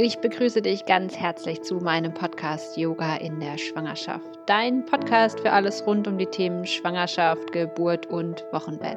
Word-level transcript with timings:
Ich 0.00 0.20
begrüße 0.20 0.62
dich 0.62 0.86
ganz 0.86 1.16
herzlich 1.16 1.62
zu 1.62 1.80
meinem 1.80 2.14
Podcast 2.14 2.76
Yoga 2.76 3.16
in 3.16 3.40
der 3.40 3.58
Schwangerschaft. 3.58 4.38
Dein 4.46 4.84
Podcast 4.84 5.40
für 5.40 5.50
alles 5.50 5.84
rund 5.88 6.06
um 6.06 6.18
die 6.18 6.26
Themen 6.26 6.64
Schwangerschaft, 6.66 7.50
Geburt 7.50 8.06
und 8.06 8.44
Wochenbett. 8.52 8.96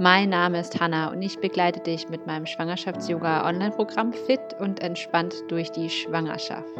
Mein 0.00 0.30
Name 0.30 0.58
ist 0.58 0.80
Hanna 0.80 1.12
und 1.12 1.22
ich 1.22 1.38
begleite 1.38 1.78
dich 1.78 2.08
mit 2.08 2.26
meinem 2.26 2.44
Schwangerschafts-Yoga 2.44 3.46
Online-Programm 3.46 4.12
Fit 4.12 4.40
und 4.58 4.82
entspannt 4.82 5.32
durch 5.46 5.70
die 5.70 5.88
Schwangerschaft. 5.88 6.74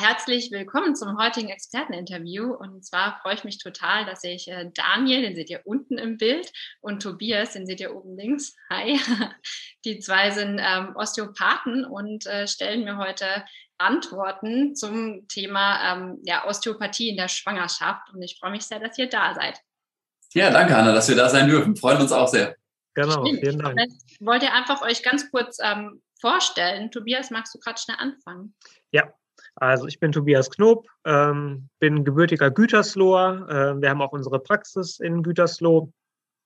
Herzlich 0.00 0.52
willkommen 0.52 0.94
zum 0.94 1.18
heutigen 1.18 1.48
Experteninterview. 1.48 2.54
Und 2.54 2.84
zwar 2.84 3.18
freue 3.20 3.34
ich 3.34 3.42
mich 3.42 3.58
total, 3.58 4.06
dass 4.06 4.22
ich 4.22 4.46
äh, 4.46 4.70
Daniel, 4.72 5.22
den 5.22 5.34
seht 5.34 5.50
ihr 5.50 5.62
unten 5.64 5.98
im 5.98 6.18
Bild, 6.18 6.52
und 6.80 7.02
Tobias, 7.02 7.54
den 7.54 7.66
seht 7.66 7.80
ihr 7.80 7.94
oben 7.94 8.16
links. 8.16 8.54
Hi. 8.70 9.00
Die 9.84 9.98
zwei 9.98 10.30
sind 10.30 10.60
ähm, 10.62 10.94
Osteopathen 10.94 11.84
und 11.84 12.26
äh, 12.26 12.46
stellen 12.46 12.84
mir 12.84 12.96
heute 12.96 13.26
Antworten 13.78 14.76
zum 14.76 15.26
Thema 15.26 15.96
ähm, 15.96 16.18
ja, 16.22 16.46
Osteopathie 16.46 17.08
in 17.08 17.16
der 17.16 17.28
Schwangerschaft. 17.28 18.12
Und 18.12 18.22
ich 18.22 18.38
freue 18.38 18.52
mich 18.52 18.62
sehr, 18.62 18.78
dass 18.78 18.98
ihr 18.98 19.08
da 19.08 19.34
seid. 19.34 19.60
Ja, 20.32 20.50
danke, 20.50 20.76
Anna, 20.76 20.92
dass 20.92 21.08
wir 21.08 21.16
da 21.16 21.28
sein 21.28 21.48
dürfen. 21.48 21.74
Freuen 21.74 22.00
uns 22.00 22.12
auch 22.12 22.28
sehr. 22.28 22.54
Genau, 22.94 23.24
vielen 23.24 23.58
Dank. 23.58 23.78
Wollt 24.20 24.42
ihr 24.44 24.52
einfach 24.52 24.80
euch 24.82 25.02
ganz 25.02 25.28
kurz 25.30 25.58
ähm, 25.60 26.02
vorstellen? 26.20 26.92
Tobias, 26.92 27.30
magst 27.30 27.54
du 27.54 27.58
gerade 27.58 27.80
schnell 27.80 27.96
anfangen? 27.98 28.54
Ja, 28.92 29.12
also 29.60 29.86
ich 29.86 29.98
bin 29.98 30.12
Tobias 30.12 30.50
Knob, 30.50 30.86
ähm, 31.04 31.68
bin 31.80 32.04
gebürtiger 32.04 32.50
Gütersloher. 32.50 33.46
Äh, 33.48 33.80
wir 33.80 33.90
haben 33.90 34.02
auch 34.02 34.12
unsere 34.12 34.38
Praxis 34.38 35.00
in 35.00 35.22
Gütersloh. 35.22 35.92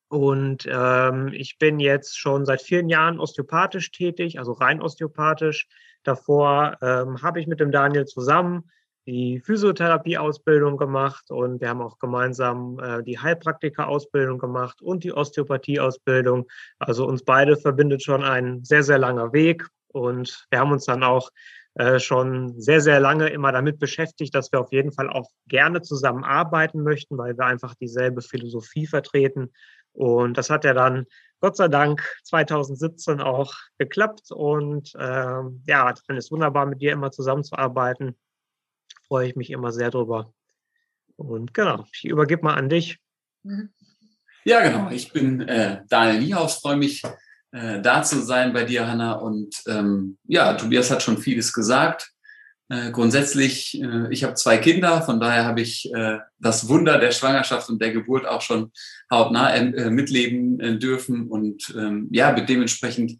Und 0.08 0.68
ähm, 0.70 1.28
ich 1.32 1.58
bin 1.58 1.80
jetzt 1.80 2.18
schon 2.18 2.44
seit 2.44 2.60
vielen 2.60 2.88
Jahren 2.88 3.18
osteopathisch 3.18 3.90
tätig, 3.92 4.38
also 4.38 4.52
rein 4.52 4.82
osteopathisch. 4.82 5.68
Davor 6.02 6.76
ähm, 6.82 7.22
habe 7.22 7.40
ich 7.40 7.46
mit 7.46 7.60
dem 7.60 7.70
Daniel 7.70 8.04
zusammen 8.04 8.70
die 9.06 9.40
Physiotherapie-Ausbildung 9.40 10.76
gemacht 10.76 11.30
und 11.30 11.60
wir 11.60 11.68
haben 11.68 11.82
auch 11.82 11.98
gemeinsam 11.98 12.78
äh, 12.78 13.02
die 13.02 13.18
Heilpraktiker-Ausbildung 13.18 14.38
gemacht 14.38 14.80
und 14.80 15.02
die 15.02 15.12
Osteopathie-Ausbildung. 15.12 16.48
Also 16.78 17.06
uns 17.06 17.24
beide 17.24 17.56
verbindet 17.56 18.02
schon 18.02 18.22
ein 18.22 18.64
sehr, 18.64 18.82
sehr 18.82 18.98
langer 18.98 19.32
Weg 19.32 19.66
und 19.88 20.46
wir 20.50 20.60
haben 20.60 20.72
uns 20.72 20.84
dann 20.84 21.02
auch 21.02 21.30
äh, 21.74 21.98
schon 21.98 22.60
sehr, 22.60 22.80
sehr 22.80 23.00
lange 23.00 23.28
immer 23.28 23.50
damit 23.50 23.78
beschäftigt, 23.78 24.34
dass 24.34 24.52
wir 24.52 24.60
auf 24.60 24.72
jeden 24.72 24.92
Fall 24.92 25.08
auch 25.08 25.30
gerne 25.46 25.80
zusammenarbeiten 25.80 26.82
möchten, 26.82 27.16
weil 27.16 27.36
wir 27.36 27.46
einfach 27.46 27.74
dieselbe 27.74 28.20
Philosophie 28.20 28.86
vertreten. 28.86 29.52
Und 29.92 30.36
das 30.36 30.50
hat 30.50 30.64
ja 30.64 30.74
dann 30.74 31.06
Gott 31.40 31.56
sei 31.56 31.68
Dank 31.68 32.02
2017 32.24 33.20
auch 33.20 33.54
geklappt. 33.78 34.30
Und 34.30 34.92
ähm, 34.98 35.62
ja, 35.66 35.94
dann 36.06 36.16
ist 36.16 36.30
wunderbar, 36.30 36.66
mit 36.66 36.82
dir 36.82 36.92
immer 36.92 37.10
zusammenzuarbeiten. 37.10 38.16
Freue 39.08 39.28
ich 39.28 39.36
mich 39.36 39.50
immer 39.50 39.72
sehr 39.72 39.90
drüber. 39.90 40.32
Und 41.16 41.54
genau, 41.54 41.84
ich 41.92 42.04
übergebe 42.04 42.44
mal 42.44 42.54
an 42.54 42.68
dich. 42.68 42.98
Mhm. 43.42 43.72
Ja, 44.44 44.60
genau. 44.60 44.90
Ich 44.90 45.12
bin 45.12 45.40
äh, 45.48 45.82
Daniel 45.88 46.20
Niehaus, 46.20 46.60
freue 46.60 46.76
mich 46.76 47.02
äh, 47.52 47.80
da 47.80 48.02
zu 48.02 48.22
sein 48.22 48.52
bei 48.52 48.64
dir, 48.64 48.88
Hanna. 48.88 49.12
Und 49.12 49.62
ähm, 49.66 50.18
ja, 50.26 50.54
Tobias 50.54 50.90
hat 50.90 51.02
schon 51.02 51.18
vieles 51.18 51.52
gesagt. 51.52 52.12
Äh, 52.68 52.90
grundsätzlich, 52.90 53.80
äh, 53.82 54.10
ich 54.10 54.24
habe 54.24 54.34
zwei 54.34 54.56
Kinder, 54.56 55.02
von 55.02 55.20
daher 55.20 55.44
habe 55.44 55.60
ich 55.60 55.92
äh, 55.94 56.18
das 56.38 56.68
Wunder 56.68 56.98
der 56.98 57.12
Schwangerschaft 57.12 57.68
und 57.68 57.82
der 57.82 57.92
Geburt 57.92 58.26
auch 58.26 58.40
schon 58.40 58.72
hautnah 59.10 59.54
äh, 59.54 59.90
mitleben 59.90 60.58
äh, 60.60 60.78
dürfen 60.78 61.28
und 61.28 61.74
ähm, 61.76 62.08
ja, 62.10 62.32
dementsprechend 62.32 63.18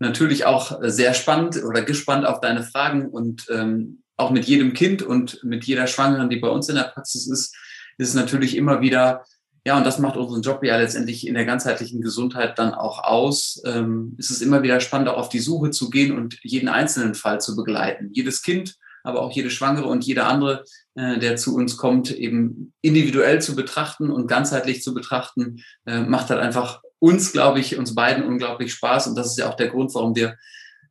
natürlich 0.00 0.44
auch 0.44 0.80
sehr 0.82 1.14
spannend 1.14 1.62
oder 1.62 1.82
gespannt 1.82 2.26
auf 2.26 2.40
deine 2.40 2.64
Fragen 2.64 3.06
und 3.06 3.46
ähm, 3.50 4.02
auch 4.16 4.30
mit 4.30 4.46
jedem 4.46 4.72
Kind 4.72 5.02
und 5.02 5.42
mit 5.44 5.64
jeder 5.64 5.86
Schwangeren, 5.86 6.28
die 6.28 6.36
bei 6.36 6.48
uns 6.48 6.68
in 6.68 6.74
der 6.74 6.90
Praxis 6.92 7.28
ist, 7.28 7.56
ist 7.96 8.08
es 8.08 8.14
natürlich 8.14 8.56
immer 8.56 8.80
wieder 8.80 9.24
ja, 9.64 9.76
und 9.76 9.84
das 9.84 9.98
macht 9.98 10.16
unseren 10.16 10.42
Job 10.42 10.64
ja 10.64 10.76
letztendlich 10.78 11.26
in 11.26 11.34
der 11.34 11.44
ganzheitlichen 11.44 12.00
Gesundheit 12.00 12.58
dann 12.58 12.72
auch 12.72 13.04
aus. 13.04 13.60
Ähm, 13.66 14.16
es 14.18 14.30
ist 14.30 14.40
immer 14.40 14.62
wieder 14.62 14.80
spannend, 14.80 15.08
auch 15.08 15.18
auf 15.18 15.28
die 15.28 15.40
Suche 15.40 15.70
zu 15.70 15.90
gehen 15.90 16.16
und 16.16 16.38
jeden 16.42 16.68
einzelnen 16.68 17.14
Fall 17.14 17.40
zu 17.40 17.56
begleiten. 17.56 18.10
Jedes 18.12 18.42
Kind, 18.42 18.76
aber 19.04 19.20
auch 19.20 19.32
jede 19.32 19.50
Schwangere 19.50 19.86
und 19.86 20.04
jeder 20.04 20.28
andere, 20.28 20.64
äh, 20.94 21.18
der 21.18 21.36
zu 21.36 21.54
uns 21.54 21.76
kommt, 21.76 22.10
eben 22.10 22.72
individuell 22.80 23.42
zu 23.42 23.54
betrachten 23.54 24.10
und 24.10 24.28
ganzheitlich 24.28 24.82
zu 24.82 24.94
betrachten, 24.94 25.62
äh, 25.84 26.00
macht 26.00 26.30
halt 26.30 26.40
einfach 26.40 26.80
uns, 26.98 27.32
glaube 27.32 27.60
ich, 27.60 27.76
uns 27.76 27.94
beiden 27.94 28.24
unglaublich 28.24 28.72
Spaß. 28.72 29.08
Und 29.08 29.16
das 29.16 29.28
ist 29.28 29.38
ja 29.38 29.48
auch 29.50 29.56
der 29.56 29.68
Grund, 29.68 29.94
warum 29.94 30.16
wir 30.16 30.36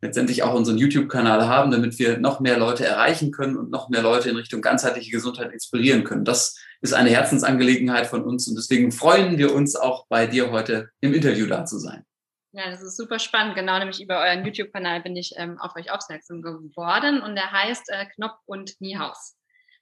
letztendlich 0.01 0.43
auch 0.43 0.53
unseren 0.53 0.77
YouTube-Kanal 0.77 1.47
haben, 1.47 1.71
damit 1.71 1.99
wir 1.99 2.17
noch 2.17 2.39
mehr 2.39 2.57
Leute 2.57 2.85
erreichen 2.85 3.31
können 3.31 3.57
und 3.57 3.69
noch 3.69 3.89
mehr 3.89 4.01
Leute 4.01 4.29
in 4.29 4.35
Richtung 4.35 4.61
ganzheitliche 4.61 5.11
Gesundheit 5.11 5.51
inspirieren 5.51 6.03
können. 6.03 6.25
Das 6.25 6.57
ist 6.81 6.93
eine 6.93 7.09
Herzensangelegenheit 7.09 8.07
von 8.07 8.23
uns 8.23 8.47
und 8.47 8.55
deswegen 8.55 8.91
freuen 8.91 9.37
wir 9.37 9.53
uns 9.53 9.75
auch 9.75 10.07
bei 10.07 10.27
dir 10.27 10.51
heute 10.51 10.89
im 11.01 11.13
Interview 11.13 11.45
da 11.47 11.65
zu 11.65 11.79
sein. 11.79 12.05
Ja, 12.51 12.71
das 12.71 12.81
ist 12.81 12.97
super 12.97 13.19
spannend. 13.19 13.55
Genau, 13.55 13.77
nämlich 13.77 14.01
über 14.01 14.19
euren 14.19 14.43
YouTube-Kanal 14.43 15.01
bin 15.01 15.15
ich 15.15 15.33
ähm, 15.37 15.59
auf 15.59 15.75
euch 15.75 15.91
aufmerksam 15.91 16.41
geworden 16.41 17.21
und 17.21 17.35
der 17.35 17.51
heißt 17.51 17.89
äh, 17.89 18.05
Knopf 18.15 18.39
und 18.45 18.79
Niehaus. 18.81 19.35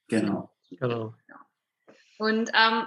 Genau. 0.08 0.50
Genau. 0.70 1.14
Und 2.18 2.50
ähm, 2.52 2.86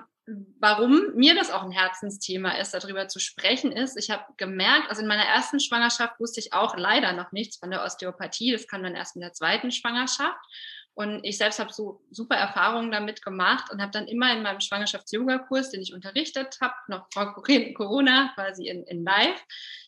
warum 0.60 1.14
mir 1.16 1.36
das 1.36 1.52
auch 1.52 1.64
ein 1.64 1.72
Herzensthema 1.72 2.52
ist, 2.52 2.74
darüber 2.74 3.08
zu 3.08 3.20
sprechen, 3.20 3.72
ist, 3.72 3.98
ich 3.98 4.12
habe 4.12 4.24
gemerkt, 4.38 4.90
also 4.90 5.02
in 5.02 5.08
meiner 5.08 5.26
ersten 5.26 5.60
Schwangerschaft 5.60 6.20
wusste 6.20 6.40
ich 6.40 6.54
auch 6.54 6.78
leider 6.78 7.14
noch 7.14 7.32
nichts 7.32 7.58
von 7.58 7.72
der 7.72 7.84
Osteopathie. 7.84 8.52
Das 8.52 8.68
kam 8.68 8.84
dann 8.84 8.96
erst 8.96 9.16
in 9.16 9.22
der 9.22 9.34
zweiten 9.34 9.72
Schwangerschaft. 9.72 10.40
Und 10.94 11.24
ich 11.24 11.38
selbst 11.38 11.60
habe 11.60 11.72
so 11.72 12.04
super 12.12 12.36
Erfahrungen 12.36 12.92
damit 12.92 13.24
gemacht 13.24 13.72
und 13.72 13.82
habe 13.82 13.92
dann 13.92 14.08
immer 14.08 14.34
in 14.34 14.44
meinem 14.44 14.60
Schwangerschafts-Yoga-Kurs, 14.60 15.72
den 15.72 15.82
ich 15.82 15.94
unterrichtet 15.94 16.58
habe, 16.62 16.74
noch 16.88 17.08
vor 17.14 17.34
Corona, 17.34 18.32
quasi 18.36 18.68
in, 18.68 18.84
in 18.84 19.04
Live, 19.04 19.42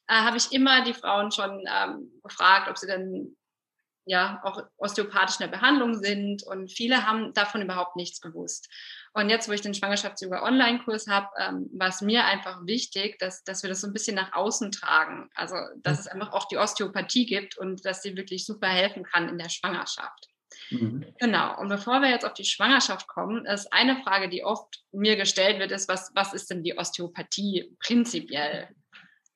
äh, 0.07 0.13
habe 0.13 0.37
ich 0.37 0.51
immer 0.53 0.83
die 0.83 0.93
Frauen 0.93 1.31
schon 1.31 1.63
ähm, 1.67 2.09
gefragt, 2.23 2.69
ob 2.69 2.77
sie 2.77 2.87
dann 2.87 3.35
ja 4.05 4.41
auch 4.43 4.63
osteopathisch 4.77 5.39
in 5.39 5.49
der 5.49 5.57
Behandlung 5.57 5.95
sind. 5.95 6.43
Und 6.43 6.71
viele 6.71 7.05
haben 7.05 7.33
davon 7.33 7.61
überhaupt 7.61 7.95
nichts 7.95 8.21
gewusst. 8.21 8.69
Und 9.15 9.29
jetzt, 9.29 9.47
wo 9.47 9.51
ich 9.51 9.61
den 9.61 9.75
Schwangerschafts-Yoga-Online-Kurs 9.75 11.07
habe, 11.07 11.27
ähm, 11.39 11.69
war 11.73 11.89
es 11.89 12.01
mir 12.01 12.25
einfach 12.25 12.65
wichtig, 12.65 13.19
dass, 13.19 13.43
dass 13.43 13.61
wir 13.61 13.69
das 13.69 13.81
so 13.81 13.87
ein 13.87 13.93
bisschen 13.93 14.15
nach 14.15 14.33
außen 14.33 14.71
tragen. 14.71 15.29
Also, 15.35 15.55
dass 15.77 15.99
es 15.99 16.07
einfach 16.07 16.33
auch 16.33 16.47
die 16.47 16.57
Osteopathie 16.57 17.27
gibt 17.27 17.55
und 17.57 17.85
dass 17.85 18.01
sie 18.01 18.17
wirklich 18.17 18.45
super 18.45 18.67
helfen 18.67 19.03
kann 19.03 19.29
in 19.29 19.37
der 19.37 19.49
Schwangerschaft. 19.49 20.29
Mhm. 20.71 21.05
Genau. 21.19 21.59
Und 21.59 21.69
bevor 21.69 22.01
wir 22.01 22.09
jetzt 22.09 22.25
auf 22.25 22.33
die 22.33 22.45
Schwangerschaft 22.45 23.07
kommen, 23.07 23.45
ist 23.45 23.71
eine 23.71 24.01
Frage, 24.03 24.29
die 24.29 24.43
oft 24.43 24.83
mir 24.91 25.15
gestellt 25.15 25.59
wird, 25.59 25.71
ist, 25.71 25.87
was, 25.87 26.11
was 26.15 26.33
ist 26.33 26.49
denn 26.49 26.63
die 26.63 26.77
Osteopathie 26.77 27.75
prinzipiell? 27.85 28.69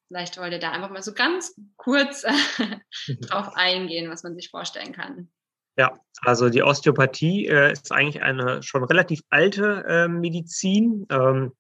Vielleicht 0.08 0.38
wollt 0.38 0.54
ihr 0.54 0.60
da 0.60 0.72
einfach 0.72 0.90
mal 0.90 1.04
so 1.04 1.14
ganz 1.14 1.54
kurz 1.76 2.26
mhm. 2.58 3.22
drauf 3.22 3.50
eingehen, 3.56 4.10
was 4.10 4.24
man 4.24 4.36
sich 4.36 4.50
vorstellen 4.50 4.94
kann. 4.94 5.30
Ja, 5.78 6.00
also 6.22 6.50
die 6.50 6.64
Osteopathie 6.64 7.48
äh, 7.48 7.72
ist 7.72 7.92
eigentlich 7.92 8.24
eine 8.24 8.64
schon 8.64 8.84
relativ 8.84 9.22
alte 9.30 9.84
äh, 9.88 10.08
Medizin 10.08 11.06
ähm, 11.10 11.52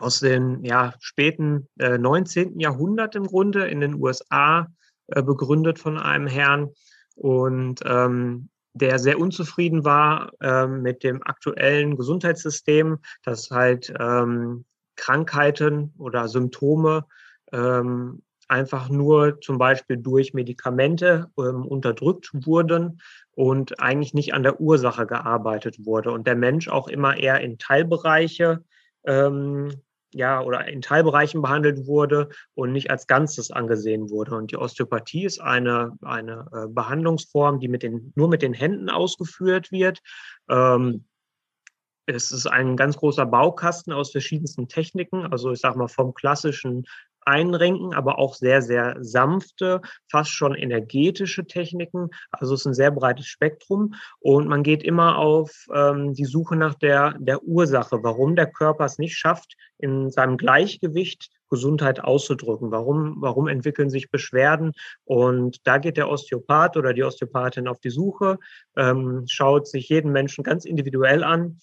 aus 0.00 0.20
dem 0.20 0.64
ja, 0.64 0.94
späten 1.00 1.68
äh, 1.78 1.98
19. 1.98 2.60
Jahrhundert 2.60 3.14
im 3.14 3.26
Grunde 3.26 3.68
in 3.68 3.80
den 3.80 3.94
USA 3.94 4.68
äh, 5.08 5.22
begründet 5.22 5.78
von 5.78 5.98
einem 5.98 6.26
Herrn 6.26 6.70
und 7.14 7.80
ähm, 7.84 8.48
der 8.74 8.98
sehr 8.98 9.18
unzufrieden 9.18 9.84
war 9.84 10.30
ähm, 10.40 10.82
mit 10.82 11.02
dem 11.02 11.22
aktuellen 11.22 11.96
Gesundheitssystem, 11.96 12.98
das 13.24 13.50
halt 13.50 13.92
ähm, 13.98 14.64
Krankheiten 14.96 15.94
oder 15.98 16.28
Symptome 16.28 17.04
ähm, 17.52 18.22
einfach 18.48 18.88
nur 18.88 19.40
zum 19.40 19.58
Beispiel 19.58 19.98
durch 19.98 20.34
Medikamente 20.34 21.30
ähm, 21.38 21.66
unterdrückt 21.66 22.30
wurden 22.32 23.00
und 23.32 23.80
eigentlich 23.80 24.14
nicht 24.14 24.34
an 24.34 24.42
der 24.42 24.60
Ursache 24.60 25.06
gearbeitet 25.06 25.84
wurde 25.84 26.10
und 26.10 26.26
der 26.26 26.36
Mensch 26.36 26.68
auch 26.68 26.88
immer 26.88 27.16
eher 27.16 27.40
in 27.40 27.58
Teilbereiche 27.58 28.64
ähm, 29.04 29.82
ja, 30.12 30.40
oder 30.40 30.66
in 30.66 30.80
Teilbereichen 30.80 31.42
behandelt 31.42 31.86
wurde 31.86 32.30
und 32.54 32.72
nicht 32.72 32.90
als 32.90 33.06
Ganzes 33.06 33.50
angesehen 33.50 34.10
wurde. 34.10 34.34
Und 34.36 34.50
die 34.50 34.56
Osteopathie 34.56 35.24
ist 35.24 35.40
eine, 35.40 35.96
eine 36.02 36.46
äh, 36.52 36.68
Behandlungsform, 36.68 37.60
die 37.60 37.68
mit 37.68 37.82
den, 37.82 38.12
nur 38.16 38.28
mit 38.28 38.42
den 38.42 38.54
Händen 38.54 38.88
ausgeführt 38.88 39.70
wird. 39.70 40.00
Ähm, 40.48 41.04
es 42.06 42.32
ist 42.32 42.46
ein 42.46 42.76
ganz 42.76 42.96
großer 42.96 43.26
Baukasten 43.26 43.92
aus 43.92 44.12
verschiedensten 44.12 44.66
Techniken. 44.66 45.26
Also 45.26 45.52
ich 45.52 45.60
sage 45.60 45.78
mal 45.78 45.88
vom 45.88 46.14
klassischen 46.14 46.86
einrenken, 47.28 47.94
aber 47.94 48.18
auch 48.18 48.34
sehr, 48.34 48.62
sehr 48.62 48.96
sanfte, 49.00 49.80
fast 50.10 50.30
schon 50.30 50.54
energetische 50.54 51.46
Techniken. 51.46 52.08
Also 52.30 52.54
es 52.54 52.60
ist 52.60 52.66
ein 52.66 52.74
sehr 52.74 52.90
breites 52.90 53.26
Spektrum 53.26 53.94
und 54.18 54.48
man 54.48 54.62
geht 54.62 54.82
immer 54.82 55.18
auf 55.18 55.66
ähm, 55.72 56.14
die 56.14 56.24
Suche 56.24 56.56
nach 56.56 56.74
der, 56.74 57.14
der 57.18 57.44
Ursache, 57.44 58.02
warum 58.02 58.34
der 58.34 58.50
Körper 58.50 58.84
es 58.84 58.98
nicht 58.98 59.16
schafft, 59.16 59.54
in 59.78 60.10
seinem 60.10 60.36
Gleichgewicht 60.36 61.30
Gesundheit 61.50 62.00
auszudrücken. 62.00 62.70
Warum, 62.70 63.16
warum 63.20 63.48
entwickeln 63.48 63.90
sich 63.90 64.10
Beschwerden? 64.10 64.72
Und 65.04 65.66
da 65.66 65.78
geht 65.78 65.96
der 65.96 66.08
Osteopath 66.08 66.76
oder 66.76 66.92
die 66.92 67.04
Osteopathin 67.04 67.68
auf 67.68 67.80
die 67.80 67.90
Suche, 67.90 68.38
ähm, 68.76 69.24
schaut 69.28 69.66
sich 69.66 69.88
jeden 69.88 70.12
Menschen 70.12 70.44
ganz 70.44 70.64
individuell 70.64 71.24
an 71.24 71.58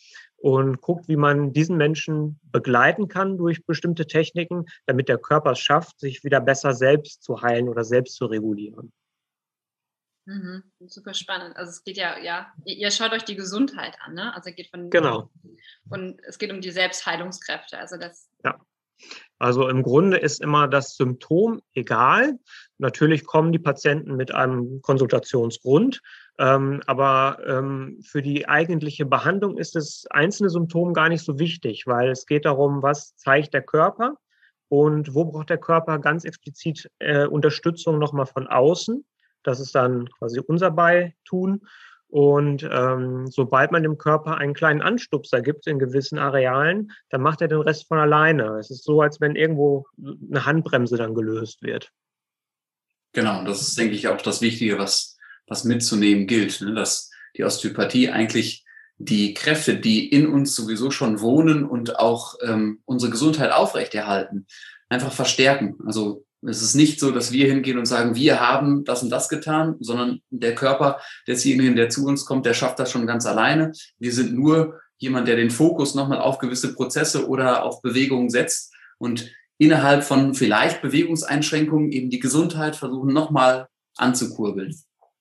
und 0.46 0.80
guckt, 0.80 1.08
wie 1.08 1.16
man 1.16 1.54
diesen 1.54 1.76
Menschen 1.76 2.40
begleiten 2.52 3.08
kann 3.08 3.36
durch 3.36 3.66
bestimmte 3.66 4.06
Techniken, 4.06 4.68
damit 4.86 5.10
der 5.10 5.18
Körper 5.18 5.54
es 5.54 5.60
schafft, 5.60 6.00
sich 6.00 6.24
wieder 6.24 6.40
besser 6.40 6.76
selbst 6.76 7.24
zu 7.24 7.42
heilen 7.42 7.68
oder 7.68 7.84
selbst 7.84 8.16
zu 8.16 8.28
regulieren. 8.28 8.94
Mhm, 10.26 10.62
super 10.86 11.16
spannend. 11.16 11.58
Also 11.58 11.72
es 11.72 11.84
geht 11.84 11.98
ja, 11.98 12.20
ja, 12.20 12.54
ihr 12.64 12.92
schaut 12.92 13.12
euch 13.14 13.24
die 13.24 13.36
Gesundheit 13.36 13.98
an, 14.02 14.14
ne? 14.14 14.36
Also 14.36 14.52
es 14.52 14.56
geht 14.56 14.70
von 14.70 14.92
genau. 14.92 15.32
Und 15.90 16.22
es 16.28 16.38
geht 16.38 16.52
um 16.52 16.62
die 16.62 16.70
Selbstheilungskräfte. 16.70 17.80
Also 17.80 17.98
das. 17.98 18.30
Ja. 18.44 18.60
Also 19.40 19.68
im 19.68 19.82
Grunde 19.82 20.18
ist 20.18 20.42
immer 20.42 20.68
das 20.68 20.96
Symptom 20.96 21.64
egal. 21.74 22.38
Natürlich 22.78 23.26
kommen 23.26 23.52
die 23.52 23.60
Patienten 23.60 24.16
mit 24.16 24.32
einem 24.32 24.84
Konsultationsgrund, 24.84 26.02
ähm, 26.38 26.82
aber 26.86 27.40
ähm, 27.48 28.00
für 28.04 28.22
die 28.22 28.48
eigentliche 28.48 29.06
Behandlung 29.06 29.58
ist 29.58 29.76
das 29.76 30.06
einzelne 30.10 30.50
Symptom 30.50 30.94
gar 30.94 31.08
nicht 31.10 31.24
so 31.24 31.40
wichtig, 31.40 31.88
weil 31.88 32.10
es 32.10 32.26
geht 32.26 32.46
darum, 32.46 32.82
was 32.82 33.16
zeigt 33.16 33.54
der 33.54 33.62
Körper 33.62 34.18
und 34.68 35.14
wo 35.14 35.26
braucht 35.26 35.50
der 35.50 35.58
Körper 35.58 36.00
ganz 36.00 36.26
explizit 36.26 36.90
äh, 37.00 37.26
Unterstützung 37.26 38.00
nochmal 38.00 38.26
von 38.26 38.48
außen. 38.48 39.06
Das 39.44 39.60
ist 39.60 39.76
dann 39.76 40.10
quasi 40.10 40.42
unser 40.46 40.72
Beitun. 40.72 41.62
Und 42.08 42.68
ähm, 42.72 43.28
sobald 43.28 43.72
man 43.72 43.84
dem 43.84 43.98
Körper 43.98 44.38
einen 44.38 44.54
kleinen 44.54 44.82
Anstupser 44.82 45.42
gibt 45.42 45.68
in 45.68 45.80
gewissen 45.80 46.18
Arealen, 46.18 46.92
dann 47.10 47.22
macht 47.22 47.42
er 47.42 47.48
den 47.48 47.62
Rest 47.62 47.88
von 47.88 47.98
alleine. 47.98 48.58
Es 48.60 48.70
ist 48.70 48.84
so, 48.84 49.02
als 49.02 49.20
wenn 49.22 49.36
irgendwo 49.36 49.86
eine 49.98 50.46
Handbremse 50.46 50.98
dann 50.98 51.16
gelöst 51.16 51.62
wird. 51.62 51.92
Genau, 53.14 53.44
das 53.44 53.62
ist, 53.62 53.78
denke 53.78 53.96
ich, 53.96 54.08
auch 54.08 54.22
das 54.22 54.42
Wichtige, 54.42 54.78
was, 54.78 55.15
was 55.48 55.64
mitzunehmen 55.64 56.28
gilt, 56.28 56.62
ne? 56.62 56.74
dass 56.74 57.12
die 57.38 57.44
Osteopathie 57.44 58.10
eigentlich 58.10 58.66
die 58.98 59.34
Kräfte, 59.34 59.76
die 59.76 60.08
in 60.08 60.28
uns 60.28 60.56
sowieso 60.56 60.90
schon 60.90 61.20
wohnen 61.20 61.66
und 61.66 62.00
auch 62.00 62.36
ähm, 62.44 62.80
unsere 62.86 63.12
Gesundheit 63.12 63.52
aufrechterhalten, 63.52 64.48
einfach 64.90 65.12
verstärken. 65.12 65.76
Also 65.86 66.26
es 66.42 66.62
ist 66.62 66.76
nicht 66.76 67.00
so, 67.00 67.12
dass 67.12 67.32
wir 67.32 67.48
hingehen 67.48 67.78
und 67.78 67.86
sagen, 67.86 68.16
wir 68.16 68.40
haben 68.40 68.86
das 68.86 69.04
und 69.04 69.10
das 69.10 69.30
getan, 69.30 69.76
sondern 69.80 70.22
der 70.30 70.56
Körper 70.56 71.00
desjenigen, 71.28 71.76
der 71.76 71.90
zu 71.90 72.06
uns 72.06 72.26
kommt, 72.26 72.46
der 72.46 72.54
schafft 72.54 72.80
das 72.80 72.92
schon 72.92 73.08
ganz 73.08 73.26
alleine. 73.26 73.72
Wir 73.98 74.14
sind 74.14 74.34
nur 74.34 74.80
jemand, 74.98 75.28
der 75.28 75.36
den 75.36 75.50
Fokus 75.50 75.96
nochmal 75.96 76.20
auf 76.20 76.38
gewisse 76.38 76.74
Prozesse 76.74 77.28
oder 77.28 77.64
auf 77.64 77.82
Bewegungen 77.82 78.30
setzt 78.30 78.74
und 78.98 79.30
innerhalb 79.58 80.04
von 80.04 80.34
vielleicht 80.34 80.82
Bewegungseinschränkungen 80.82 81.92
eben 81.92 82.10
die 82.10 82.20
Gesundheit 82.20 82.76
versuchen 82.76 83.14
nochmal 83.14 83.68
anzukurbeln. 83.98 84.76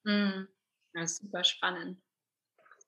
Mm, 0.05 0.47
das 0.93 1.12
ist 1.12 1.23
super 1.23 1.45
spannend. 1.45 1.99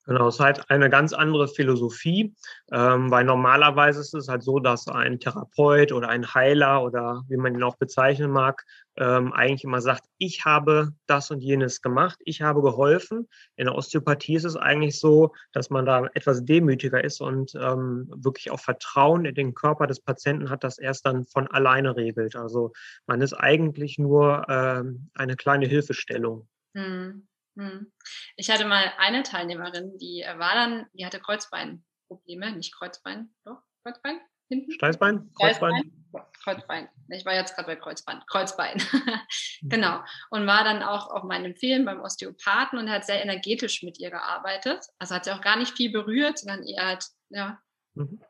Genau, 0.07 0.29
es 0.29 0.37
ist 0.37 0.41
halt 0.41 0.71
eine 0.71 0.89
ganz 0.89 1.13
andere 1.13 1.49
Philosophie, 1.49 2.33
ähm, 2.71 3.11
weil 3.11 3.25
normalerweise 3.25 4.01
ist 4.01 4.15
es 4.15 4.29
halt 4.29 4.45
so, 4.45 4.61
dass 4.61 4.87
ein 4.87 5.19
Therapeut 5.19 5.91
oder 5.91 6.09
ein 6.09 6.33
Heiler 6.33 6.85
oder 6.85 7.25
wie 7.29 7.37
man 7.37 7.57
ihn 7.57 7.63
auch 7.65 7.75
bezeichnen 7.77 8.31
mag, 8.31 8.65
ähm, 8.97 9.33
eigentlich 9.33 9.65
immer 9.65 9.81
sagt, 9.81 10.05
ich 10.19 10.45
habe 10.45 10.93
das 11.07 11.33
und 11.33 11.41
jenes 11.41 11.83
gemacht, 11.83 12.21
ich 12.25 12.41
habe 12.41 12.63
geholfen. 12.63 13.29
In 13.57 13.67
der 13.67 13.75
Osteopathie 13.75 14.37
ist 14.37 14.45
es 14.45 14.55
eigentlich 14.57 14.97
so, 15.01 15.35
dass 15.51 15.71
man 15.71 15.85
da 15.85 16.07
etwas 16.15 16.45
demütiger 16.45 17.03
ist 17.03 17.21
und 17.21 17.57
ähm, 17.57 18.09
wirklich 18.15 18.53
auch 18.53 18.61
Vertrauen 18.61 19.25
in 19.25 19.35
den 19.35 19.55
Körper 19.55 19.89
des 19.89 19.99
Patienten 19.99 20.51
hat, 20.51 20.62
das 20.62 20.79
erst 20.79 21.05
dann 21.05 21.25
von 21.25 21.49
alleine 21.49 21.97
regelt. 21.97 22.37
Also 22.37 22.73
man 23.09 23.23
ist 23.23 23.35
eigentlich 23.35 23.99
nur 23.99 24.47
ähm, 24.49 25.11
eine 25.15 25.35
kleine 25.35 25.67
Hilfestellung. 25.67 26.47
Hm. 26.76 27.26
Hm. 27.56 27.93
Ich 28.37 28.50
hatte 28.50 28.67
mal 28.67 28.93
eine 28.99 29.23
Teilnehmerin, 29.23 29.96
die 29.99 30.23
äh, 30.23 30.38
war 30.38 30.55
dann, 30.55 30.87
die 30.93 31.06
hatte 31.06 31.20
Kreuzbeinprobleme, 31.20 32.52
nicht 32.52 32.75
Kreuzbein, 32.76 33.34
doch, 33.44 33.62
Kreuzbein? 33.82 34.20
Hinten? 34.49 34.70
Steißbein? 34.73 35.32
Kreuzbein? 35.34 36.06
Kreuzbein. 36.44 36.88
Ich 37.08 37.25
war 37.25 37.34
jetzt 37.34 37.56
gerade 37.56 37.67
bei 37.67 37.76
Kreuzbein. 37.76 38.23
Kreuzbein. 38.28 38.81
Genau. 39.62 40.00
Und 40.31 40.46
war 40.46 40.62
dann 40.62 40.82
auch 40.82 41.11
auf 41.11 41.25
meinem 41.25 41.56
Film 41.56 41.87
beim 41.87 42.00
Osteopathen 42.00 42.78
und 42.78 42.90
hat 42.90 43.05
sehr 43.05 43.23
energetisch 43.23 43.82
mit 43.82 43.99
ihr 43.99 44.11
gearbeitet. 44.11 44.84
Also 44.99 45.14
hat 45.14 45.25
sie 45.25 45.32
auch 45.32 45.40
gar 45.40 45.58
nicht 45.58 45.76
viel 45.76 45.90
berührt, 45.90 46.38
sondern 46.38 46.62
eher 46.62 46.87
halt, 46.87 47.06
ja, 47.31 47.58
mhm. 47.94 48.20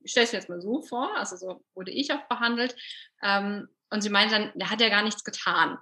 ich 0.00 0.10
stelle 0.10 0.24
es 0.24 0.32
mir 0.32 0.38
jetzt 0.38 0.48
mal 0.48 0.60
so 0.60 0.82
vor, 0.82 1.16
also 1.16 1.36
so 1.36 1.64
wurde 1.74 1.92
ich 1.92 2.12
auch 2.12 2.26
behandelt. 2.28 2.74
Ähm, 3.22 3.68
und 3.90 4.00
sie 4.00 4.10
meinte 4.10 4.34
dann, 4.34 4.52
der 4.58 4.70
hat 4.70 4.80
ja 4.80 4.88
gar 4.88 5.02
nichts 5.02 5.22
getan. 5.22 5.78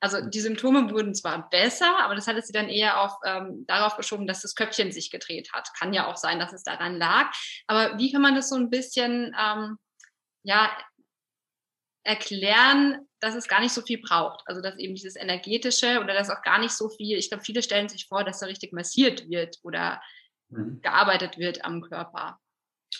Also 0.00 0.20
die 0.20 0.40
Symptome 0.40 0.90
wurden 0.90 1.14
zwar 1.14 1.48
besser, 1.48 1.98
aber 2.00 2.14
das 2.14 2.26
hatte 2.26 2.42
sie 2.42 2.52
dann 2.52 2.68
eher 2.68 3.00
auf, 3.00 3.12
ähm, 3.24 3.64
darauf 3.66 3.96
geschoben, 3.96 4.26
dass 4.26 4.42
das 4.42 4.54
Köpfchen 4.54 4.92
sich 4.92 5.10
gedreht 5.10 5.52
hat. 5.52 5.68
Kann 5.78 5.94
ja 5.94 6.06
auch 6.06 6.16
sein, 6.16 6.38
dass 6.38 6.52
es 6.52 6.62
daran 6.62 6.96
lag. 6.98 7.32
Aber 7.66 7.98
wie 7.98 8.12
kann 8.12 8.20
man 8.20 8.34
das 8.34 8.50
so 8.50 8.56
ein 8.56 8.68
bisschen 8.68 9.34
ähm, 9.40 9.78
ja, 10.42 10.70
erklären, 12.04 13.08
dass 13.20 13.34
es 13.34 13.48
gar 13.48 13.60
nicht 13.60 13.72
so 13.72 13.80
viel 13.80 14.00
braucht? 14.00 14.42
Also 14.46 14.60
dass 14.60 14.76
eben 14.78 14.94
dieses 14.94 15.16
energetische 15.16 16.00
oder 16.00 16.12
dass 16.12 16.30
auch 16.30 16.42
gar 16.42 16.58
nicht 16.58 16.72
so 16.72 16.90
viel, 16.90 17.16
ich 17.16 17.30
glaube, 17.30 17.44
viele 17.44 17.62
stellen 17.62 17.88
sich 17.88 18.06
vor, 18.06 18.22
dass 18.22 18.40
da 18.40 18.46
richtig 18.46 18.72
massiert 18.74 19.28
wird 19.30 19.58
oder 19.62 20.02
mhm. 20.50 20.80
gearbeitet 20.82 21.38
wird 21.38 21.64
am 21.64 21.80
Körper. 21.80 22.38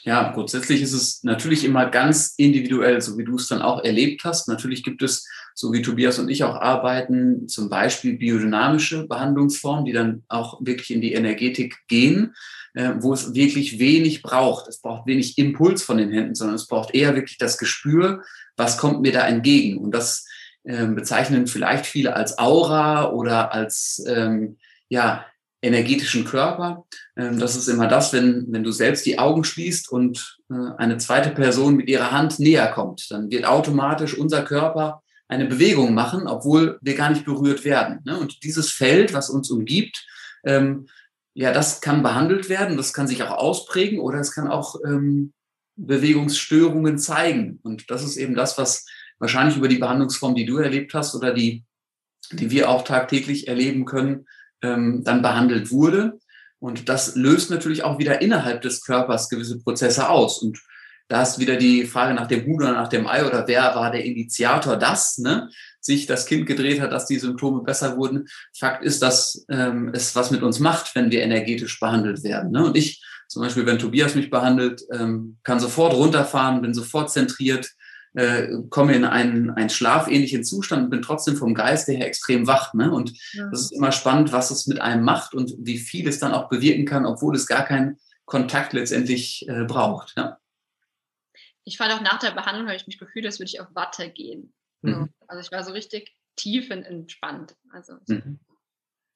Ja, 0.04 0.32
grundsätzlich 0.32 0.82
ist 0.82 0.92
es 0.92 1.22
natürlich 1.24 1.64
immer 1.64 1.86
ganz 1.86 2.34
individuell, 2.36 3.00
so 3.00 3.18
wie 3.18 3.24
du 3.24 3.36
es 3.36 3.48
dann 3.48 3.62
auch 3.62 3.82
erlebt 3.84 4.22
hast. 4.24 4.48
Natürlich 4.48 4.82
gibt 4.82 5.02
es, 5.02 5.28
so 5.54 5.72
wie 5.72 5.82
Tobias 5.82 6.18
und 6.18 6.28
ich 6.28 6.44
auch 6.44 6.56
arbeiten, 6.56 7.48
zum 7.48 7.68
Beispiel 7.68 8.18
biodynamische 8.18 9.06
Behandlungsformen, 9.06 9.84
die 9.84 9.92
dann 9.92 10.22
auch 10.28 10.60
wirklich 10.60 10.90
in 10.90 11.00
die 11.00 11.14
Energetik 11.14 11.78
gehen, 11.88 12.34
äh, 12.74 12.92
wo 12.98 13.14
es 13.14 13.34
wirklich 13.34 13.78
wenig 13.78 14.22
braucht. 14.22 14.68
Es 14.68 14.80
braucht 14.80 15.06
wenig 15.06 15.38
Impuls 15.38 15.82
von 15.82 15.98
den 15.98 16.10
Händen, 16.10 16.34
sondern 16.34 16.56
es 16.56 16.66
braucht 16.66 16.94
eher 16.94 17.14
wirklich 17.14 17.38
das 17.38 17.58
Gespür, 17.58 18.22
was 18.56 18.76
kommt 18.76 19.00
mir 19.00 19.12
da 19.12 19.26
entgegen. 19.26 19.78
Und 19.78 19.92
das 19.92 20.26
äh, 20.64 20.86
bezeichnen 20.86 21.46
vielleicht 21.46 21.86
viele 21.86 22.14
als 22.14 22.38
Aura 22.38 23.10
oder 23.10 23.52
als 23.52 24.04
ähm, 24.06 24.58
ja, 24.88 25.24
energetischen 25.66 26.24
Körper. 26.24 26.84
Ähm, 27.16 27.38
das 27.38 27.56
ist 27.56 27.68
immer 27.68 27.88
das, 27.88 28.12
wenn, 28.12 28.46
wenn 28.50 28.64
du 28.64 28.70
selbst 28.70 29.04
die 29.06 29.18
Augen 29.18 29.44
schließt 29.44 29.90
und 29.90 30.38
äh, 30.50 30.54
eine 30.78 30.98
zweite 30.98 31.30
Person 31.30 31.76
mit 31.76 31.88
ihrer 31.88 32.12
Hand 32.12 32.38
näher 32.38 32.68
kommt, 32.68 33.10
dann 33.10 33.30
wird 33.30 33.44
automatisch 33.44 34.16
unser 34.16 34.42
Körper 34.42 35.02
eine 35.28 35.46
Bewegung 35.46 35.94
machen, 35.94 36.26
obwohl 36.26 36.78
wir 36.82 36.94
gar 36.94 37.10
nicht 37.10 37.24
berührt 37.24 37.64
werden. 37.64 38.00
Ne? 38.04 38.18
Und 38.18 38.44
dieses 38.44 38.70
Feld, 38.70 39.12
was 39.12 39.28
uns 39.28 39.50
umgibt, 39.50 40.06
ähm, 40.44 40.86
ja, 41.34 41.52
das 41.52 41.80
kann 41.80 42.02
behandelt 42.02 42.48
werden, 42.48 42.76
das 42.76 42.94
kann 42.94 43.08
sich 43.08 43.22
auch 43.22 43.36
ausprägen 43.36 43.98
oder 43.98 44.18
es 44.20 44.32
kann 44.32 44.48
auch 44.48 44.76
ähm, 44.86 45.34
Bewegungsstörungen 45.76 46.98
zeigen. 46.98 47.60
Und 47.62 47.90
das 47.90 48.04
ist 48.04 48.16
eben 48.16 48.34
das, 48.34 48.56
was 48.56 48.86
wahrscheinlich 49.18 49.56
über 49.56 49.68
die 49.68 49.78
Behandlungsform, 49.78 50.34
die 50.34 50.46
du 50.46 50.58
erlebt 50.58 50.94
hast 50.94 51.14
oder 51.14 51.34
die, 51.34 51.64
die 52.32 52.50
wir 52.50 52.70
auch 52.70 52.84
tagtäglich 52.84 53.48
erleben 53.48 53.84
können, 53.84 54.26
ähm, 54.62 55.02
dann 55.04 55.22
behandelt 55.22 55.70
wurde. 55.70 56.18
Und 56.58 56.88
das 56.88 57.16
löst 57.16 57.50
natürlich 57.50 57.84
auch 57.84 57.98
wieder 57.98 58.22
innerhalb 58.22 58.62
des 58.62 58.82
Körpers 58.82 59.28
gewisse 59.28 59.60
Prozesse 59.60 60.08
aus. 60.08 60.42
Und 60.42 60.58
da 61.08 61.22
ist 61.22 61.38
wieder 61.38 61.56
die 61.56 61.84
Frage 61.84 62.14
nach 62.14 62.26
dem 62.26 62.44
Huhn 62.46 62.62
oder 62.62 62.72
nach 62.72 62.88
dem 62.88 63.06
Ei 63.06 63.24
oder 63.24 63.46
wer 63.46 63.74
war 63.74 63.92
der 63.92 64.04
Initiator, 64.04 64.76
dass 64.76 65.18
ne, 65.18 65.48
sich 65.80 66.06
das 66.06 66.26
Kind 66.26 66.46
gedreht 66.46 66.80
hat, 66.80 66.90
dass 66.90 67.06
die 67.06 67.18
Symptome 67.18 67.62
besser 67.62 67.96
wurden. 67.96 68.26
Fakt 68.56 68.82
ist, 68.84 69.02
dass 69.02 69.44
ähm, 69.48 69.90
es 69.94 70.16
was 70.16 70.30
mit 70.30 70.42
uns 70.42 70.58
macht, 70.58 70.94
wenn 70.96 71.10
wir 71.10 71.22
energetisch 71.22 71.78
behandelt 71.78 72.24
werden. 72.24 72.50
Ne? 72.50 72.64
Und 72.64 72.76
ich, 72.76 73.04
zum 73.28 73.42
Beispiel, 73.42 73.66
wenn 73.66 73.78
Tobias 73.78 74.14
mich 74.16 74.30
behandelt, 74.30 74.82
ähm, 74.92 75.38
kann 75.44 75.60
sofort 75.60 75.94
runterfahren, 75.94 76.60
bin 76.60 76.74
sofort 76.74 77.12
zentriert, 77.12 77.70
äh, 78.16 78.48
komme 78.70 78.94
in 78.94 79.04
einen, 79.04 79.50
einen 79.50 79.68
schlafähnlichen 79.70 80.42
Zustand 80.42 80.84
und 80.84 80.90
bin 80.90 81.02
trotzdem 81.02 81.36
vom 81.36 81.54
Geiste 81.54 81.92
her 81.92 82.06
extrem 82.06 82.46
wach. 82.46 82.72
Ne? 82.74 82.90
Und 82.90 83.12
ja. 83.34 83.48
das 83.50 83.62
ist 83.62 83.72
immer 83.72 83.92
spannend, 83.92 84.32
was 84.32 84.50
es 84.50 84.66
mit 84.66 84.80
einem 84.80 85.04
macht 85.04 85.34
und 85.34 85.54
wie 85.58 85.78
viel 85.78 86.08
es 86.08 86.18
dann 86.18 86.32
auch 86.32 86.48
bewirken 86.48 86.86
kann, 86.86 87.04
obwohl 87.04 87.36
es 87.36 87.46
gar 87.46 87.64
keinen 87.64 87.98
Kontakt 88.24 88.72
letztendlich 88.72 89.46
äh, 89.48 89.64
braucht. 89.64 90.14
Ja? 90.16 90.38
Ich 91.64 91.76
fand 91.76 91.92
auch 91.92 92.00
nach 92.00 92.18
der 92.18 92.30
Behandlung, 92.30 92.66
habe 92.66 92.76
ich 92.76 92.86
mich 92.86 92.98
gefühlt, 92.98 93.26
als 93.26 93.38
würde 93.38 93.50
ich 93.50 93.60
auf 93.60 93.74
Watte 93.74 94.10
gehen. 94.10 94.54
Mhm. 94.82 95.10
Also 95.28 95.40
ich 95.42 95.52
war 95.52 95.62
so 95.62 95.72
richtig 95.72 96.14
tief 96.36 96.70
und 96.70 96.84
entspannt. 96.84 97.54
Also, 97.70 97.98
mhm. 98.06 98.40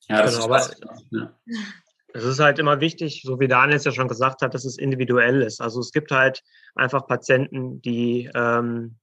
Ja, 0.09 0.23
das 0.23 0.39
genau, 0.39 0.55
ist 0.57 0.77
aber, 0.83 0.99
ja. 1.11 1.41
Es 2.13 2.25
ist 2.25 2.41
halt 2.41 2.59
immer 2.59 2.81
wichtig, 2.81 3.23
so 3.25 3.39
wie 3.41 3.49
Daniel 3.49 3.77
es 3.77 3.85
ja 3.85 3.93
schon 3.93 4.09
gesagt 4.09 4.43
hat, 4.43 4.55
dass 4.55 4.65
es 4.65 4.79
individuell 4.79 5.43
ist. 5.43 5.61
Also 5.61 5.81
es 5.81 5.93
gibt 5.93 6.11
halt 6.11 6.43
einfach 6.75 7.07
Patienten, 7.07 7.81
die 7.83 8.31
ähm, 8.35 8.97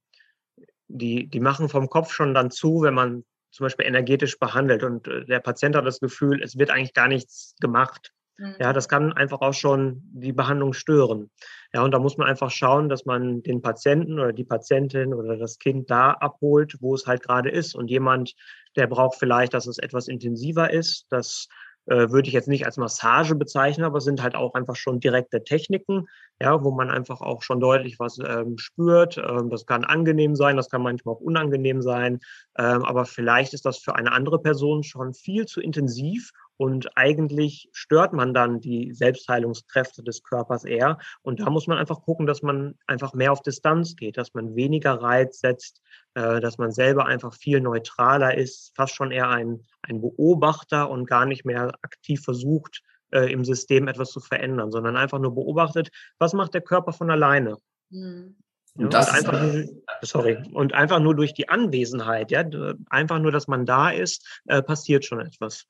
die, 0.88 1.28
die 1.28 1.40
machen 1.40 1.68
vom 1.68 1.88
Kopf 1.88 2.12
schon 2.12 2.34
dann 2.34 2.50
zu, 2.50 2.82
wenn 2.82 2.94
man 2.94 3.24
zum 3.50 3.64
Beispiel 3.64 3.86
energetisch 3.86 4.38
behandelt 4.38 4.82
und 4.82 5.06
äh, 5.06 5.24
der 5.24 5.40
Patient 5.40 5.76
hat 5.76 5.86
das 5.86 6.00
Gefühl, 6.00 6.42
es 6.42 6.58
wird 6.58 6.70
eigentlich 6.70 6.94
gar 6.94 7.08
nichts 7.08 7.54
gemacht. 7.60 8.12
Ja, 8.60 8.70
mhm. 8.70 8.74
das 8.74 8.88
kann 8.88 9.12
einfach 9.12 9.40
auch 9.40 9.54
schon 9.54 10.00
die 10.12 10.32
Behandlung 10.32 10.72
stören. 10.72 11.30
Ja, 11.72 11.82
und 11.82 11.90
da 11.90 11.98
muss 11.98 12.18
man 12.18 12.28
einfach 12.28 12.52
schauen, 12.52 12.88
dass 12.88 13.04
man 13.04 13.42
den 13.42 13.62
Patienten 13.62 14.20
oder 14.20 14.32
die 14.32 14.44
Patientin 14.44 15.12
oder 15.12 15.36
das 15.36 15.58
Kind 15.58 15.90
da 15.90 16.12
abholt, 16.12 16.76
wo 16.80 16.94
es 16.94 17.06
halt 17.06 17.22
gerade 17.22 17.50
ist. 17.50 17.74
Und 17.74 17.90
jemand, 17.90 18.34
der 18.76 18.86
braucht 18.86 19.18
vielleicht, 19.18 19.54
dass 19.54 19.66
es 19.66 19.78
etwas 19.78 20.06
intensiver 20.06 20.72
ist, 20.72 21.06
dass 21.10 21.48
äh, 21.88 22.10
würde 22.10 22.28
ich 22.28 22.34
jetzt 22.34 22.48
nicht 22.48 22.66
als 22.66 22.76
Massage 22.76 23.34
bezeichnen, 23.34 23.84
aber 23.84 24.00
sind 24.00 24.22
halt 24.22 24.34
auch 24.34 24.54
einfach 24.54 24.76
schon 24.76 25.00
direkte 25.00 25.42
Techniken, 25.42 26.06
ja, 26.40 26.62
wo 26.62 26.70
man 26.70 26.90
einfach 26.90 27.20
auch 27.20 27.42
schon 27.42 27.60
deutlich 27.60 27.98
was 27.98 28.18
ähm, 28.18 28.58
spürt. 28.58 29.18
Ähm, 29.18 29.50
das 29.50 29.66
kann 29.66 29.84
angenehm 29.84 30.36
sein, 30.36 30.56
das 30.56 30.70
kann 30.70 30.82
manchmal 30.82 31.14
auch 31.14 31.20
unangenehm 31.20 31.82
sein, 31.82 32.20
ähm, 32.58 32.84
aber 32.84 33.04
vielleicht 33.04 33.54
ist 33.54 33.64
das 33.64 33.78
für 33.78 33.94
eine 33.94 34.12
andere 34.12 34.40
Person 34.40 34.82
schon 34.82 35.14
viel 35.14 35.46
zu 35.46 35.60
intensiv 35.60 36.32
und 36.58 36.96
eigentlich 36.96 37.70
stört 37.72 38.12
man 38.12 38.34
dann 38.34 38.60
die 38.60 38.92
Selbstheilungskräfte 38.92 40.02
des 40.02 40.24
Körpers 40.24 40.64
eher. 40.64 40.98
Und 41.22 41.38
da 41.38 41.50
muss 41.50 41.68
man 41.68 41.78
einfach 41.78 42.02
gucken, 42.02 42.26
dass 42.26 42.42
man 42.42 42.74
einfach 42.88 43.14
mehr 43.14 43.30
auf 43.30 43.42
Distanz 43.42 43.94
geht, 43.94 44.16
dass 44.16 44.34
man 44.34 44.56
weniger 44.56 45.00
Reiz 45.00 45.38
setzt, 45.38 45.80
äh, 46.14 46.40
dass 46.40 46.58
man 46.58 46.72
selber 46.72 47.06
einfach 47.06 47.32
viel 47.32 47.60
neutraler 47.60 48.36
ist, 48.36 48.72
fast 48.74 48.96
schon 48.96 49.12
eher 49.12 49.28
ein, 49.28 49.62
ein 49.82 50.00
Beobachter 50.00 50.90
und 50.90 51.06
gar 51.06 51.26
nicht 51.26 51.44
mehr 51.44 51.72
aktiv 51.82 52.22
versucht, 52.22 52.82
äh, 53.12 53.32
im 53.32 53.44
System 53.44 53.86
etwas 53.86 54.10
zu 54.10 54.18
verändern, 54.18 54.72
sondern 54.72 54.96
einfach 54.96 55.20
nur 55.20 55.36
beobachtet, 55.36 55.90
was 56.18 56.32
macht 56.32 56.54
der 56.54 56.62
Körper 56.62 56.92
von 56.92 57.08
alleine. 57.08 57.58
Mhm. 57.90 58.34
Und, 58.74 58.92
das 58.92 59.08
und 59.10 59.14
einfach, 59.14 59.42
nur, 59.42 59.64
sorry, 60.02 60.38
und 60.52 60.74
einfach 60.74 60.98
nur 60.98 61.14
durch 61.14 61.34
die 61.34 61.48
Anwesenheit, 61.48 62.32
ja, 62.32 62.44
einfach 62.90 63.20
nur, 63.20 63.30
dass 63.30 63.46
man 63.46 63.64
da 63.64 63.90
ist, 63.90 64.40
äh, 64.46 64.60
passiert 64.60 65.04
schon 65.04 65.20
etwas. 65.20 65.66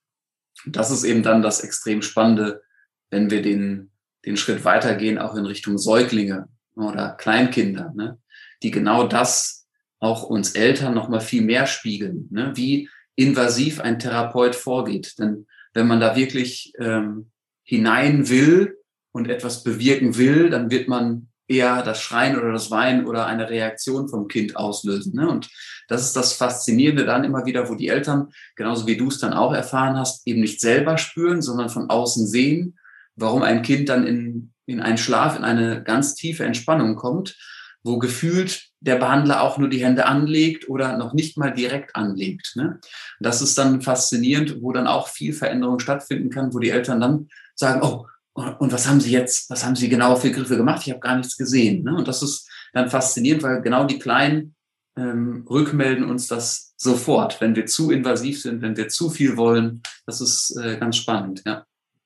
Das 0.66 0.90
ist 0.90 1.04
eben 1.04 1.22
dann 1.22 1.42
das 1.42 1.60
extrem 1.60 2.02
Spannende, 2.02 2.62
wenn 3.10 3.30
wir 3.30 3.42
den, 3.42 3.90
den 4.24 4.36
Schritt 4.36 4.64
weitergehen, 4.64 5.18
auch 5.18 5.34
in 5.34 5.46
Richtung 5.46 5.78
Säuglinge 5.78 6.48
oder 6.74 7.10
Kleinkinder, 7.10 7.92
ne, 7.94 8.18
die 8.62 8.70
genau 8.70 9.06
das 9.06 9.66
auch 10.00 10.22
uns 10.22 10.52
Eltern 10.52 10.94
noch 10.94 11.08
mal 11.08 11.20
viel 11.20 11.42
mehr 11.42 11.66
spiegeln, 11.66 12.28
ne, 12.30 12.52
wie 12.54 12.88
invasiv 13.16 13.80
ein 13.80 13.98
Therapeut 13.98 14.54
vorgeht. 14.54 15.18
Denn 15.18 15.46
wenn 15.74 15.86
man 15.86 16.00
da 16.00 16.16
wirklich 16.16 16.72
ähm, 16.78 17.30
hinein 17.64 18.28
will 18.28 18.78
und 19.12 19.28
etwas 19.28 19.64
bewirken 19.64 20.16
will, 20.16 20.50
dann 20.50 20.70
wird 20.70 20.88
man 20.88 21.27
eher 21.48 21.82
das 21.82 22.00
Schreien 22.00 22.38
oder 22.38 22.52
das 22.52 22.70
Weinen 22.70 23.06
oder 23.06 23.26
eine 23.26 23.48
Reaktion 23.48 24.08
vom 24.08 24.28
Kind 24.28 24.56
auslösen. 24.56 25.14
Ne? 25.14 25.28
Und 25.28 25.48
das 25.88 26.02
ist 26.02 26.14
das 26.14 26.34
Faszinierende 26.34 27.04
dann 27.04 27.24
immer 27.24 27.46
wieder, 27.46 27.68
wo 27.68 27.74
die 27.74 27.88
Eltern, 27.88 28.28
genauso 28.54 28.86
wie 28.86 28.96
du 28.96 29.08
es 29.08 29.18
dann 29.18 29.32
auch 29.32 29.54
erfahren 29.54 29.96
hast, 29.96 30.26
eben 30.26 30.40
nicht 30.40 30.60
selber 30.60 30.98
spüren, 30.98 31.40
sondern 31.40 31.70
von 31.70 31.88
außen 31.88 32.26
sehen, 32.26 32.78
warum 33.16 33.42
ein 33.42 33.62
Kind 33.62 33.88
dann 33.88 34.06
in, 34.06 34.52
in 34.66 34.80
einen 34.80 34.98
Schlaf, 34.98 35.36
in 35.36 35.44
eine 35.44 35.82
ganz 35.82 36.14
tiefe 36.14 36.44
Entspannung 36.44 36.96
kommt, 36.96 37.36
wo 37.82 37.98
gefühlt 37.98 38.68
der 38.80 38.96
Behandler 38.96 39.42
auch 39.42 39.56
nur 39.56 39.68
die 39.68 39.82
Hände 39.82 40.06
anlegt 40.06 40.68
oder 40.68 40.96
noch 40.98 41.14
nicht 41.14 41.38
mal 41.38 41.50
direkt 41.50 41.96
anlegt. 41.96 42.52
Ne? 42.56 42.78
Das 43.18 43.40
ist 43.40 43.56
dann 43.56 43.80
faszinierend, 43.80 44.60
wo 44.60 44.72
dann 44.72 44.86
auch 44.86 45.08
viel 45.08 45.32
Veränderung 45.32 45.78
stattfinden 45.78 46.28
kann, 46.28 46.52
wo 46.52 46.58
die 46.58 46.70
Eltern 46.70 47.00
dann 47.00 47.28
sagen, 47.54 47.80
oh, 47.82 48.06
und 48.38 48.72
was 48.72 48.88
haben 48.88 49.00
Sie 49.00 49.10
jetzt, 49.10 49.50
was 49.50 49.64
haben 49.64 49.76
Sie 49.76 49.88
genau 49.88 50.16
für 50.16 50.30
Griffe 50.30 50.56
gemacht? 50.56 50.82
Ich 50.84 50.90
habe 50.90 51.00
gar 51.00 51.16
nichts 51.16 51.36
gesehen. 51.36 51.84
Ne? 51.84 51.94
Und 51.94 52.08
das 52.08 52.22
ist 52.22 52.48
dann 52.72 52.90
faszinierend, 52.90 53.42
weil 53.42 53.62
genau 53.62 53.84
die 53.84 53.98
Kleinen 53.98 54.54
ähm, 54.96 55.46
rückmelden 55.48 56.08
uns 56.08 56.28
das 56.28 56.74
sofort, 56.76 57.40
wenn 57.40 57.56
wir 57.56 57.66
zu 57.66 57.90
invasiv 57.90 58.40
sind, 58.40 58.62
wenn 58.62 58.76
wir 58.76 58.88
zu 58.88 59.10
viel 59.10 59.36
wollen. 59.36 59.82
Das 60.06 60.20
ist 60.20 60.56
äh, 60.56 60.76
ganz 60.76 60.96
spannend, 60.96 61.42
ja. 61.46 61.64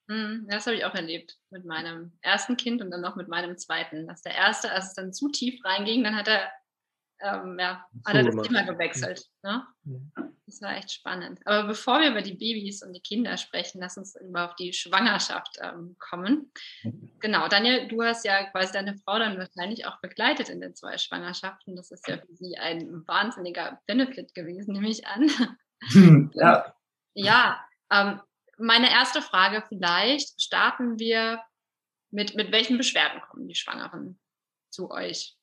Mhm, 0.08 0.46
das 0.48 0.66
habe 0.66 0.76
ich 0.76 0.84
auch 0.84 0.94
erlebt 0.94 1.38
mit 1.50 1.64
meinem 1.64 2.12
ersten 2.20 2.56
Kind 2.56 2.82
und 2.82 2.90
dann 2.90 3.00
noch 3.00 3.16
mit 3.16 3.28
meinem 3.28 3.56
zweiten. 3.56 4.06
Dass 4.06 4.22
der 4.22 4.34
erste, 4.34 4.70
als 4.70 4.88
es 4.88 4.94
dann 4.94 5.12
zu 5.12 5.28
tief 5.28 5.64
reinging, 5.64 6.04
dann 6.04 6.16
hat 6.16 6.28
er 6.28 6.50
ähm, 7.22 7.56
ja, 7.58 7.86
hat 8.04 8.14
er 8.14 8.24
das 8.24 8.46
Thema 8.46 8.62
gewechselt. 8.62 9.24
Ne? 9.42 9.66
Das 10.46 10.60
war 10.60 10.76
echt 10.76 10.92
spannend. 10.92 11.40
Aber 11.44 11.68
bevor 11.68 12.00
wir 12.00 12.10
über 12.10 12.22
die 12.22 12.34
Babys 12.34 12.82
und 12.82 12.92
die 12.92 13.00
Kinder 13.00 13.36
sprechen, 13.36 13.80
lass 13.80 13.96
uns 13.96 14.16
über 14.20 14.46
auf 14.46 14.56
die 14.56 14.72
Schwangerschaft 14.72 15.58
ähm, 15.62 15.96
kommen. 15.98 16.52
Genau, 17.20 17.48
Daniel, 17.48 17.88
du 17.88 18.02
hast 18.02 18.24
ja 18.24 18.44
quasi 18.50 18.72
deine 18.72 18.96
Frau 18.98 19.18
dann 19.18 19.38
wahrscheinlich 19.38 19.86
auch 19.86 20.00
begleitet 20.00 20.48
in 20.48 20.60
den 20.60 20.74
zwei 20.74 20.98
Schwangerschaften. 20.98 21.76
Das 21.76 21.90
ist 21.90 22.06
ja 22.08 22.18
für 22.18 22.34
sie 22.34 22.58
ein 22.58 23.06
wahnsinniger 23.06 23.80
Benefit 23.86 24.34
gewesen, 24.34 24.72
nehme 24.72 24.88
ich 24.88 25.06
an. 25.06 25.30
Ja. 26.34 26.76
ja, 27.14 27.60
ähm, 27.90 28.20
meine 28.56 28.88
erste 28.88 29.20
Frage 29.20 29.64
vielleicht, 29.66 30.40
starten 30.40 31.00
wir 31.00 31.42
mit, 32.12 32.36
mit 32.36 32.52
welchen 32.52 32.78
Beschwerden 32.78 33.20
kommen 33.22 33.48
die 33.48 33.56
Schwangeren 33.56 34.20
zu 34.70 34.92
euch? 34.92 35.36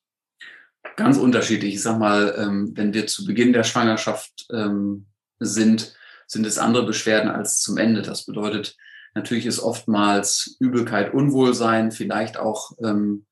Ganz 0.95 1.17
unterschiedlich. 1.17 1.75
Ich 1.75 1.81
sag 1.81 1.97
mal, 1.97 2.35
ähm, 2.37 2.71
wenn 2.75 2.93
wir 2.93 3.07
zu 3.07 3.25
Beginn 3.25 3.53
der 3.53 3.63
Schwangerschaft 3.63 4.47
ähm, 4.51 5.07
sind, 5.39 5.93
sind 6.27 6.45
es 6.45 6.57
andere 6.57 6.85
Beschwerden 6.85 7.29
als 7.29 7.61
zum 7.61 7.77
Ende. 7.77 8.01
Das 8.01 8.25
bedeutet, 8.25 8.75
natürlich 9.15 9.45
ist 9.45 9.59
oftmals 9.59 10.57
Übelkeit, 10.59 11.13
Unwohlsein, 11.13 11.91
vielleicht 11.91 12.37
auch 12.37 12.71
ähm, 12.83 13.25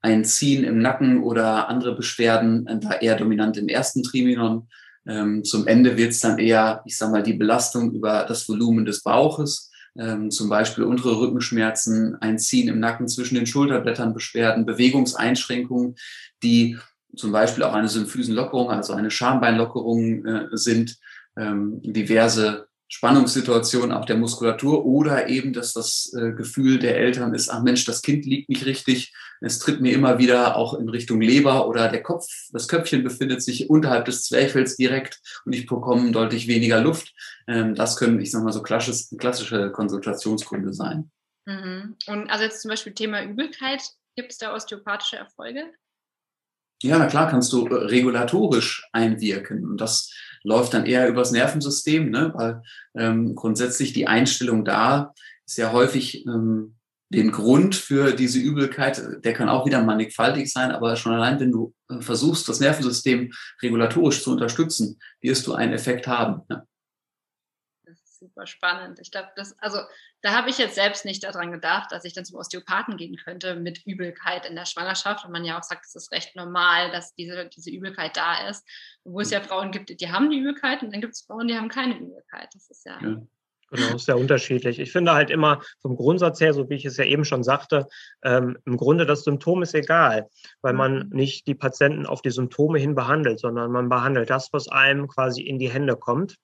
ein 0.00 0.24
Ziehen 0.24 0.64
im 0.64 0.78
Nacken 0.78 1.22
oder 1.22 1.68
andere 1.68 1.94
Beschwerden, 1.94 2.66
äh, 2.66 2.78
da 2.78 2.92
eher 2.92 3.16
dominant 3.16 3.56
im 3.56 3.68
ersten 3.68 4.02
Triminon. 4.02 4.68
Ähm, 5.06 5.44
zum 5.44 5.66
Ende 5.66 5.96
wird 5.96 6.10
es 6.10 6.20
dann 6.20 6.38
eher, 6.38 6.82
ich 6.84 6.96
sag 6.96 7.10
mal, 7.10 7.22
die 7.22 7.34
Belastung 7.34 7.92
über 7.92 8.24
das 8.24 8.48
Volumen 8.48 8.84
des 8.84 9.02
Bauches, 9.02 9.70
ähm, 9.98 10.30
zum 10.30 10.48
Beispiel 10.48 10.84
untere 10.84 11.18
Rückenschmerzen, 11.18 12.16
ein 12.20 12.38
Ziehen 12.38 12.68
im 12.68 12.80
Nacken 12.80 13.08
zwischen 13.08 13.34
den 13.34 13.46
Schulterblättern, 13.46 14.14
Beschwerden, 14.14 14.66
Bewegungseinschränkungen, 14.66 15.96
die 16.42 16.78
zum 17.16 17.32
Beispiel 17.32 17.64
auch 17.64 17.74
eine 17.74 17.88
Symphysenlockerung, 17.88 18.70
also 18.70 18.92
eine 18.92 19.10
Schambeinlockerung 19.10 20.24
äh, 20.24 20.48
sind, 20.52 20.98
ähm, 21.36 21.80
diverse 21.82 22.68
Spannungssituationen 22.92 23.92
auch 23.92 24.04
der 24.04 24.16
Muskulatur 24.16 24.84
oder 24.84 25.28
eben, 25.28 25.52
dass 25.52 25.72
das 25.72 26.12
äh, 26.12 26.32
Gefühl 26.32 26.80
der 26.80 26.96
Eltern 26.96 27.34
ist, 27.34 27.48
ach 27.48 27.62
Mensch, 27.62 27.84
das 27.84 28.02
Kind 28.02 28.26
liegt 28.26 28.48
nicht 28.48 28.66
richtig, 28.66 29.14
es 29.40 29.60
tritt 29.60 29.80
mir 29.80 29.92
immer 29.92 30.18
wieder 30.18 30.56
auch 30.56 30.74
in 30.74 30.88
Richtung 30.88 31.20
Leber 31.20 31.68
oder 31.68 31.88
der 31.88 32.02
Kopf, 32.02 32.26
das 32.50 32.66
Köpfchen 32.66 33.04
befindet 33.04 33.42
sich 33.42 33.70
unterhalb 33.70 34.06
des 34.06 34.24
Zwerchfells 34.24 34.76
direkt 34.76 35.20
und 35.44 35.52
ich 35.52 35.66
bekomme 35.66 36.10
deutlich 36.10 36.48
weniger 36.48 36.80
Luft. 36.80 37.14
Ähm, 37.46 37.76
das 37.76 37.96
können, 37.96 38.20
ich 38.20 38.32
sag 38.32 38.42
mal, 38.42 38.52
so 38.52 38.60
klassische, 38.60 39.16
klassische 39.16 39.70
Konsultationsgründe 39.70 40.72
sein. 40.72 41.12
Mhm. 41.46 41.96
Und 42.08 42.28
also 42.28 42.42
jetzt 42.42 42.60
zum 42.60 42.70
Beispiel 42.70 42.92
Thema 42.92 43.22
Übelkeit, 43.22 43.82
gibt 44.16 44.32
es 44.32 44.38
da 44.38 44.52
osteopathische 44.52 45.16
Erfolge? 45.16 45.72
Ja, 46.82 46.98
na 46.98 47.06
klar, 47.06 47.28
kannst 47.28 47.52
du 47.52 47.66
äh, 47.66 47.74
regulatorisch 47.74 48.88
einwirken. 48.92 49.64
Und 49.64 49.80
das 49.80 50.12
läuft 50.42 50.74
dann 50.74 50.86
eher 50.86 51.08
übers 51.08 51.32
Nervensystem, 51.32 52.10
ne? 52.10 52.32
weil 52.34 52.62
ähm, 52.94 53.34
grundsätzlich 53.34 53.92
die 53.92 54.06
Einstellung 54.06 54.64
da 54.64 55.12
ist 55.46 55.58
ja 55.58 55.72
häufig 55.72 56.26
ähm, 56.26 56.76
den 57.10 57.32
Grund 57.32 57.74
für 57.74 58.12
diese 58.12 58.38
Übelkeit, 58.38 59.02
der 59.24 59.32
kann 59.32 59.48
auch 59.48 59.66
wieder 59.66 59.82
mannigfaltig 59.82 60.50
sein, 60.50 60.70
aber 60.70 60.94
schon 60.96 61.12
allein, 61.12 61.40
wenn 61.40 61.50
du 61.50 61.74
äh, 61.88 62.00
versuchst, 62.00 62.48
das 62.48 62.60
Nervensystem 62.60 63.32
regulatorisch 63.62 64.22
zu 64.22 64.30
unterstützen, 64.30 64.98
wirst 65.20 65.46
du 65.46 65.54
einen 65.54 65.72
Effekt 65.72 66.06
haben. 66.06 66.42
Ne? 66.48 66.62
Super 68.40 68.46
spannend. 68.46 68.98
Ich 69.00 69.10
glaube, 69.10 69.28
das, 69.36 69.54
also 69.58 69.78
da 70.22 70.32
habe 70.32 70.50
ich 70.50 70.58
jetzt 70.58 70.74
selbst 70.74 71.04
nicht 71.04 71.24
daran 71.24 71.52
gedacht, 71.52 71.92
dass 71.92 72.04
ich 72.04 72.12
dann 72.12 72.24
zum 72.24 72.38
Osteopathen 72.38 72.96
gehen 72.96 73.16
könnte 73.16 73.56
mit 73.56 73.84
Übelkeit 73.86 74.46
in 74.46 74.56
der 74.56 74.66
Schwangerschaft. 74.66 75.24
Und 75.24 75.32
man 75.32 75.44
ja 75.44 75.58
auch 75.58 75.62
sagt, 75.62 75.86
es 75.86 75.94
ist 75.94 76.12
recht 76.12 76.36
normal, 76.36 76.90
dass 76.90 77.14
diese, 77.14 77.48
diese 77.48 77.70
Übelkeit 77.70 78.16
da 78.16 78.48
ist. 78.48 78.66
Wo 79.04 79.20
es 79.20 79.30
ja 79.30 79.40
Frauen 79.40 79.72
gibt, 79.72 80.00
die 80.00 80.10
haben 80.10 80.30
die 80.30 80.38
Übelkeit 80.38 80.82
und 80.82 80.92
dann 80.92 81.00
gibt 81.00 81.14
es 81.14 81.22
Frauen, 81.22 81.48
die 81.48 81.56
haben 81.56 81.68
keine 81.68 81.98
Übelkeit. 81.98 82.48
Das 82.52 82.70
ist 82.70 82.84
ja. 82.86 82.98
ja. 83.02 83.22
Genau, 83.72 83.94
ist 83.94 84.08
ja 84.08 84.16
unterschiedlich. 84.16 84.80
Ich 84.80 84.90
finde 84.90 85.12
halt 85.12 85.30
immer 85.30 85.62
vom 85.80 85.94
Grundsatz 85.94 86.40
her, 86.40 86.52
so 86.52 86.68
wie 86.68 86.74
ich 86.74 86.84
es 86.84 86.96
ja 86.96 87.04
eben 87.04 87.24
schon 87.24 87.44
sagte, 87.44 87.86
ähm, 88.24 88.58
im 88.66 88.76
Grunde 88.76 89.06
das 89.06 89.22
Symptom 89.22 89.62
ist 89.62 89.76
egal, 89.76 90.28
weil 90.60 90.72
man 90.72 91.06
mhm. 91.06 91.16
nicht 91.16 91.46
die 91.46 91.54
Patienten 91.54 92.04
auf 92.04 92.20
die 92.20 92.32
Symptome 92.32 92.80
hin 92.80 92.96
behandelt, 92.96 93.38
sondern 93.38 93.70
man 93.70 93.88
behandelt 93.88 94.28
das, 94.28 94.52
was 94.52 94.66
einem 94.66 95.06
quasi 95.06 95.42
in 95.42 95.60
die 95.60 95.70
Hände 95.70 95.94
kommt. 95.94 96.36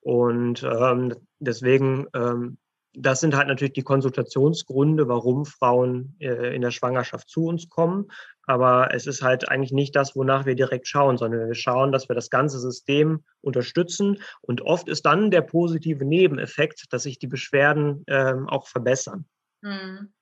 Und 0.00 0.62
ähm, 0.62 1.14
deswegen, 1.38 2.06
ähm, 2.14 2.58
das 2.94 3.20
sind 3.20 3.36
halt 3.36 3.48
natürlich 3.48 3.74
die 3.74 3.82
Konsultationsgründe, 3.82 5.06
warum 5.06 5.44
Frauen 5.44 6.16
äh, 6.18 6.54
in 6.54 6.62
der 6.62 6.70
Schwangerschaft 6.70 7.28
zu 7.28 7.44
uns 7.44 7.68
kommen. 7.68 8.10
Aber 8.46 8.92
es 8.92 9.06
ist 9.06 9.22
halt 9.22 9.48
eigentlich 9.48 9.72
nicht 9.72 9.94
das, 9.94 10.16
wonach 10.16 10.44
wir 10.44 10.56
direkt 10.56 10.88
schauen, 10.88 11.16
sondern 11.16 11.46
wir 11.46 11.54
schauen, 11.54 11.92
dass 11.92 12.08
wir 12.08 12.16
das 12.16 12.30
ganze 12.30 12.58
System 12.58 13.24
unterstützen. 13.42 14.20
Und 14.40 14.62
oft 14.62 14.88
ist 14.88 15.06
dann 15.06 15.30
der 15.30 15.42
positive 15.42 16.04
Nebeneffekt, 16.04 16.92
dass 16.92 17.04
sich 17.04 17.18
die 17.18 17.28
Beschwerden 17.28 18.04
ähm, 18.08 18.48
auch 18.48 18.66
verbessern. 18.66 19.26
Hm. 19.62 20.12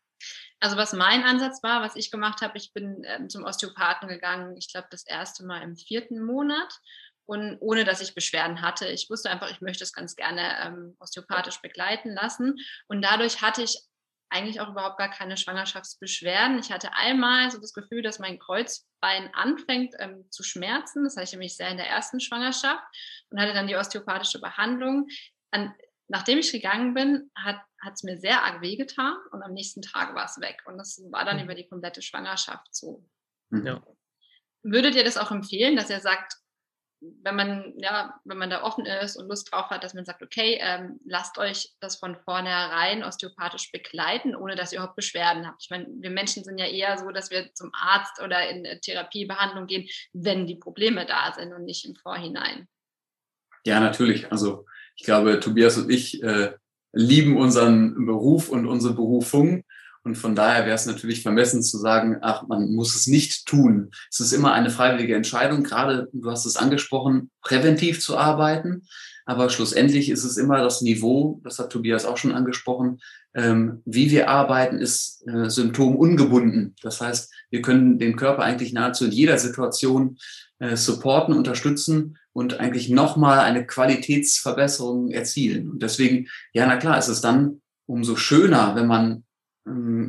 Also 0.61 0.77
was 0.77 0.93
mein 0.93 1.23
Ansatz 1.23 1.63
war, 1.63 1.83
was 1.83 1.95
ich 1.95 2.11
gemacht 2.11 2.43
habe, 2.43 2.59
ich 2.59 2.73
bin 2.73 3.03
ähm, 3.05 3.29
zum 3.29 3.45
Osteopathen 3.45 4.09
gegangen, 4.09 4.57
ich 4.57 4.71
glaube 4.73 4.89
das 4.91 5.07
erste 5.07 5.47
Mal 5.47 5.63
im 5.63 5.77
vierten 5.77 6.21
Monat 6.25 6.81
und 7.29 7.59
ohne 7.61 7.85
dass 7.85 8.01
ich 8.01 8.15
Beschwerden 8.15 8.63
hatte. 8.63 8.87
Ich 8.87 9.11
wusste 9.11 9.29
einfach, 9.29 9.51
ich 9.51 9.61
möchte 9.61 9.85
es 9.85 9.93
ganz 9.93 10.17
gerne 10.17 10.43
ähm, 10.65 10.97
osteopathisch 10.99 11.61
begleiten 11.61 12.15
lassen 12.15 12.57
und 12.89 13.03
dadurch 13.03 13.43
hatte 13.43 13.63
ich 13.63 13.79
eigentlich 14.31 14.61
auch 14.61 14.71
überhaupt 14.71 14.99
gar 14.99 15.11
keine 15.11 15.37
Schwangerschaftsbeschwerden. 15.37 16.59
Ich 16.59 16.73
hatte 16.73 16.93
einmal 16.95 17.51
so 17.51 17.59
das 17.61 17.75
Gefühl, 17.75 18.03
dass 18.03 18.19
mein 18.19 18.39
Kreuzbein 18.39 19.31
anfängt 19.35 19.95
ähm, 19.99 20.27
zu 20.31 20.43
schmerzen. 20.43 21.05
Das 21.05 21.17
hatte 21.17 21.25
ich 21.25 21.33
nämlich 21.33 21.57
sehr 21.57 21.69
in 21.69 21.77
der 21.77 21.89
ersten 21.89 22.21
Schwangerschaft 22.21 22.83
und 23.31 23.41
hatte 23.41 23.55
dann 23.55 23.69
die 23.69 23.77
osteopathische 23.77 24.41
Behandlung. 24.41 25.07
An, 25.51 25.75
nachdem 26.09 26.39
ich 26.39 26.53
gegangen 26.53 26.95
bin, 26.95 27.31
hat 27.35 27.61
es 27.95 28.03
mir 28.03 28.19
sehr 28.19 28.43
arg 28.43 28.63
wehgetan 28.63 29.17
und 29.33 29.43
am 29.43 29.53
nächsten 29.53 29.83
Tag 29.83 30.15
war 30.15 30.25
es 30.25 30.41
weg. 30.41 30.63
Und 30.67 30.79
das 30.79 31.01
war 31.11 31.25
dann 31.25 31.37
mhm. 31.37 31.45
über 31.45 31.55
die 31.55 31.69
komplette 31.69 32.01
Schwangerschaft 32.01 32.75
so. 32.75 33.05
Mhm. 33.51 33.67
Ja. 33.67 33.83
Würdet 34.63 34.95
ihr 34.95 35.05
das 35.05 35.17
auch 35.17 35.31
empfehlen, 35.31 35.77
dass 35.77 35.91
ihr 35.91 36.01
sagt, 36.01 36.35
wenn 37.01 37.37
man, 37.37 37.75
ja, 37.77 38.15
wenn 38.25 38.39
man 38.39 38.51
da 38.51 38.63
offen 38.63 38.85
ist 38.85 39.17
und 39.17 39.29
Lust 39.29 39.53
drauf 39.53 39.71
hat, 39.71 39.85
dass 39.85 39.95
man 39.95 40.05
sagt, 40.05 40.23
okay, 40.23 40.59
ähm, 40.61 40.99
lasst 41.05 41.39
euch 41.39 41.73
das 41.81 41.97
von 41.97 42.17
vornherein 42.25 43.05
osteopathisch 43.05 43.71
begleiten, 43.71 44.35
ohne 44.35 44.57
dass 44.57 44.73
ihr 44.73 44.79
überhaupt 44.79 44.97
Beschwerden 44.97 45.47
habt. 45.47 45.63
Ich 45.63 45.71
meine, 45.71 45.87
wir 46.01 46.11
Menschen 46.11 46.45
sind 46.45 46.59
ja 46.59 46.67
eher 46.67 46.99
so, 46.99 47.11
dass 47.11 47.31
wir 47.31 47.53
zum 47.55 47.71
Arzt 47.73 48.21
oder 48.21 48.49
in 48.49 48.65
Therapiebehandlung 48.81 49.67
gehen, 49.67 49.89
wenn 50.13 50.47
die 50.47 50.57
Probleme 50.57 51.07
da 51.07 51.33
sind 51.33 51.53
und 51.53 51.65
nicht 51.65 51.85
im 51.87 51.95
Vorhinein. 51.95 52.67
Ja, 53.65 53.81
natürlich. 53.81 54.31
Also 54.33 54.67
ich 54.97 55.05
glaube, 55.05 55.41
Tobias 55.41 55.77
und 55.77 55.91
ich 55.91 56.23
äh, 56.23 56.53
lieben 56.93 57.37
unseren 57.37 58.07
Beruf 58.07 58.49
und 58.49 58.67
unsere 58.67 58.95
Berufung. 58.95 59.65
Und 60.09 60.17
von 60.17 60.35
daher 60.35 60.65
wäre 60.65 60.75
es 60.75 60.87
natürlich 60.87 61.23
vermessen 61.23 61.63
zu 61.63 61.77
sagen, 61.77 62.17
ach, 62.23 62.49
man 62.49 62.73
muss 62.73 62.95
es 62.95 63.07
nicht 63.07 63.45
tun. 63.45 63.91
Es 64.11 64.21
ist 64.21 64.33
immer 64.33 64.55
eine 64.55 64.71
freiwillige 64.71 65.15
Entscheidung, 65.15 65.65
gerade, 65.65 66.09
du 66.15 66.31
hast 66.31 66.47
es 66.47 66.57
angesprochen, 66.57 67.31
präventiv 67.43 68.01
zu 68.01 68.17
arbeiten. 68.17 68.87
Aber 69.27 69.51
schlussendlich 69.51 70.09
ist 70.09 70.25
es 70.25 70.39
immer 70.39 70.63
das 70.63 70.81
Niveau, 70.81 71.43
das 71.45 71.59
hat 71.59 71.69
Tobias 71.69 72.07
auch 72.07 72.17
schon 72.17 72.33
angesprochen, 72.33 73.01
ähm, 73.35 73.83
wie 73.85 74.11
wir 74.11 74.31
arbeiten, 74.31 74.79
ist 74.79 75.23
äh, 75.29 75.51
symptomungebunden. 75.51 76.75
Das 76.81 77.03
heißt, 77.03 77.31
wir 77.51 77.61
können 77.61 77.99
den 77.99 78.17
Körper 78.17 78.45
eigentlich 78.45 78.73
nahezu 78.73 79.05
in 79.05 79.13
jeder 79.13 79.39
Situation 79.39 80.17
äh, 80.59 80.75
supporten, 80.75 81.35
unterstützen 81.35 82.17
und 82.33 82.61
eigentlich 82.61 82.89
nochmal 82.89 83.41
eine 83.41 83.67
Qualitätsverbesserung 83.67 85.11
erzielen. 85.11 85.71
Und 85.71 85.83
deswegen, 85.83 86.29
ja, 86.55 86.67
na 86.67 86.79
klar, 86.79 86.99
ist 86.99 87.09
es 87.09 87.21
dann 87.21 87.61
umso 87.85 88.17
schöner, 88.17 88.75
wenn 88.75 88.87
man 88.87 89.25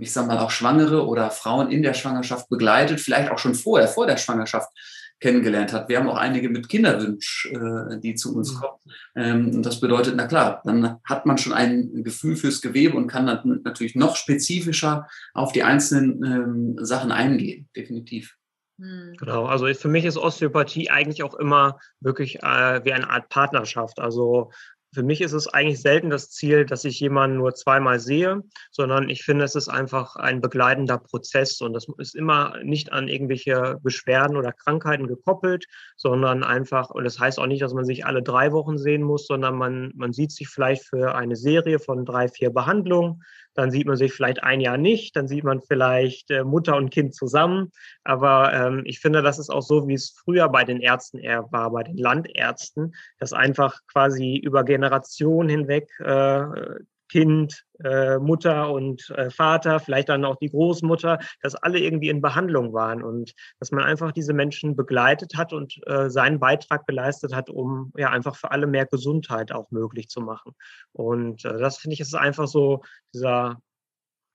ich 0.01 0.12
sage 0.12 0.28
mal, 0.28 0.38
auch 0.39 0.51
Schwangere 0.51 1.08
oder 1.08 1.32
Frauen 1.32 1.72
in 1.72 1.84
der 1.84 1.94
Schwangerschaft 1.94 2.50
begleitet, 2.50 3.00
vielleicht 3.00 3.32
auch 3.32 3.38
schon 3.38 3.56
vorher, 3.56 3.88
vor 3.88 4.08
der 4.08 4.18
Schwangerschaft 4.18 4.70
kennengelernt 5.20 5.74
hat. 5.74 5.89
Wir 5.89 6.00
haben 6.00 6.08
auch 6.08 6.18
einige 6.18 6.50
mit 6.50 6.70
Kinderwunsch, 6.70 7.50
äh, 7.51 8.00
die 8.00 8.16
zu 8.16 8.36
uns 8.36 8.54
mhm. 8.54 8.58
kommen. 8.58 8.80
Ähm, 9.16 9.56
und 9.56 9.66
das 9.66 9.80
bedeutet, 9.80 10.16
na 10.16 10.28
klar, 10.28 10.62
dann 10.63 10.98
hat 11.04 11.25
man 11.25 11.38
schon 11.38 11.54
ein 11.54 12.04
Gefühl 12.04 12.36
fürs 12.36 12.62
Gewebe 12.62 12.96
und 12.96 13.08
kann 13.08 13.28
dann 13.28 13.62
natürlich 13.63 13.96
noch 13.96 14.16
spezifischer 14.16 15.08
auf 15.34 15.51
die 15.51 15.63
einzelnen 15.63 16.24
ähm, 16.24 16.86
Sachen 16.86 17.12
eingehen, 17.12 17.68
definitiv. 17.75 18.38
Mhm. 18.78 19.16
Genau, 19.18 19.46
also 19.46 19.72
für 19.74 19.89
mich 19.89 20.06
ist 20.06 20.18
Osteopathie 20.18 20.89
eigentlich 20.89 21.22
auch 21.24 21.34
immer 21.34 21.80
wirklich 22.00 22.42
äh, 22.42 22.86
wie 22.86 22.94
eine 22.94 23.10
Art 23.10 23.28
Partnerschaft. 23.30 24.00
Also 24.00 24.51
für 24.91 25.03
mich 25.03 25.22
ist 25.22 25.34
es 25.34 25.48
eigentlich 25.48 25.81
selten 25.81 26.10
das 26.10 26.31
Ziel, 26.31 26.65
dass 26.65 26.84
ich 26.84 27.00
jemanden 27.00 27.38
nur 27.38 27.53
zweimal 27.53 28.00
sehe, 28.00 28.41
sondern 28.72 29.10
ich 29.10 29.24
finde, 29.24 29.46
es 29.46 29.55
ist 29.55 29.69
einfach 29.69 30.15
ein 30.15 30.41
begleitender 30.41 30.98
Prozess. 30.98 31.62
Und 31.62 31.74
das 31.74 31.88
ist 32.00 32.15
immer 32.15 32.58
nicht 32.63 32.91
an 32.91 33.08
irgendwelche 33.08 33.77
Beschwerden 33.84 34.36
oder 34.36 34.51
Krankheiten 34.51 35.08
gekoppelt, 35.08 35.65
sondern 35.96 36.43
einfach, 36.43 36.89
und 36.89 37.03
das 37.03 37.19
heißt 37.19 37.39
auch 37.39 37.46
nicht, 37.46 37.62
dass 37.62 37.74
man 37.74 37.86
sich 37.86 38.05
alle 38.05 38.24
drei 38.24 38.51
Wochen 38.51 38.77
sehen 38.77 39.03
muss, 39.03 39.27
sondern 39.27 39.55
man, 39.55 39.91
man 39.96 40.12
sieht 40.12 40.31
sich 40.31 40.50
vielleicht 40.50 40.84
für 40.84 41.13
eine 41.15 41.36
Serie 41.36 41.79
von 41.79 42.05
drei, 42.05 42.27
vier 42.27 42.50
Behandlungen, 42.50 43.24
dann 43.60 43.72
sieht 43.72 43.88
man 43.88 43.98
sich 43.98 44.13
vielleicht 44.13 44.42
ein 44.42 44.62
Jahr 44.62 44.78
nicht, 44.78 45.16
dann 45.16 45.28
sieht 45.28 45.44
man 45.44 45.62
vielleicht 45.62 46.32
äh, 46.32 46.44
Mutter 46.46 46.78
und 46.78 46.92
Kind 46.92 47.13
zusammen. 47.13 47.72
Aber 48.06 48.54
ähm, 48.54 48.84
ich 48.86 49.00
finde, 49.00 49.22
das 49.22 49.38
ist 49.38 49.50
auch 49.50 49.62
so, 49.62 49.88
wie 49.88 49.96
es 49.96 50.12
früher 50.12 50.48
bei 50.48 50.63
den 50.63 50.80
Ärzten 50.80 51.20
eher 51.20 51.51
war, 51.51 51.70
bei 51.72 51.84
den 51.84 51.98
Landärzten, 51.98 52.96
dass 53.20 53.34
einfach 53.34 53.82
quasi 53.92 54.38
über 54.38 54.63
Generationen 54.63 55.50
hinweg 55.50 55.89
äh, 56.00 56.43
Kind, 57.10 57.65
äh, 57.84 58.17
Mutter 58.17 58.72
und 58.72 59.10
äh, 59.12 59.30
Vater, 59.30 59.80
vielleicht 59.80 60.10
dann 60.10 60.26
auch 60.26 60.38
die 60.38 60.50
Großmutter, 60.50 61.19
dass 61.41 61.56
alle 61.56 61.80
irgendwie 61.80 62.10
in 62.10 62.22
Behandlung 62.22 62.74
waren 62.74 63.04
und 63.04 63.34
dass 63.60 63.72
man 63.72 63.84
einfach 63.84 64.12
diese 64.12 64.34
Menschen 64.34 64.76
begleitet 64.76 65.36
hat 65.36 65.54
und 65.54 65.80
äh, 65.88 66.10
seinen 66.10 66.39
Beitrag 66.39 66.88
geleistet 66.88 67.34
hat, 67.36 67.50
um 67.50 67.91
ja 67.98 68.10
einfach 68.10 68.36
für 68.36 68.52
alle 68.52 68.67
mehr 68.67 68.86
Gesundheit 68.86 69.52
auch 69.52 69.72
möglich 69.72 70.08
zu 70.10 70.22
machen. 70.22 70.54
Und 70.93 71.43
äh, 71.45 71.58
das 71.58 71.78
finde 71.78 71.95
ich 71.95 72.00
ist 72.00 72.15
einfach 72.15 72.48
so 72.48 72.82
dieser 73.13 73.60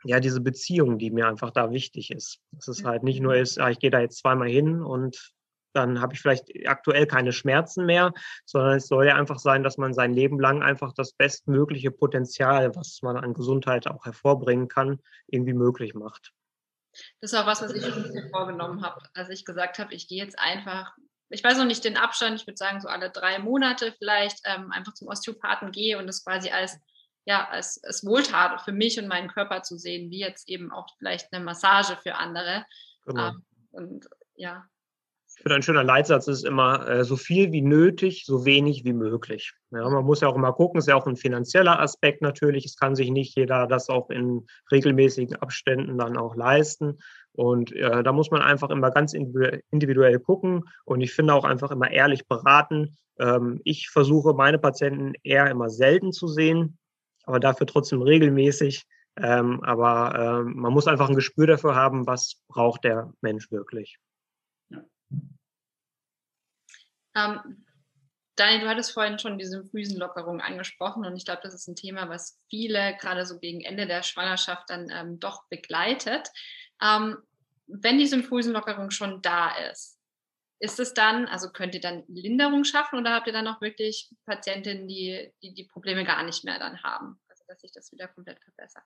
ja, 0.06 0.20
diese 0.20 0.42
Beziehung, 0.42 0.98
die 0.98 1.10
mir 1.10 1.26
einfach 1.26 1.50
da 1.50 1.70
wichtig 1.70 2.10
ist. 2.10 2.38
Dass 2.52 2.68
es 2.68 2.84
halt 2.84 3.02
nicht 3.02 3.20
nur 3.20 3.36
ist, 3.36 3.56
ja, 3.56 3.70
ich 3.70 3.78
gehe 3.78 3.90
da 3.90 4.00
jetzt 4.00 4.18
zweimal 4.18 4.48
hin 4.48 4.82
und 4.82 5.32
dann 5.74 6.00
habe 6.00 6.14
ich 6.14 6.20
vielleicht 6.20 6.48
aktuell 6.66 7.06
keine 7.06 7.32
Schmerzen 7.32 7.86
mehr, 7.86 8.12
sondern 8.44 8.76
es 8.76 8.86
soll 8.86 9.06
ja 9.06 9.16
einfach 9.16 9.38
sein, 9.38 9.62
dass 9.62 9.76
man 9.76 9.94
sein 9.94 10.12
Leben 10.12 10.40
lang 10.40 10.62
einfach 10.62 10.92
das 10.92 11.12
bestmögliche 11.12 11.90
Potenzial, 11.90 12.74
was 12.74 13.00
man 13.02 13.16
an 13.16 13.34
Gesundheit 13.34 13.86
auch 13.86 14.04
hervorbringen 14.04 14.68
kann, 14.68 15.00
irgendwie 15.26 15.54
möglich 15.54 15.94
macht. 15.94 16.32
Das 17.20 17.32
ist 17.32 17.38
auch 17.38 17.46
was, 17.46 17.62
was 17.62 17.72
ich 17.72 17.84
mir 17.84 18.28
vorgenommen 18.30 18.82
habe. 18.82 19.00
Als 19.14 19.28
ich 19.28 19.44
gesagt 19.44 19.78
habe, 19.78 19.92
ich 19.94 20.06
gehe 20.06 20.22
jetzt 20.22 20.38
einfach, 20.38 20.96
ich 21.28 21.42
weiß 21.42 21.58
noch 21.58 21.64
nicht 21.64 21.84
den 21.84 21.96
Abstand, 21.96 22.40
ich 22.40 22.46
würde 22.46 22.56
sagen 22.56 22.80
so 22.80 22.88
alle 22.88 23.10
drei 23.10 23.38
Monate 23.40 23.92
vielleicht 23.98 24.40
ähm, 24.44 24.70
einfach 24.70 24.94
zum 24.94 25.08
Osteopathen 25.08 25.72
gehe 25.72 25.98
und 25.98 26.06
das 26.06 26.24
quasi 26.24 26.50
als 26.50 26.78
ja, 27.26 27.48
als, 27.48 27.82
als 27.84 28.04
Wohltat 28.04 28.62
für 28.62 28.72
mich 28.72 28.98
und 28.98 29.08
meinen 29.08 29.28
Körper 29.28 29.62
zu 29.62 29.78
sehen, 29.78 30.10
wie 30.10 30.20
jetzt 30.20 30.48
eben 30.48 30.70
auch 30.70 30.86
vielleicht 30.98 31.32
eine 31.32 31.42
Massage 31.42 31.96
für 31.96 32.16
andere. 32.16 32.66
Genau. 33.06 33.28
Ähm, 33.28 33.44
und 33.70 34.08
ja, 34.36 34.68
ich 35.36 35.42
finde, 35.42 35.56
ein 35.56 35.62
schöner 35.62 35.84
Leitsatz 35.84 36.28
ist 36.28 36.44
immer 36.44 36.88
äh, 36.88 37.04
so 37.04 37.16
viel 37.16 37.50
wie 37.52 37.60
nötig, 37.60 38.24
so 38.24 38.44
wenig 38.44 38.84
wie 38.84 38.92
möglich. 38.92 39.52
Ja, 39.72 39.88
man 39.88 40.04
muss 40.04 40.20
ja 40.20 40.28
auch 40.28 40.36
immer 40.36 40.52
gucken, 40.52 40.78
ist 40.78 40.88
ja 40.88 40.94
auch 40.94 41.06
ein 41.06 41.16
finanzieller 41.16 41.80
Aspekt 41.80 42.22
natürlich. 42.22 42.64
Es 42.64 42.76
kann 42.76 42.94
sich 42.94 43.10
nicht 43.10 43.36
jeder 43.36 43.66
das 43.66 43.88
auch 43.88 44.10
in 44.10 44.46
regelmäßigen 44.70 45.36
Abständen 45.36 45.98
dann 45.98 46.16
auch 46.16 46.36
leisten. 46.36 46.98
Und 47.32 47.72
äh, 47.72 48.02
da 48.04 48.12
muss 48.12 48.30
man 48.30 48.42
einfach 48.42 48.70
immer 48.70 48.92
ganz 48.92 49.12
individuell 49.12 50.20
gucken. 50.20 50.64
Und 50.84 51.00
ich 51.00 51.12
finde 51.12 51.34
auch 51.34 51.44
einfach 51.44 51.72
immer 51.72 51.90
ehrlich 51.90 52.28
beraten. 52.28 52.96
Ähm, 53.18 53.60
ich 53.64 53.90
versuche 53.90 54.34
meine 54.34 54.60
Patienten 54.60 55.14
eher 55.24 55.50
immer 55.50 55.68
selten 55.68 56.12
zu 56.12 56.28
sehen, 56.28 56.78
aber 57.24 57.40
dafür 57.40 57.66
trotzdem 57.66 58.02
regelmäßig. 58.02 58.84
Ähm, 59.16 59.62
aber 59.62 60.42
ähm, 60.46 60.54
man 60.56 60.72
muss 60.72 60.86
einfach 60.86 61.08
ein 61.08 61.14
Gespür 61.16 61.48
dafür 61.48 61.74
haben, 61.74 62.06
was 62.06 62.40
braucht 62.48 62.84
der 62.84 63.12
Mensch 63.20 63.50
wirklich. 63.50 63.98
Ähm, 67.16 67.64
Daniel, 68.36 68.62
du 68.62 68.68
hattest 68.68 68.92
vorhin 68.92 69.18
schon 69.18 69.38
diese 69.38 69.62
Symphysenlockerung 69.62 70.40
angesprochen 70.40 71.04
und 71.06 71.16
ich 71.16 71.24
glaube, 71.24 71.42
das 71.42 71.54
ist 71.54 71.68
ein 71.68 71.76
Thema, 71.76 72.08
was 72.08 72.40
viele 72.50 72.96
gerade 72.98 73.26
so 73.26 73.38
gegen 73.38 73.60
Ende 73.60 73.86
der 73.86 74.02
Schwangerschaft 74.02 74.68
dann 74.70 74.90
ähm, 74.90 75.20
doch 75.20 75.44
begleitet. 75.48 76.28
Ähm, 76.82 77.18
wenn 77.66 77.98
die 77.98 78.06
Symphysenlockerung 78.06 78.90
schon 78.90 79.22
da 79.22 79.54
ist, 79.70 79.98
ist 80.58 80.80
es 80.80 80.94
dann, 80.94 81.26
also 81.26 81.50
könnt 81.50 81.74
ihr 81.74 81.80
dann 81.80 82.04
Linderung 82.08 82.64
schaffen 82.64 82.98
oder 82.98 83.12
habt 83.12 83.26
ihr 83.26 83.32
dann 83.32 83.46
auch 83.46 83.60
wirklich 83.60 84.10
Patientinnen, 84.26 84.88
die, 84.88 85.32
die 85.42 85.54
die 85.54 85.64
Probleme 85.64 86.04
gar 86.04 86.22
nicht 86.24 86.44
mehr 86.44 86.58
dann 86.58 86.82
haben? 86.82 87.20
Also 87.28 87.44
dass 87.46 87.60
sich 87.60 87.72
das 87.72 87.92
wieder 87.92 88.08
komplett 88.08 88.40
verbessert? 88.42 88.84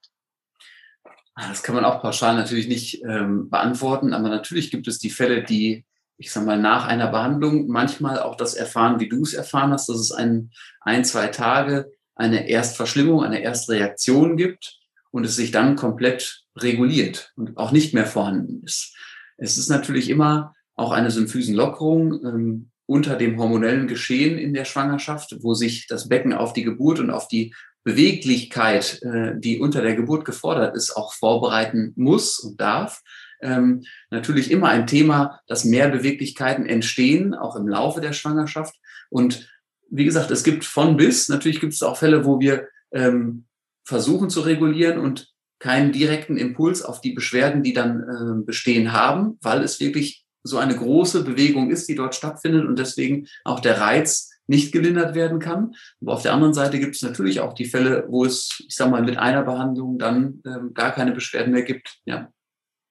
Ah, 1.35 1.49
das 1.49 1.63
kann 1.63 1.75
man 1.75 1.85
auch 1.85 2.03
pauschal 2.03 2.35
natürlich 2.35 2.69
nicht 2.69 3.03
ähm, 3.05 3.49
beantworten, 3.49 4.13
aber 4.13 4.29
natürlich 4.29 4.71
gibt 4.71 4.89
es 4.89 4.99
die 4.99 5.11
Fälle, 5.11 5.45
die 5.45 5.87
ich 6.19 6.33
sag 6.33 6.45
mal, 6.45 6.61
nach 6.61 6.87
einer 6.87 7.07
Behandlung 7.07 7.69
manchmal 7.69 8.19
auch 8.19 8.37
das 8.37 8.55
erfahren, 8.55 9.01
wie 9.01 9.09
du 9.09 9.23
es 9.23 9.35
erfahren 9.35 9.73
hast, 9.73 9.89
dass 9.89 9.99
es 9.99 10.11
ein, 10.11 10.51
ein, 10.81 11.05
zwei 11.05 11.29
Tage 11.29 11.93
eine 12.17 12.49
Erstverschlimmung, 12.49 13.23
eine 13.23 13.41
Erstreaktion 13.41 14.37
gibt 14.37 14.79
und 15.13 15.25
es 15.25 15.37
sich 15.37 15.53
dann 15.53 15.77
komplett 15.77 16.43
reguliert 16.57 17.33
und 17.37 17.57
auch 17.57 17.71
nicht 17.71 17.95
mehr 17.95 18.07
vorhanden 18.07 18.63
ist. 18.65 18.97
Es 19.37 19.57
ist 19.57 19.69
natürlich 19.69 20.11
immer 20.11 20.55
auch 20.75 20.91
eine 20.91 21.13
Symphysenlockerung 21.13 22.25
ähm, 22.25 22.71
unter 22.87 23.17
dem 23.17 23.39
hormonellen 23.39 23.87
Geschehen 23.87 24.39
in 24.39 24.55
der 24.55 24.65
Schwangerschaft, 24.65 25.37
wo 25.41 25.55
sich 25.55 25.87
das 25.87 26.09
Becken 26.09 26.33
auf 26.33 26.53
die 26.53 26.65
Geburt 26.65 26.99
und 26.99 27.11
auf 27.11 27.29
die 27.29 27.55
Beweglichkeit, 27.85 29.01
äh, 29.03 29.35
die 29.39 29.61
unter 29.61 29.83
der 29.83 29.95
Geburt 29.95 30.25
gefordert 30.25 30.75
ist, 30.75 30.97
auch 30.97 31.13
vorbereiten 31.13 31.93
muss 31.97 32.41
und 32.41 32.61
darf 32.61 33.03
ähm, 33.41 33.85
natürlich 34.11 34.51
immer 34.51 34.69
ein 34.69 34.87
Thema, 34.87 35.41
dass 35.47 35.65
mehr 35.65 35.89
Beweglichkeiten 35.89 36.67
entstehen, 36.67 37.35
auch 37.35 37.57
im 37.57 37.69
Laufe 37.69 38.01
der 38.01 38.13
Schwangerschaft. 38.13 38.75
Und 39.11 39.49
wie 39.91 40.05
gesagt, 40.05 40.31
es 40.31 40.45
gibt 40.45 40.65
von 40.65 40.97
bis, 40.97 41.29
natürlich 41.29 41.61
gibt 41.61 41.73
es 41.73 41.83
auch 41.83 41.97
Fälle, 41.97 42.25
wo 42.25 42.41
wir 42.41 42.69
ähm, 42.93 43.47
versuchen 43.85 44.31
zu 44.31 44.41
regulieren 44.41 44.99
und 44.99 45.33
keinen 45.59 45.93
direkten 45.93 46.37
Impuls 46.37 46.83
auf 46.83 47.01
die 47.01 47.13
Beschwerden, 47.13 47.63
die 47.63 47.73
dann 47.73 48.03
äh, 48.03 48.45
bestehen 48.45 48.93
haben, 48.93 49.39
weil 49.41 49.63
es 49.63 49.81
wirklich 49.81 50.25
so 50.45 50.59
eine 50.59 50.77
große 50.77 51.25
Bewegung 51.25 51.71
ist, 51.71 51.89
die 51.89 51.95
dort 51.95 52.15
stattfindet 52.15 52.67
und 52.67 52.79
deswegen 52.79 53.27
auch 53.45 53.61
der 53.61 53.81
Reiz 53.81 54.31
nicht 54.47 54.73
gelindert 54.73 55.15
werden 55.15 55.41
kann. 55.41 55.75
Aber 56.01 56.15
auf 56.15 56.23
der 56.23 56.33
anderen 56.33 56.55
Seite 56.55 56.79
gibt 56.79 56.97
es 56.97 57.03
natürlich 57.03 57.41
auch 57.41 57.53
die 57.53 57.67
Fälle, 57.67 58.07
wo 58.09 58.25
es, 58.25 58.65
ich 58.67 58.75
sage 58.75 58.91
mal, 58.91 59.03
mit 59.03 59.19
einer 59.19 59.43
Behandlung 59.43 59.99
dann 59.99 60.43
ähm, 60.47 60.73
gar 60.75 60.93
keine 60.93 61.13
Beschwerden 61.13 61.53
mehr 61.53 61.63
gibt. 61.63 61.99
Ja. 62.07 62.33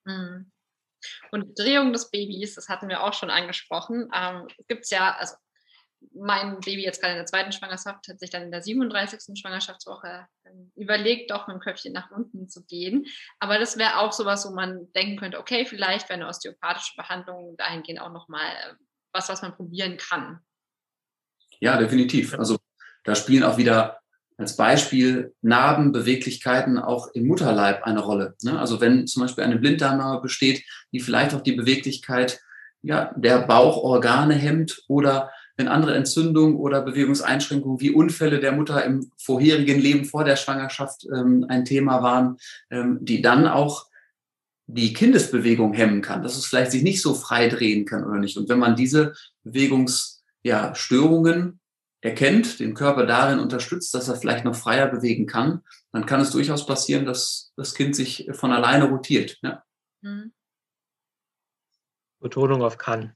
Mhm. 0.07 0.51
Und 1.31 1.59
Drehung 1.59 1.93
des 1.93 2.09
Babys, 2.09 2.55
das 2.55 2.69
hatten 2.69 2.89
wir 2.89 3.03
auch 3.03 3.13
schon 3.13 3.29
angesprochen, 3.29 4.09
ähm, 4.13 4.47
gibt 4.67 4.85
es 4.85 4.89
ja, 4.89 5.15
also 5.15 5.35
mein 6.13 6.59
Baby 6.59 6.83
jetzt 6.83 7.01
gerade 7.01 7.13
in 7.13 7.19
der 7.19 7.25
zweiten 7.25 7.51
Schwangerschaft 7.51 8.07
hat 8.07 8.19
sich 8.19 8.29
dann 8.29 8.43
in 8.43 8.51
der 8.51 8.61
37. 8.61 9.39
Schwangerschaftswoche 9.39 10.27
ähm, 10.45 10.71
überlegt, 10.75 11.31
doch 11.31 11.47
mit 11.47 11.55
dem 11.55 11.59
Köpfchen 11.59 11.93
nach 11.93 12.11
unten 12.11 12.49
zu 12.49 12.63
gehen. 12.65 13.05
Aber 13.39 13.57
das 13.59 13.77
wäre 13.77 13.97
auch 13.99 14.11
sowas, 14.11 14.45
wo 14.45 14.53
man 14.53 14.91
denken 14.93 15.17
könnte, 15.17 15.39
okay, 15.39 15.65
vielleicht 15.65 16.09
wäre 16.09 16.19
eine 16.19 16.27
osteopathische 16.27 16.95
Behandlung 16.95 17.55
dahingehend 17.57 18.01
auch 18.01 18.11
nochmal 18.11 18.47
äh, 18.47 18.73
was, 19.11 19.29
was 19.29 19.41
man 19.41 19.55
probieren 19.55 19.97
kann. 19.97 20.39
Ja, 21.59 21.77
definitiv. 21.77 22.37
Also 22.37 22.57
da 23.03 23.15
spielen 23.15 23.43
auch 23.43 23.57
wieder 23.57 23.99
als 24.37 24.55
Beispiel 24.55 25.33
Narben, 25.41 25.91
Beweglichkeiten 25.91 26.77
auch 26.77 27.09
im 27.13 27.27
Mutterleib 27.27 27.83
eine 27.83 28.01
Rolle. 28.01 28.35
Ne? 28.43 28.57
Also 28.57 28.79
wenn 28.79 29.07
zum 29.07 29.23
Beispiel 29.23 29.43
eine 29.43 29.57
Blinddarmnarbe 29.57 30.21
besteht, 30.21 30.63
die 30.91 30.99
vielleicht 30.99 31.33
auch 31.33 31.41
die 31.41 31.53
Beweglichkeit 31.53 32.39
ja, 32.83 33.11
der 33.17 33.39
Bauchorgane 33.39 34.35
hemmt 34.35 34.83
oder 34.87 35.31
wenn 35.57 35.67
andere 35.67 35.95
Entzündungen 35.95 36.55
oder 36.55 36.81
Bewegungseinschränkungen 36.81 37.81
wie 37.81 37.89
Unfälle 37.89 38.39
der 38.39 38.51
Mutter 38.51 38.85
im 38.85 39.11
vorherigen 39.17 39.81
Leben 39.81 40.05
vor 40.05 40.23
der 40.23 40.35
Schwangerschaft 40.35 41.07
ähm, 41.11 41.45
ein 41.49 41.65
Thema 41.65 42.03
waren, 42.03 42.37
ähm, 42.69 42.99
die 43.01 43.23
dann 43.23 43.47
auch 43.47 43.87
die 44.67 44.93
Kindesbewegung 44.93 45.73
hemmen 45.73 46.01
kann, 46.01 46.21
dass 46.21 46.37
es 46.37 46.45
vielleicht 46.45 46.71
sich 46.71 46.83
nicht 46.83 47.01
so 47.01 47.15
frei 47.15 47.47
drehen 47.47 47.85
kann 47.85 48.03
oder 48.03 48.19
nicht. 48.19 48.37
Und 48.37 48.49
wenn 48.49 48.59
man 48.59 48.75
diese 48.75 49.13
Bewegungsstörungen 49.43 50.21
ja, 50.43 50.73
erkennt, 52.01 52.59
den 52.59 52.73
Körper 52.73 53.05
darin 53.05 53.39
unterstützt, 53.39 53.93
dass 53.93 54.07
er 54.07 54.15
vielleicht 54.15 54.45
noch 54.45 54.55
freier 54.55 54.87
bewegen 54.87 55.25
kann, 55.25 55.63
dann 55.91 56.05
kann 56.05 56.21
es 56.21 56.31
durchaus 56.31 56.65
passieren, 56.65 57.05
dass 57.05 57.53
das 57.55 57.73
Kind 57.73 57.95
sich 57.95 58.29
von 58.33 58.51
alleine 58.51 58.85
rotiert. 58.85 59.37
Ja. 59.41 59.63
Mhm. 60.01 60.33
Betonung 62.19 62.63
auf 62.63 62.77
kann. 62.77 63.15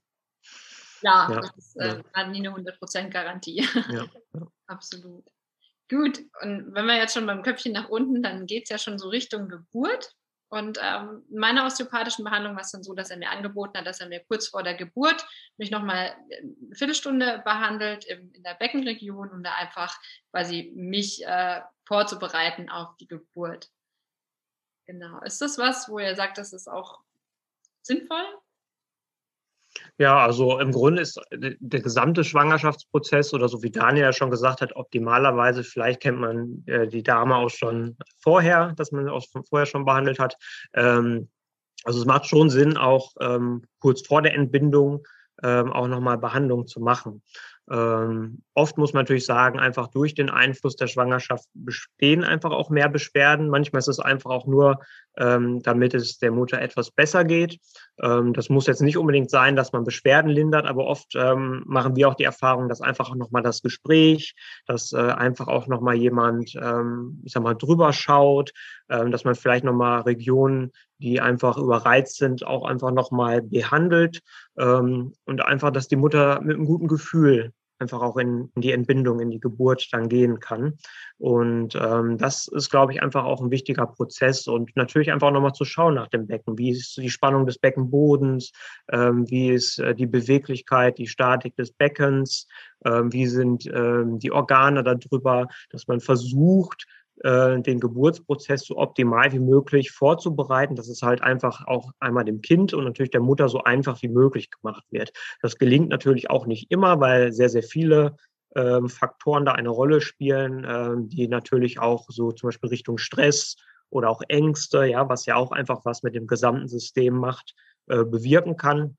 Ja, 1.01 1.29
ja, 1.31 1.41
das 1.41 1.57
ist 1.57 1.75
äh, 1.77 2.01
ja. 2.15 2.27
nie 2.27 2.47
eine 2.47 2.55
100% 2.55 3.09
Garantie. 3.09 3.67
Ja. 3.91 4.05
Absolut. 4.67 5.29
Gut, 5.89 6.19
und 6.41 6.73
wenn 6.73 6.85
wir 6.85 6.95
jetzt 6.95 7.13
schon 7.13 7.25
beim 7.25 7.43
Köpfchen 7.43 7.73
nach 7.73 7.89
unten, 7.89 8.23
dann 8.23 8.45
geht 8.45 8.63
es 8.63 8.69
ja 8.69 8.77
schon 8.77 8.97
so 8.97 9.09
Richtung 9.09 9.49
Geburt. 9.49 10.15
Und 10.51 10.79
ähm, 10.81 11.23
in 11.29 11.37
meiner 11.37 11.65
osteopathischen 11.65 12.25
Behandlung 12.25 12.55
war 12.55 12.61
es 12.61 12.71
dann 12.71 12.83
so, 12.83 12.93
dass 12.93 13.09
er 13.09 13.15
mir 13.15 13.29
angeboten 13.29 13.77
hat, 13.77 13.87
dass 13.87 14.01
er 14.01 14.09
mir 14.09 14.19
kurz 14.19 14.49
vor 14.49 14.63
der 14.63 14.75
Geburt 14.75 15.25
mich 15.55 15.71
nochmal 15.71 16.13
eine 16.29 16.75
Viertelstunde 16.75 17.41
behandelt 17.45 18.03
in, 18.03 18.33
in 18.33 18.43
der 18.43 18.55
Beckenregion 18.55 19.29
und 19.29 19.43
da 19.43 19.53
einfach 19.55 19.97
quasi 20.31 20.73
mich 20.75 21.25
äh, 21.25 21.61
vorzubereiten 21.85 22.69
auf 22.69 22.97
die 22.97 23.07
Geburt. 23.07 23.69
Genau. 24.87 25.21
Ist 25.21 25.39
das 25.39 25.57
was, 25.57 25.87
wo 25.87 25.99
ihr 25.99 26.17
sagt, 26.17 26.37
das 26.37 26.51
ist 26.51 26.67
auch 26.67 26.99
sinnvoll? 27.81 28.25
Ja, 30.01 30.17
also 30.17 30.57
im 30.57 30.71
Grunde 30.71 31.03
ist 31.03 31.17
äh, 31.29 31.53
der 31.59 31.79
gesamte 31.79 32.23
Schwangerschaftsprozess 32.23 33.35
oder 33.35 33.47
so 33.47 33.61
wie 33.61 33.69
Daniel 33.69 34.05
ja 34.05 34.13
schon 34.13 34.31
gesagt 34.31 34.61
hat, 34.61 34.75
optimalerweise, 34.75 35.63
vielleicht 35.63 36.01
kennt 36.01 36.19
man 36.19 36.63
äh, 36.65 36.87
die 36.87 37.03
Dame 37.03 37.35
auch 37.35 37.51
schon 37.51 37.97
vorher, 38.17 38.73
dass 38.77 38.91
man 38.91 39.07
auch 39.07 39.23
vorher 39.47 39.67
schon 39.67 39.85
behandelt 39.85 40.17
hat. 40.17 40.37
Ähm, 40.73 41.29
also 41.83 41.99
es 41.99 42.07
macht 42.07 42.25
schon 42.25 42.49
Sinn, 42.49 42.77
auch 42.77 43.11
ähm, 43.19 43.61
kurz 43.77 44.01
vor 44.01 44.23
der 44.23 44.33
Entbindung 44.33 45.05
ähm, 45.43 45.71
auch 45.71 45.87
nochmal 45.87 46.17
Behandlung 46.17 46.65
zu 46.65 46.79
machen. 46.79 47.21
Ähm, 47.71 48.41
oft 48.53 48.77
muss 48.77 48.91
man 48.91 49.03
natürlich 49.03 49.25
sagen, 49.25 49.57
einfach 49.57 49.87
durch 49.87 50.13
den 50.13 50.29
Einfluss 50.29 50.75
der 50.75 50.87
Schwangerschaft 50.87 51.47
bestehen 51.53 52.25
einfach 52.25 52.51
auch 52.51 52.69
mehr 52.69 52.89
Beschwerden. 52.89 53.47
Manchmal 53.49 53.79
ist 53.79 53.87
es 53.87 54.01
einfach 54.01 54.29
auch 54.29 54.45
nur, 54.45 54.81
ähm, 55.17 55.61
damit 55.63 55.93
es 55.93 56.17
der 56.17 56.31
Mutter 56.31 56.61
etwas 56.61 56.91
besser 56.91 57.23
geht. 57.23 57.59
Ähm, 58.01 58.33
das 58.33 58.49
muss 58.49 58.67
jetzt 58.67 58.81
nicht 58.81 58.97
unbedingt 58.97 59.29
sein, 59.29 59.55
dass 59.55 59.71
man 59.71 59.85
Beschwerden 59.85 60.29
lindert, 60.29 60.65
aber 60.65 60.85
oft 60.85 61.15
ähm, 61.15 61.63
machen 61.65 61.95
wir 61.95 62.09
auch 62.09 62.15
die 62.15 62.25
Erfahrung, 62.25 62.67
dass 62.67 62.81
einfach 62.81 63.15
nochmal 63.15 63.41
das 63.41 63.61
Gespräch, 63.61 64.35
dass 64.65 64.91
äh, 64.91 64.97
einfach 64.97 65.47
auch 65.47 65.67
nochmal 65.67 65.95
jemand, 65.95 66.53
ähm, 66.61 67.21
ich 67.23 67.31
sag 67.31 67.41
mal, 67.41 67.55
drüber 67.55 67.93
schaut, 67.93 68.51
ähm, 68.89 69.11
dass 69.11 69.23
man 69.23 69.35
vielleicht 69.35 69.63
nochmal 69.63 70.01
Regionen, 70.01 70.71
die 70.97 71.21
einfach 71.21 71.57
überreizt 71.57 72.17
sind, 72.17 72.45
auch 72.45 72.65
einfach 72.65 72.91
nochmal 72.91 73.41
behandelt 73.41 74.19
und 74.55 75.41
einfach, 75.41 75.71
dass 75.71 75.87
die 75.87 75.95
Mutter 75.95 76.41
mit 76.41 76.57
einem 76.57 76.65
guten 76.65 76.87
Gefühl 76.87 77.53
einfach 77.81 78.01
auch 78.01 78.17
in, 78.17 78.49
in, 78.55 78.61
die 78.61 78.71
Entbindung, 78.71 79.19
in 79.19 79.31
die 79.31 79.39
Geburt 79.39 79.89
dann 79.91 80.07
gehen 80.07 80.39
kann. 80.39 80.77
Und 81.17 81.75
ähm, 81.75 82.17
das 82.17 82.47
ist, 82.47 82.69
glaube 82.69 82.93
ich, 82.93 83.01
einfach 83.01 83.25
auch 83.25 83.41
ein 83.41 83.51
wichtiger 83.51 83.87
Prozess 83.87 84.47
und 84.47 84.75
natürlich 84.75 85.11
einfach 85.11 85.31
nochmal 85.31 85.53
zu 85.53 85.65
schauen 85.65 85.95
nach 85.95 86.07
dem 86.07 86.27
Becken. 86.27 86.57
Wie 86.57 86.69
ist 86.69 86.97
die 86.97 87.09
Spannung 87.09 87.45
des 87.45 87.57
Beckenbodens? 87.57 88.51
Ähm, 88.91 89.29
wie 89.29 89.49
ist 89.49 89.79
äh, 89.79 89.93
die 89.93 90.07
Beweglichkeit, 90.07 90.97
die 90.97 91.07
Statik 91.07 91.55
des 91.55 91.71
Beckens? 91.71 92.47
Ähm, 92.85 93.11
wie 93.11 93.27
sind 93.27 93.65
ähm, 93.67 94.19
die 94.19 94.31
Organe 94.31 94.83
darüber, 94.83 95.47
dass 95.69 95.87
man 95.87 95.99
versucht, 95.99 96.85
äh, 97.23 97.61
den 97.61 97.79
Geburtsprozess 97.79 98.65
so 98.65 98.77
optimal 98.77 99.31
wie 99.31 99.39
möglich 99.39 99.91
vorzubereiten, 99.91 100.75
dass 100.75 100.87
es 100.87 101.01
halt 101.01 101.21
einfach 101.21 101.67
auch 101.67 101.91
einmal 101.99 102.25
dem 102.25 102.41
Kind 102.41 102.73
und 102.73 102.83
natürlich 102.83 103.11
der 103.11 103.21
Mutter 103.21 103.49
so 103.49 103.63
einfach 103.63 104.01
wie 104.01 104.09
möglich 104.09 104.49
gemacht 104.49 104.83
wird. 104.89 105.13
Das 105.41 105.57
gelingt 105.57 105.89
natürlich 105.89 106.29
auch 106.29 106.45
nicht 106.45 106.71
immer, 106.71 106.99
weil 106.99 107.31
sehr, 107.31 107.49
sehr 107.49 107.63
viele 107.63 108.17
ähm, 108.55 108.89
Faktoren 108.89 109.45
da 109.45 109.53
eine 109.53 109.69
Rolle 109.69 110.01
spielen, 110.01 110.65
ähm, 110.67 111.09
die 111.09 111.27
natürlich 111.27 111.79
auch 111.79 112.07
so 112.09 112.31
zum 112.31 112.47
Beispiel 112.47 112.69
Richtung 112.69 112.97
Stress 112.97 113.55
oder 113.89 114.09
auch 114.09 114.21
Ängste, 114.27 114.85
ja, 114.85 115.07
was 115.07 115.25
ja 115.25 115.35
auch 115.35 115.51
einfach 115.51 115.85
was 115.85 116.03
mit 116.03 116.15
dem 116.15 116.27
gesamten 116.27 116.67
System 116.67 117.15
macht, 117.15 117.53
äh, 117.87 118.03
bewirken 118.03 118.57
kann. 118.57 118.97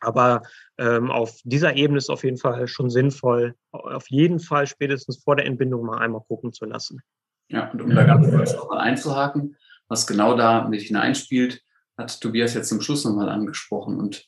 Aber 0.00 0.42
ähm, 0.78 1.10
auf 1.10 1.38
dieser 1.44 1.76
Ebene 1.76 1.98
ist 1.98 2.10
auf 2.10 2.24
jeden 2.24 2.38
Fall 2.38 2.66
schon 2.68 2.88
sinnvoll, 2.88 3.54
auf 3.70 4.08
jeden 4.08 4.40
Fall 4.40 4.66
spätestens 4.66 5.22
vor 5.22 5.36
der 5.36 5.46
Entbindung 5.46 5.84
mal 5.84 5.98
einmal 5.98 6.22
gucken 6.26 6.52
zu 6.52 6.64
lassen. 6.64 7.02
Ja, 7.50 7.68
und 7.70 7.82
um 7.82 7.90
da 7.90 8.04
ganz 8.04 8.30
kurz 8.30 8.54
nochmal 8.54 8.78
einzuhaken, 8.78 9.56
was 9.88 10.06
genau 10.06 10.36
da 10.36 10.68
mit 10.68 10.82
hineinspielt, 10.82 11.62
hat 11.98 12.20
Tobias 12.20 12.54
jetzt 12.54 12.68
zum 12.68 12.80
Schluss 12.80 13.04
nochmal 13.04 13.28
angesprochen. 13.28 13.98
Und 13.98 14.26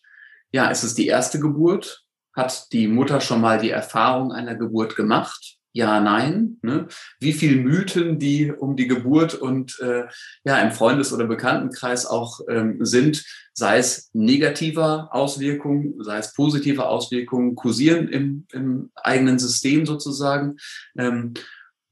ja, 0.53 0.69
ist 0.71 0.83
es 0.83 0.95
die 0.95 1.07
erste 1.07 1.39
Geburt? 1.41 2.05
Hat 2.35 2.73
die 2.73 2.89
Mutter 2.89 3.21
schon 3.21 3.41
mal 3.41 3.59
die 3.59 3.71
Erfahrung 3.71 4.33
einer 4.33 4.57
Geburt 4.57 4.97
gemacht? 4.97 5.59
Ja, 5.75 6.01
nein. 6.01 6.59
Ne? 6.63 6.87
Wie 7.19 7.33
viel 7.33 7.57
Mythen, 7.57 8.19
die 8.19 8.53
um 8.53 8.77
die 8.77 8.89
Geburt 8.89 9.35
und 9.35 9.79
äh, 9.81 10.05
ja 10.45 10.59
im 10.59 10.73
Freundes- 10.73 11.13
oder 11.13 11.27
Bekanntenkreis 11.27 12.05
auch 12.05 12.41
ähm, 12.49 12.85
sind, 12.85 13.25
sei 13.55 13.79
es 13.79 14.11
negativer 14.13 15.09
Auswirkungen, 15.13 15.95
sei 16.03 16.19
es 16.19 16.35
positive 16.35 16.87
Auswirkungen, 16.87 17.55
kursieren 17.55 18.09
im, 18.09 18.47
im 18.53 18.91
eigenen 18.97 19.39
System 19.39 19.87
sozusagen. 19.87 20.57
Ähm, 20.99 21.33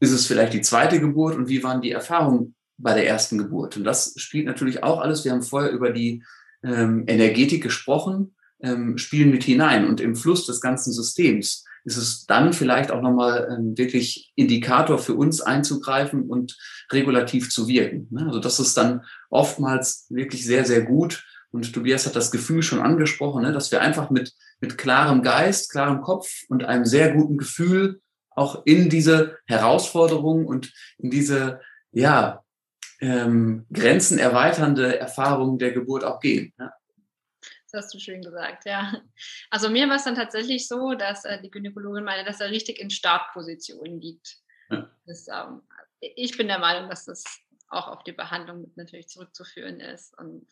ist 0.00 0.12
es 0.12 0.26
vielleicht 0.26 0.54
die 0.54 0.62
zweite 0.62 0.98
Geburt 0.98 1.36
und 1.36 1.48
wie 1.48 1.62
waren 1.62 1.82
die 1.82 1.92
Erfahrungen 1.92 2.54
bei 2.78 2.94
der 2.94 3.06
ersten 3.06 3.38
Geburt? 3.38 3.76
Und 3.76 3.84
das 3.84 4.14
spielt 4.16 4.46
natürlich 4.46 4.82
auch 4.82 5.00
alles. 5.00 5.24
Wir 5.24 5.32
haben 5.32 5.42
vorher 5.42 5.70
über 5.70 5.90
die 5.90 6.24
ähm, 6.64 7.04
Energetik 7.06 7.62
gesprochen, 7.62 8.34
ähm, 8.62 8.98
spielen 8.98 9.30
mit 9.30 9.44
hinein 9.44 9.86
und 9.86 10.00
im 10.00 10.16
Fluss 10.16 10.46
des 10.46 10.60
ganzen 10.60 10.92
Systems 10.92 11.64
ist 11.84 11.96
es 11.96 12.26
dann 12.26 12.52
vielleicht 12.52 12.90
auch 12.90 13.00
nochmal 13.00 13.48
ähm, 13.50 13.76
wirklich 13.76 14.32
Indikator 14.34 14.98
für 14.98 15.14
uns 15.14 15.40
einzugreifen 15.40 16.28
und 16.28 16.56
regulativ 16.92 17.50
zu 17.50 17.68
wirken. 17.68 18.08
Ne? 18.10 18.26
Also 18.26 18.38
das 18.38 18.60
ist 18.60 18.76
dann 18.76 19.02
oftmals 19.30 20.06
wirklich 20.10 20.44
sehr, 20.44 20.64
sehr 20.64 20.82
gut. 20.82 21.24
Und 21.52 21.72
Tobias 21.72 22.06
hat 22.06 22.16
das 22.16 22.30
Gefühl 22.30 22.62
schon 22.62 22.80
angesprochen, 22.80 23.42
ne? 23.42 23.52
dass 23.52 23.72
wir 23.72 23.80
einfach 23.80 24.10
mit, 24.10 24.34
mit 24.60 24.78
klarem 24.78 25.22
Geist, 25.22 25.70
klarem 25.70 26.02
Kopf 26.02 26.28
und 26.48 26.64
einem 26.64 26.84
sehr 26.84 27.12
guten 27.14 27.38
Gefühl 27.38 28.00
auch 28.30 28.64
in 28.64 28.88
diese 28.88 29.38
Herausforderung 29.46 30.46
und 30.46 30.72
in 30.98 31.10
diese, 31.10 31.60
ja, 31.92 32.44
ähm, 33.00 33.66
Grenzen 33.72 34.18
erweiternde 34.18 34.98
Erfahrung 34.98 35.58
der 35.58 35.72
Geburt 35.72 36.04
auch 36.04 36.20
gehen. 36.20 36.52
Ja. 36.58 36.72
Das 37.72 37.84
hast 37.84 37.94
du 37.94 38.00
schön 38.00 38.22
gesagt, 38.22 38.64
ja. 38.66 39.00
Also 39.50 39.70
mir 39.70 39.88
war 39.88 39.96
es 39.96 40.04
dann 40.04 40.16
tatsächlich 40.16 40.66
so, 40.66 40.94
dass 40.94 41.24
äh, 41.24 41.40
die 41.40 41.50
Gynäkologin 41.50 42.04
meinte, 42.04 42.24
dass 42.24 42.40
er 42.40 42.50
richtig 42.50 42.80
in 42.80 42.90
Startposition 42.90 44.00
liegt. 44.00 44.38
Ja. 44.70 44.90
Das, 45.06 45.28
ähm, 45.28 45.62
ich 46.00 46.36
bin 46.36 46.48
der 46.48 46.58
Meinung, 46.58 46.90
dass 46.90 47.04
das 47.04 47.24
auch 47.68 47.88
auf 47.88 48.02
die 48.02 48.12
Behandlung 48.12 48.72
natürlich 48.74 49.08
zurückzuführen 49.08 49.80
ist 49.80 50.18
und 50.18 50.46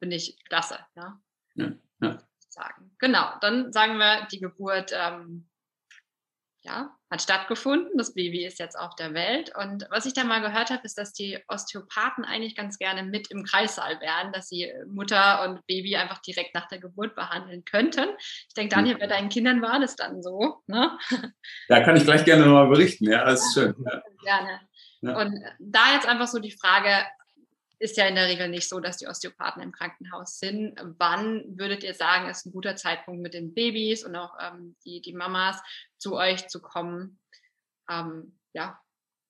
finde 0.00 0.16
ich 0.16 0.42
klasse, 0.44 0.78
ja. 0.96 1.20
ja, 1.54 1.72
ja. 2.02 2.18
Sagen. 2.48 2.90
Genau, 2.98 3.38
dann 3.40 3.72
sagen 3.72 3.98
wir, 3.98 4.26
die 4.32 4.40
Geburt 4.40 4.92
ähm, 4.92 5.48
ja, 6.62 6.94
hat 7.10 7.22
stattgefunden. 7.22 7.96
Das 7.96 8.14
Baby 8.14 8.44
ist 8.44 8.58
jetzt 8.58 8.78
auf 8.78 8.94
der 8.94 9.14
Welt. 9.14 9.52
Und 9.56 9.86
was 9.90 10.04
ich 10.04 10.12
da 10.12 10.24
mal 10.24 10.40
gehört 10.40 10.70
habe, 10.70 10.82
ist, 10.84 10.98
dass 10.98 11.12
die 11.12 11.38
Osteopathen 11.48 12.24
eigentlich 12.24 12.54
ganz 12.54 12.78
gerne 12.78 13.02
mit 13.02 13.30
im 13.30 13.44
Kreissaal 13.44 14.00
wären, 14.00 14.32
dass 14.32 14.48
sie 14.48 14.70
Mutter 14.86 15.48
und 15.48 15.66
Baby 15.66 15.96
einfach 15.96 16.18
direkt 16.20 16.54
nach 16.54 16.68
der 16.68 16.78
Geburt 16.78 17.14
behandeln 17.14 17.64
könnten. 17.64 18.08
Ich 18.48 18.54
denke, 18.54 18.74
Daniel, 18.74 18.98
bei 18.98 19.06
deinen 19.06 19.30
Kindern 19.30 19.62
war 19.62 19.80
das 19.80 19.96
dann 19.96 20.22
so. 20.22 20.62
Ne? 20.66 20.98
Ja, 21.68 21.80
kann 21.80 21.96
ich 21.96 22.04
gleich 22.04 22.24
gerne 22.24 22.44
nochmal 22.44 22.68
berichten. 22.68 23.10
Ja, 23.10 23.24
das 23.24 23.40
ist 23.40 23.54
schön. 23.54 23.74
Ja. 24.22 24.36
Gerne. 24.38 24.60
Ja. 25.00 25.18
Und 25.18 25.42
da 25.58 25.94
jetzt 25.94 26.06
einfach 26.06 26.28
so 26.28 26.40
die 26.40 26.50
Frage, 26.50 27.06
ist 27.80 27.96
ja 27.96 28.06
in 28.06 28.14
der 28.14 28.28
Regel 28.28 28.48
nicht 28.48 28.68
so, 28.68 28.78
dass 28.78 28.98
die 28.98 29.06
Osteopathen 29.08 29.62
im 29.62 29.72
Krankenhaus 29.72 30.38
sind. 30.38 30.78
Wann 30.98 31.44
würdet 31.58 31.82
ihr 31.82 31.94
sagen, 31.94 32.28
ist 32.28 32.44
ein 32.44 32.52
guter 32.52 32.76
Zeitpunkt 32.76 33.22
mit 33.22 33.32
den 33.32 33.54
Babys 33.54 34.04
und 34.04 34.14
auch 34.16 34.34
ähm, 34.38 34.76
die, 34.84 35.00
die 35.00 35.14
Mamas 35.14 35.60
zu 36.00 36.16
euch 36.16 36.48
zu 36.48 36.60
kommen? 36.60 37.18
Ähm, 37.88 38.38
ja. 38.52 38.80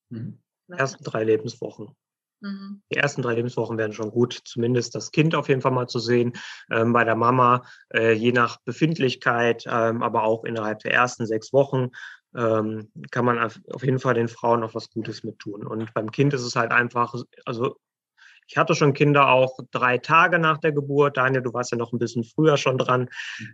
Mhm. 0.09 0.41
Ersten 0.69 1.05
drei 1.05 1.25
Lebenswochen. 1.25 1.97
Mhm. 2.41 2.83
Die 2.91 2.97
ersten 2.97 3.23
drei 3.23 3.35
Lebenswochen 3.35 3.77
wären 3.77 3.93
schon 3.93 4.11
gut, 4.11 4.41
zumindest 4.45 4.95
das 4.95 5.11
Kind 5.11 5.35
auf 5.35 5.49
jeden 5.49 5.61
Fall 5.61 5.73
mal 5.73 5.89
zu 5.89 5.99
sehen. 5.99 6.33
Ähm, 6.71 6.93
bei 6.93 7.05
der 7.05 7.17
Mama, 7.17 7.65
äh, 7.93 8.13
je 8.13 8.33
nach 8.33 8.59
Befindlichkeit, 8.65 9.65
ähm, 9.67 10.03
aber 10.03 10.23
auch 10.23 10.45
innerhalb 10.45 10.79
der 10.81 10.95
ersten 10.95 11.27
sechs 11.27 11.53
Wochen 11.53 11.91
ähm, 12.35 12.91
kann 13.11 13.25
man 13.25 13.39
auf 13.39 13.83
jeden 13.83 13.99
Fall 13.99 14.15
den 14.15 14.29
Frauen 14.29 14.63
auch 14.63 14.75
was 14.75 14.91
Gutes 14.91 15.25
mit 15.25 15.39
tun. 15.39 15.67
Und 15.67 15.93
beim 15.93 16.11
Kind 16.11 16.33
ist 16.33 16.43
es 16.43 16.57
halt 16.57 16.71
einfach, 16.71 17.15
also 17.45 17.77
ich 18.47 18.57
hatte 18.57 18.75
schon 18.75 18.95
Kinder 18.95 19.29
auch 19.29 19.59
drei 19.71 19.99
Tage 19.99 20.39
nach 20.39 20.59
der 20.59 20.73
Geburt. 20.73 21.17
Daniel, 21.17 21.43
du 21.43 21.53
warst 21.53 21.71
ja 21.71 21.79
noch 21.79 21.93
ein 21.93 22.01
bisschen 22.01 22.25
früher 22.25 22.57
schon 22.57 22.79
dran. 22.79 23.09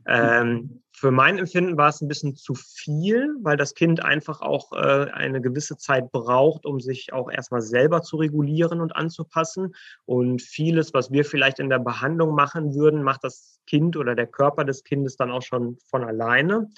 Ähm, 0.06 0.82
für 0.98 1.10
mein 1.10 1.38
Empfinden 1.38 1.76
war 1.76 1.90
es 1.90 2.00
ein 2.00 2.08
bisschen 2.08 2.36
zu 2.36 2.54
viel, 2.54 3.36
weil 3.42 3.58
das 3.58 3.74
Kind 3.74 4.02
einfach 4.02 4.40
auch 4.40 4.72
äh, 4.72 5.10
eine 5.12 5.42
gewisse 5.42 5.76
Zeit 5.76 6.10
braucht, 6.10 6.64
um 6.64 6.80
sich 6.80 7.12
auch 7.12 7.30
erstmal 7.30 7.60
selber 7.60 8.00
zu 8.00 8.16
regulieren 8.16 8.80
und 8.80 8.96
anzupassen. 8.96 9.74
Und 10.06 10.40
vieles, 10.40 10.94
was 10.94 11.12
wir 11.12 11.26
vielleicht 11.26 11.58
in 11.58 11.68
der 11.68 11.80
Behandlung 11.80 12.34
machen 12.34 12.74
würden, 12.74 13.02
macht 13.02 13.24
das 13.24 13.60
Kind 13.66 13.98
oder 13.98 14.14
der 14.14 14.26
Körper 14.26 14.64
des 14.64 14.84
Kindes 14.84 15.16
dann 15.16 15.30
auch 15.30 15.42
schon 15.42 15.76
von 15.90 16.02
alleine. 16.02 16.70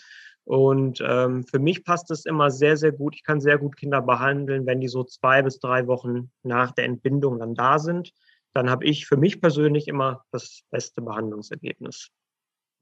Und 0.42 1.00
ähm, 1.06 1.44
für 1.44 1.60
mich 1.60 1.84
passt 1.84 2.10
es 2.10 2.26
immer 2.26 2.50
sehr, 2.50 2.76
sehr 2.76 2.90
gut. 2.90 3.14
Ich 3.14 3.22
kann 3.22 3.40
sehr 3.40 3.56
gut 3.56 3.76
Kinder 3.76 4.02
behandeln, 4.02 4.66
wenn 4.66 4.80
die 4.80 4.88
so 4.88 5.04
zwei 5.04 5.42
bis 5.42 5.60
drei 5.60 5.86
Wochen 5.86 6.32
nach 6.42 6.72
der 6.72 6.86
Entbindung 6.86 7.38
dann 7.38 7.54
da 7.54 7.78
sind. 7.78 8.12
Dann 8.52 8.68
habe 8.68 8.84
ich 8.84 9.06
für 9.06 9.16
mich 9.16 9.40
persönlich 9.40 9.86
immer 9.86 10.24
das 10.32 10.62
beste 10.70 11.02
Behandlungsergebnis. 11.02 12.10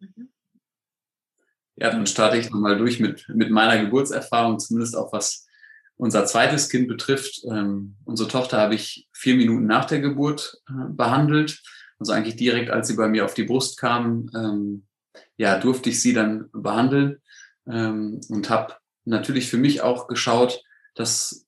Mhm. 0.00 0.30
Ja, 1.76 1.90
dann 1.90 2.06
starte 2.06 2.38
ich 2.38 2.50
nochmal 2.50 2.78
durch 2.78 3.00
mit, 3.00 3.28
mit 3.28 3.50
meiner 3.50 3.82
Geburtserfahrung, 3.82 4.58
zumindest 4.58 4.96
auch 4.96 5.12
was 5.12 5.46
unser 5.96 6.26
zweites 6.26 6.68
Kind 6.68 6.88
betrifft. 6.88 7.42
Ähm, 7.50 7.96
unsere 8.04 8.28
Tochter 8.28 8.58
habe 8.58 8.74
ich 8.74 9.08
vier 9.12 9.34
Minuten 9.36 9.66
nach 9.66 9.84
der 9.86 10.00
Geburt 10.00 10.60
äh, 10.68 10.88
behandelt. 10.90 11.62
Also 11.98 12.12
eigentlich 12.12 12.36
direkt, 12.36 12.70
als 12.70 12.88
sie 12.88 12.96
bei 12.96 13.08
mir 13.08 13.24
auf 13.24 13.34
die 13.34 13.44
Brust 13.44 13.78
kam, 13.78 14.30
ähm, 14.34 14.86
ja, 15.38 15.58
durfte 15.58 15.90
ich 15.90 16.00
sie 16.02 16.12
dann 16.12 16.50
behandeln 16.52 17.20
ähm, 17.66 18.20
und 18.28 18.50
habe 18.50 18.74
natürlich 19.04 19.48
für 19.48 19.56
mich 19.56 19.80
auch 19.80 20.08
geschaut, 20.08 20.62
dass 20.94 21.46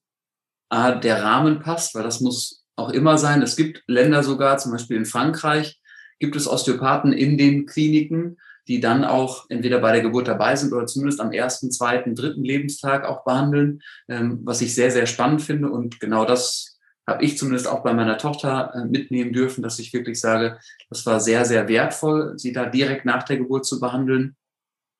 A, 0.69 0.91
der 0.91 1.23
Rahmen 1.23 1.59
passt, 1.59 1.95
weil 1.95 2.03
das 2.03 2.21
muss 2.21 2.63
auch 2.75 2.89
immer 2.89 3.17
sein. 3.17 3.41
Es 3.41 3.55
gibt 3.55 3.83
Länder 3.87 4.23
sogar, 4.23 4.57
zum 4.57 4.71
Beispiel 4.71 4.97
in 4.97 5.05
Frankreich, 5.05 5.79
gibt 6.19 6.35
es 6.35 6.47
Osteopathen 6.47 7.13
in 7.13 7.37
den 7.37 7.65
Kliniken, 7.65 8.37
die 8.69 8.79
dann 8.79 9.03
auch 9.03 9.47
entweder 9.49 9.79
bei 9.79 9.91
der 9.91 10.01
Geburt 10.01 10.27
dabei 10.27 10.55
sind 10.55 10.71
oder 10.73 10.85
zumindest 10.85 11.19
am 11.19 11.31
ersten, 11.31 11.71
zweiten, 11.71 12.13
dritten 12.13 12.43
Lebenstag 12.43 13.03
auch 13.03 13.25
behandeln, 13.25 13.81
ähm, 14.07 14.41
was 14.43 14.61
ich 14.61 14.75
sehr, 14.75 14.91
sehr 14.91 15.07
spannend 15.07 15.41
finde. 15.41 15.71
Und 15.71 15.99
genau 15.99 16.23
das 16.23 16.77
habe 17.07 17.25
ich 17.25 17.35
zumindest 17.35 17.67
auch 17.67 17.81
bei 17.81 17.93
meiner 17.93 18.19
Tochter 18.19 18.71
äh, 18.75 18.85
mitnehmen 18.85 19.33
dürfen, 19.33 19.63
dass 19.63 19.79
ich 19.79 19.91
wirklich 19.91 20.19
sage, 20.19 20.59
das 20.89 21.03
war 21.07 21.19
sehr, 21.19 21.45
sehr 21.45 21.67
wertvoll, 21.67 22.37
sie 22.37 22.53
da 22.53 22.67
direkt 22.67 23.05
nach 23.05 23.23
der 23.23 23.37
Geburt 23.37 23.65
zu 23.65 23.79
behandeln 23.79 24.35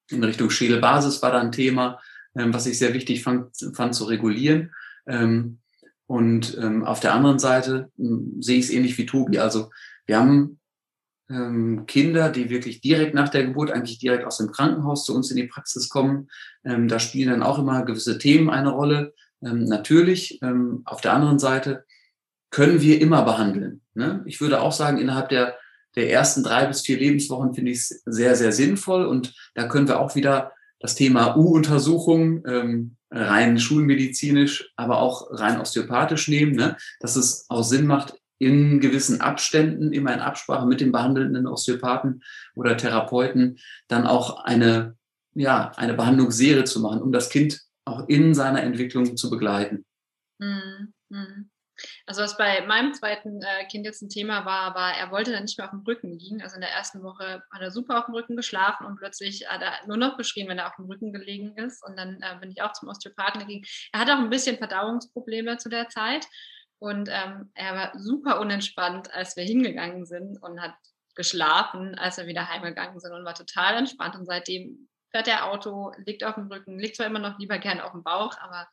in 0.10 0.24
Richtung 0.24 0.50
Schädelbasis 0.50 1.22
war 1.22 1.32
da 1.32 1.40
ein 1.40 1.52
Thema, 1.52 2.00
ähm, 2.36 2.52
was 2.52 2.66
ich 2.66 2.80
sehr 2.80 2.96
wichtig 2.96 3.22
fand, 3.22 3.52
fand 3.76 3.94
zu 3.94 4.06
regulieren. 4.06 4.74
Ähm, 5.08 5.60
und 6.08 6.58
auf 6.58 7.02
der 7.02 7.14
anderen 7.14 7.38
Seite 7.38 7.92
ähm, 8.00 8.38
sehe 8.40 8.58
ich 8.58 8.66
es 8.66 8.72
ähnlich 8.72 8.98
wie 8.98 9.06
Tobi. 9.06 9.38
Also 9.38 9.70
wir 10.08 10.18
haben 10.18 10.59
Kinder, 11.86 12.30
die 12.30 12.50
wirklich 12.50 12.82
direkt 12.82 13.14
nach 13.14 13.30
der 13.30 13.46
Geburt, 13.46 13.72
eigentlich 13.72 14.00
direkt 14.00 14.26
aus 14.26 14.38
dem 14.38 14.52
Krankenhaus 14.52 15.06
zu 15.06 15.16
uns 15.16 15.30
in 15.30 15.38
die 15.38 15.48
Praxis 15.48 15.88
kommen. 15.88 16.28
Ähm, 16.64 16.88
da 16.88 17.00
spielen 17.00 17.30
dann 17.30 17.44
auch 17.44 17.60
immer 17.60 17.86
gewisse 17.86 18.18
Themen 18.18 18.50
eine 18.50 18.72
Rolle. 18.72 19.14
natürlich, 19.42 20.42
auf 20.84 21.00
der 21.00 21.14
anderen 21.14 21.40
Seite 21.40 21.86
können 22.50 22.82
wir 22.82 23.00
immer 23.00 23.24
behandeln. 23.24 23.82
Ne? 23.94 24.22
Ich 24.26 24.42
würde 24.42 24.60
auch 24.60 24.74
sagen, 24.74 24.98
innerhalb 24.98 25.30
der 25.30 25.56
der 25.96 26.12
ersten 26.12 26.44
drei 26.44 26.66
bis 26.66 26.82
vier 26.82 26.98
Lebenswochen 26.98 27.54
finde 27.54 27.72
ich 27.72 27.80
es 27.80 28.02
sehr, 28.06 28.36
sehr 28.36 28.52
sinnvoll. 28.52 29.06
Und 29.06 29.34
da 29.56 29.68
können 29.68 29.88
wir 29.88 30.00
auch 30.00 30.16
wieder 30.16 30.54
das 30.80 30.96
Thema 30.96 31.36
U-Untersuchung 31.36 32.46
ähm, 32.46 32.96
rein 33.12 33.60
schulmedizinisch, 33.60 34.72
aber 34.76 35.00
auch 35.00 35.28
rein 35.32 35.60
osteopathisch 35.60 36.28
nehmen, 36.28 36.54
ne? 36.54 36.78
dass 37.00 37.16
es 37.16 37.46
auch 37.50 37.64
Sinn 37.64 37.86
macht, 37.86 38.16
in 38.40 38.80
gewissen 38.80 39.22
Abständen, 39.22 39.94
immer 39.94 40.14
in 40.14 40.22
Absprache 40.22 40.66
mit 40.66 40.82
dem 40.82 40.92
behandelnden 40.92 41.46
Osteopathen 41.46 42.24
oder 42.56 42.78
Therapeuten, 42.78 43.60
dann 43.88 44.08
auch 44.08 44.44
eine, 44.46 44.98
ja, 45.36 45.72
eine 45.76 45.94
Behandlungsserie 45.94 46.64
zu 46.64 46.80
machen, 46.80 47.02
um 47.02 47.12
das 47.12 47.30
Kind 47.30 47.62
auch 47.86 48.08
in 48.08 48.34
seiner 48.34 48.64
Entwicklung 48.64 49.18
zu 49.18 49.30
begleiten. 49.30 49.86
Mm, 50.40 50.94
mm. 51.10 51.50
Also 52.06 52.22
was 52.22 52.38
bei 52.38 52.66
meinem 52.66 52.94
zweiten 52.94 53.42
äh, 53.42 53.66
Kind 53.68 53.86
jetzt 53.86 54.02
ein 54.02 54.10
Thema 54.10 54.46
war, 54.46 54.76
war, 54.76 54.98
er 54.98 55.12
wollte 55.12 55.32
dann 55.32 55.44
nicht 55.44 55.58
mehr 55.58 55.66
auf 55.66 55.72
dem 55.72 55.82
Rücken 55.82 56.12
liegen. 56.12 56.42
Also 56.42 56.56
in 56.56 56.62
der 56.62 56.72
ersten 56.72 57.04
Woche 57.04 57.44
hat 57.52 57.62
er 57.62 57.72
super 57.72 58.00
auf 58.00 58.06
dem 58.06 58.16
Rücken 58.16 58.36
geschlafen 58.36 58.86
und 58.86 58.98
plötzlich 58.98 59.48
hat 59.48 59.62
er 59.62 59.88
nur 59.88 59.98
noch 59.98 60.18
beschrien, 60.18 60.48
wenn 60.48 60.58
er 60.58 60.68
auf 60.68 60.76
dem 60.76 60.86
Rücken 60.86 61.14
gelegen 61.14 61.56
ist. 61.58 61.86
Und 61.86 61.98
dann 61.98 62.22
äh, 62.22 62.38
bin 62.40 62.52
ich 62.52 62.62
auch 62.62 62.74
zum 62.74 62.90
Osteopathen 62.90 63.42
gegangen. 63.42 63.66
Er 63.94 64.02
hatte 64.02 64.16
auch 64.16 64.20
ein 64.20 64.30
bisschen 64.30 64.58
Verdauungsprobleme 64.58 65.58
zu 65.58 65.70
der 65.70 65.90
Zeit. 65.90 66.26
Und 66.80 67.10
ähm, 67.12 67.52
er 67.56 67.76
war 67.76 68.00
super 68.00 68.40
unentspannt, 68.40 69.14
als 69.14 69.36
wir 69.36 69.44
hingegangen 69.44 70.06
sind 70.06 70.42
und 70.42 70.62
hat 70.62 70.76
geschlafen, 71.16 71.96
als 71.96 72.18
wir 72.18 72.28
wieder 72.28 72.48
heimgegangen 72.48 73.00
sind 73.00 73.12
und 73.12 73.26
war 73.26 73.36
total 73.36 73.76
entspannt. 73.76 74.16
Und 74.16 74.26
seitdem 74.26 74.88
fährt 75.12 75.28
er 75.28 75.48
Auto, 75.48 75.92
liegt 76.06 76.24
auf 76.24 76.36
dem 76.36 76.48
Rücken, 76.48 76.80
liegt 76.80 76.96
zwar 76.96 77.08
immer 77.08 77.20
noch 77.20 77.38
lieber 77.38 77.58
gern 77.58 77.82
auf 77.82 77.92
dem 77.92 78.04
Bauch, 78.04 78.38
aber 78.40 78.70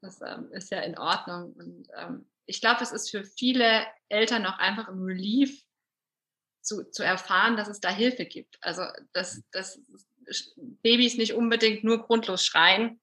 das 0.00 0.20
ähm, 0.22 0.50
ist 0.52 0.70
ja 0.70 0.80
in 0.80 0.96
Ordnung. 0.96 1.52
Und 1.54 1.88
ähm, 1.96 2.30
ich 2.46 2.60
glaube, 2.60 2.82
es 2.82 2.92
ist 2.92 3.10
für 3.10 3.24
viele 3.24 3.84
Eltern 4.08 4.46
auch 4.46 4.58
einfach 4.58 4.88
ein 4.88 5.02
Relief 5.02 5.64
zu, 6.62 6.88
zu 6.90 7.02
erfahren, 7.02 7.56
dass 7.56 7.68
es 7.68 7.80
da 7.80 7.90
Hilfe 7.90 8.24
gibt. 8.24 8.58
Also, 8.60 8.82
dass, 9.12 9.42
dass 9.50 9.80
Babys 10.82 11.16
nicht 11.16 11.34
unbedingt 11.34 11.82
nur 11.82 12.06
grundlos 12.06 12.44
schreien, 12.44 13.00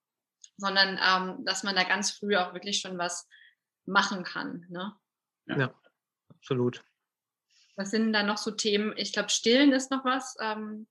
sondern 0.58 1.00
ähm, 1.04 1.46
dass 1.46 1.64
man 1.64 1.76
da 1.76 1.84
ganz 1.84 2.12
früh 2.12 2.36
auch 2.38 2.54
wirklich 2.54 2.80
schon 2.80 2.98
was 2.98 3.28
machen 3.88 4.24
kann. 4.24 4.66
Ne? 4.70 4.94
Ja. 5.48 5.58
ja, 5.58 5.74
absolut. 6.30 6.84
Was 7.76 7.92
sind 7.92 8.14
da 8.14 8.24
noch 8.24 8.38
so 8.38 8.52
Themen? 8.52 8.94
Ich 8.98 9.14
glaube, 9.14 9.30
Stillen 9.30 9.72
ist 9.72 9.92
noch 9.92 10.04
was, 10.04 10.36
ähm, 10.42 10.88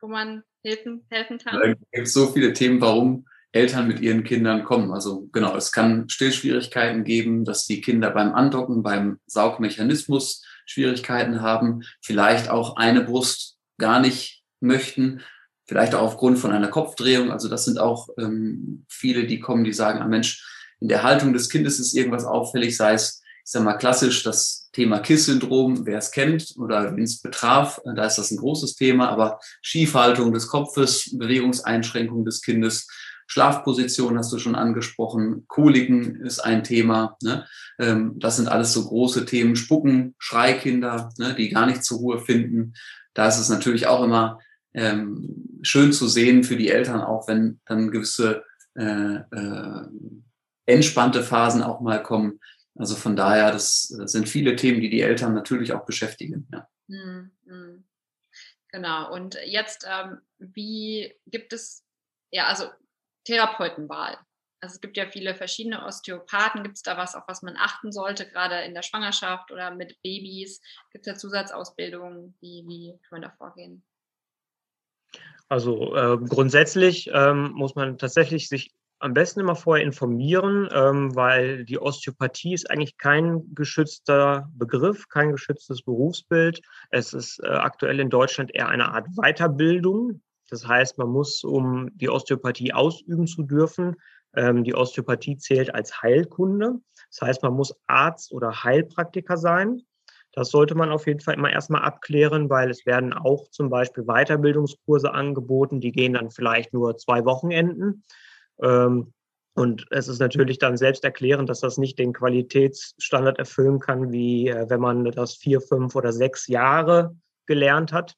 wo 0.00 0.08
man 0.08 0.44
helfen, 0.62 1.06
helfen 1.10 1.38
kann. 1.38 1.58
Da 1.58 1.68
gibt 1.68 1.86
es 1.92 2.12
so 2.12 2.28
viele 2.28 2.52
Themen, 2.52 2.80
warum 2.80 3.26
Eltern 3.52 3.88
mit 3.88 4.00
ihren 4.00 4.22
Kindern 4.24 4.64
kommen. 4.64 4.92
Also 4.92 5.28
genau, 5.32 5.56
es 5.56 5.72
kann 5.72 6.08
Stillschwierigkeiten 6.08 7.04
geben, 7.04 7.44
dass 7.44 7.66
die 7.66 7.80
Kinder 7.80 8.10
beim 8.10 8.32
Andocken, 8.32 8.82
beim 8.82 9.18
Saugmechanismus 9.26 10.44
Schwierigkeiten 10.66 11.40
haben, 11.40 11.82
vielleicht 12.00 12.48
auch 12.48 12.76
eine 12.76 13.02
Brust 13.02 13.58
gar 13.78 14.00
nicht 14.00 14.44
möchten, 14.60 15.22
vielleicht 15.66 15.94
auch 15.94 16.02
aufgrund 16.02 16.38
von 16.38 16.52
einer 16.52 16.68
Kopfdrehung. 16.68 17.32
Also 17.32 17.48
das 17.48 17.64
sind 17.64 17.78
auch 17.78 18.08
ähm, 18.18 18.84
viele, 18.88 19.26
die 19.26 19.40
kommen, 19.40 19.64
die 19.64 19.72
sagen, 19.72 20.00
ah 20.00 20.06
Mensch, 20.06 20.46
in 20.80 20.88
der 20.88 21.02
Haltung 21.02 21.32
des 21.32 21.48
Kindes 21.48 21.78
ist 21.78 21.94
irgendwas 21.94 22.24
auffällig, 22.24 22.76
sei 22.76 22.94
es, 22.94 23.22
ich 23.44 23.52
sag 23.52 23.62
mal, 23.62 23.74
klassisch 23.74 24.22
das 24.22 24.70
Thema 24.72 25.00
KISS-Syndrom, 25.00 25.86
wer 25.86 25.98
es 25.98 26.10
kennt 26.10 26.54
oder 26.56 26.96
wen 26.96 27.04
es 27.04 27.20
betraf, 27.20 27.80
da 27.84 28.04
ist 28.04 28.16
das 28.16 28.30
ein 28.30 28.36
großes 28.38 28.76
Thema, 28.76 29.08
aber 29.08 29.40
Schiefhaltung 29.62 30.32
des 30.32 30.46
Kopfes, 30.46 31.10
Bewegungseinschränkung 31.18 32.24
des 32.24 32.40
Kindes, 32.42 32.86
Schlafposition 33.30 34.18
hast 34.18 34.32
du 34.32 34.40
schon 34.40 34.56
angesprochen, 34.56 35.44
Koliken 35.46 36.16
ist 36.16 36.40
ein 36.40 36.64
Thema. 36.64 37.16
Ne? 37.22 37.46
Ähm, 37.78 38.18
das 38.18 38.36
sind 38.36 38.48
alles 38.48 38.72
so 38.72 38.84
große 38.84 39.24
Themen. 39.24 39.54
Spucken, 39.54 40.16
Schreikinder, 40.18 41.10
ne, 41.16 41.36
die 41.36 41.48
gar 41.48 41.66
nicht 41.66 41.84
zur 41.84 41.98
Ruhe 41.98 42.18
finden. 42.18 42.74
Da 43.14 43.28
ist 43.28 43.38
es 43.38 43.48
natürlich 43.48 43.86
auch 43.86 44.02
immer 44.02 44.40
ähm, 44.74 45.60
schön 45.62 45.92
zu 45.92 46.08
sehen 46.08 46.42
für 46.42 46.56
die 46.56 46.70
Eltern, 46.70 47.02
auch 47.02 47.28
wenn 47.28 47.60
dann 47.66 47.92
gewisse 47.92 48.42
äh, 48.74 49.14
äh, 49.14 49.86
entspannte 50.70 51.22
Phasen 51.22 51.62
auch 51.62 51.80
mal 51.80 52.02
kommen. 52.02 52.40
Also 52.74 52.96
von 52.96 53.16
daher, 53.16 53.52
das, 53.52 53.82
sind 53.88 54.28
viele 54.28 54.56
Themen, 54.56 54.80
die 54.80 54.90
die 54.90 55.02
Eltern 55.02 55.34
natürlich 55.34 55.72
auch 55.72 55.84
beschäftigen. 55.84 56.48
Ja. 56.52 56.68
Hm, 56.88 57.30
hm. 57.46 57.84
Genau. 58.68 59.12
Und 59.12 59.36
jetzt, 59.44 59.86
ähm, 59.88 60.20
wie 60.38 61.14
gibt 61.26 61.52
es, 61.52 61.84
ja, 62.30 62.46
also 62.46 62.70
Therapeutenwahl. 63.24 64.16
Also 64.62 64.74
es 64.74 64.80
gibt 64.80 64.96
ja 64.96 65.06
viele 65.06 65.34
verschiedene 65.34 65.84
Osteopathen. 65.84 66.62
Gibt 66.62 66.76
es 66.76 66.82
da 66.82 66.96
was, 66.96 67.14
auf 67.14 67.24
was 67.26 67.42
man 67.42 67.56
achten 67.56 67.92
sollte, 67.92 68.28
gerade 68.28 68.60
in 68.62 68.74
der 68.74 68.82
Schwangerschaft 68.82 69.50
oder 69.50 69.74
mit 69.74 70.00
Babys? 70.02 70.60
Gibt 70.92 71.06
es 71.06 71.12
da 71.12 71.18
Zusatzausbildungen? 71.18 72.36
Wie, 72.40 72.64
wie 72.66 72.98
kann 73.02 73.20
man 73.20 73.22
da 73.22 73.30
vorgehen? 73.30 73.82
Also 75.48 75.96
äh, 75.96 76.18
grundsätzlich 76.28 77.10
ähm, 77.12 77.52
muss 77.52 77.74
man 77.74 77.98
tatsächlich 77.98 78.48
sich 78.48 78.72
am 79.00 79.14
besten 79.14 79.40
immer 79.40 79.56
vorher 79.56 79.84
informieren, 79.84 80.68
ähm, 80.72 81.16
weil 81.16 81.64
die 81.64 81.78
Osteopathie 81.78 82.54
ist 82.54 82.70
eigentlich 82.70 82.98
kein 82.98 83.54
geschützter 83.54 84.48
Begriff, 84.54 85.08
kein 85.08 85.32
geschütztes 85.32 85.82
Berufsbild. 85.82 86.60
Es 86.90 87.14
ist 87.14 87.40
äh, 87.42 87.48
aktuell 87.48 87.98
in 87.98 88.10
Deutschland 88.10 88.54
eher 88.54 88.68
eine 88.68 88.92
Art 88.92 89.08
Weiterbildung. 89.16 90.20
Das 90.50 90.68
heißt, 90.68 90.98
man 90.98 91.08
muss, 91.08 91.44
um 91.44 91.88
die 91.94 92.10
Osteopathie 92.10 92.74
ausüben 92.74 93.26
zu 93.26 93.42
dürfen, 93.42 93.96
ähm, 94.36 94.64
die 94.64 94.74
Osteopathie 94.74 95.38
zählt 95.38 95.74
als 95.74 96.02
Heilkunde. 96.02 96.74
Das 97.10 97.22
heißt, 97.22 97.42
man 97.42 97.54
muss 97.54 97.74
Arzt 97.86 98.32
oder 98.32 98.62
Heilpraktiker 98.64 99.38
sein. 99.38 99.82
Das 100.32 100.50
sollte 100.50 100.74
man 100.74 100.90
auf 100.90 101.06
jeden 101.06 101.20
Fall 101.20 101.34
immer 101.34 101.50
erstmal 101.50 101.82
abklären, 101.82 102.50
weil 102.50 102.70
es 102.70 102.86
werden 102.86 103.12
auch 103.14 103.48
zum 103.48 103.70
Beispiel 103.70 104.04
Weiterbildungskurse 104.04 105.12
angeboten, 105.12 105.80
die 105.80 105.90
gehen 105.90 106.12
dann 106.12 106.30
vielleicht 106.30 106.72
nur 106.72 106.96
zwei 106.98 107.24
Wochenenden. 107.24 108.04
Ähm, 108.62 109.12
und 109.54 109.86
es 109.90 110.08
ist 110.08 110.20
natürlich 110.20 110.58
dann 110.58 110.76
selbst 110.76 111.04
erklärend, 111.04 111.48
dass 111.48 111.60
das 111.60 111.76
nicht 111.76 111.98
den 111.98 112.12
Qualitätsstandard 112.12 113.38
erfüllen 113.38 113.80
kann, 113.80 114.12
wie 114.12 114.48
äh, 114.48 114.68
wenn 114.68 114.80
man 114.80 115.04
das 115.04 115.34
vier, 115.34 115.60
fünf 115.60 115.94
oder 115.96 116.12
sechs 116.12 116.46
Jahre 116.46 117.16
gelernt 117.46 117.92
hat. 117.92 118.14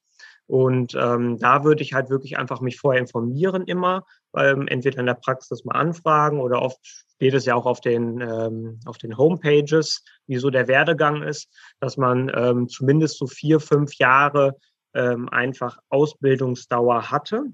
Und 0.46 0.94
ähm, 0.94 1.38
da 1.38 1.64
würde 1.64 1.82
ich 1.82 1.94
halt 1.94 2.10
wirklich 2.10 2.36
einfach 2.36 2.60
mich 2.60 2.78
vorher 2.78 3.00
informieren 3.00 3.64
immer, 3.64 4.04
ähm, 4.36 4.68
entweder 4.68 4.98
in 4.98 5.06
der 5.06 5.14
Praxis 5.14 5.64
mal 5.64 5.76
anfragen 5.76 6.40
oder 6.40 6.60
oft 6.60 6.78
steht 7.14 7.32
es 7.32 7.46
ja 7.46 7.54
auch 7.54 7.64
auf 7.64 7.80
den, 7.80 8.20
ähm, 8.20 8.80
auf 8.84 8.98
den 8.98 9.16
Homepages, 9.16 10.04
wie 10.26 10.36
so 10.36 10.50
der 10.50 10.68
Werdegang 10.68 11.22
ist, 11.22 11.48
dass 11.80 11.96
man 11.96 12.30
ähm, 12.34 12.68
zumindest 12.68 13.16
so 13.18 13.26
vier, 13.26 13.60
fünf 13.60 13.94
Jahre 13.94 14.56
ähm, 14.94 15.28
einfach 15.30 15.78
Ausbildungsdauer 15.88 17.10
hatte 17.10 17.44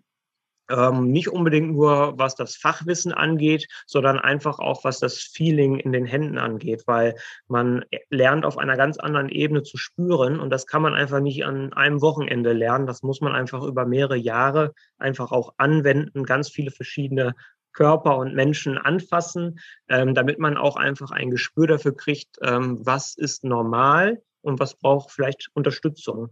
ähm, 0.69 1.11
nicht 1.11 1.29
unbedingt 1.29 1.73
nur, 1.73 2.19
was 2.19 2.35
das 2.35 2.57
Fachwissen 2.57 3.13
angeht, 3.13 3.67
sondern 3.87 4.19
einfach 4.19 4.59
auch, 4.59 4.85
was 4.85 5.01
das 5.01 5.19
Feeling 5.19 5.79
in 5.79 5.93
den 5.93 6.07
Händen 6.07 6.39
angeht, 6.39 6.85
weil 6.87 7.15
man 7.47 7.85
lernt 8.11 8.45
auf 8.45 8.59
einer 8.59 8.77
ganz 8.77 8.99
anderen 8.99 9.29
Ebene 9.29 9.63
zu 9.63 9.77
spüren 9.77 10.41
und 10.41 10.51
das 10.51 10.67
kann 10.67 10.83
man 10.83 10.95
einfach 10.95 11.21
nicht 11.21 11.45
an 11.45 11.73
einem 11.73 12.01
Wochenende 12.01 12.53
lernen. 12.53 12.87
Das 12.87 13.03
muss 13.03 13.21
man 13.21 13.35
einfach 13.35 13.63
über 13.63 13.87
mehrere 13.87 14.17
Jahre 14.17 14.73
einfach 14.99 15.33
auch 15.33 15.55
anwenden, 15.57 16.25
ganz 16.25 16.51
viele 16.51 16.71
verschiedene 16.71 17.35
Körper 17.73 18.17
und 18.17 18.35
Menschen 18.35 18.77
anfassen, 18.77 19.61
ähm, 19.89 20.15
damit 20.15 20.39
man 20.39 20.57
auch 20.57 20.77
einfach 20.77 21.11
ein 21.11 21.31
Gespür 21.31 21.67
dafür 21.67 21.97
kriegt, 21.97 22.37
ähm, 22.43 22.85
was 22.85 23.17
ist 23.17 23.45
normal 23.45 24.21
und 24.41 24.59
was 24.59 24.75
braucht 24.75 25.11
vielleicht 25.11 25.51
Unterstützung. 25.55 26.31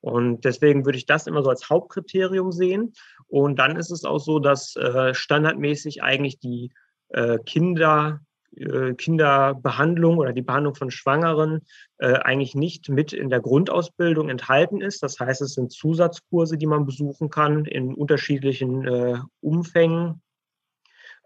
Und 0.00 0.44
deswegen 0.44 0.84
würde 0.84 0.98
ich 0.98 1.06
das 1.06 1.26
immer 1.26 1.42
so 1.42 1.50
als 1.50 1.68
Hauptkriterium 1.68 2.52
sehen. 2.52 2.92
Und 3.26 3.58
dann 3.58 3.76
ist 3.76 3.90
es 3.90 4.04
auch 4.04 4.18
so, 4.18 4.38
dass 4.38 4.76
äh, 4.76 5.14
standardmäßig 5.14 6.02
eigentlich 6.02 6.38
die 6.38 6.70
äh, 7.08 7.38
Kinder, 7.38 8.20
äh, 8.56 8.94
Kinderbehandlung 8.94 10.18
oder 10.18 10.32
die 10.32 10.42
Behandlung 10.42 10.74
von 10.74 10.90
Schwangeren 10.90 11.62
äh, 11.98 12.14
eigentlich 12.14 12.54
nicht 12.54 12.88
mit 12.88 13.12
in 13.12 13.30
der 13.30 13.40
Grundausbildung 13.40 14.28
enthalten 14.28 14.80
ist. 14.80 15.02
Das 15.02 15.20
heißt, 15.20 15.42
es 15.42 15.54
sind 15.54 15.72
Zusatzkurse, 15.72 16.56
die 16.56 16.66
man 16.66 16.86
besuchen 16.86 17.30
kann 17.30 17.64
in 17.64 17.94
unterschiedlichen 17.94 18.86
äh, 18.86 19.18
Umfängen. 19.40 20.22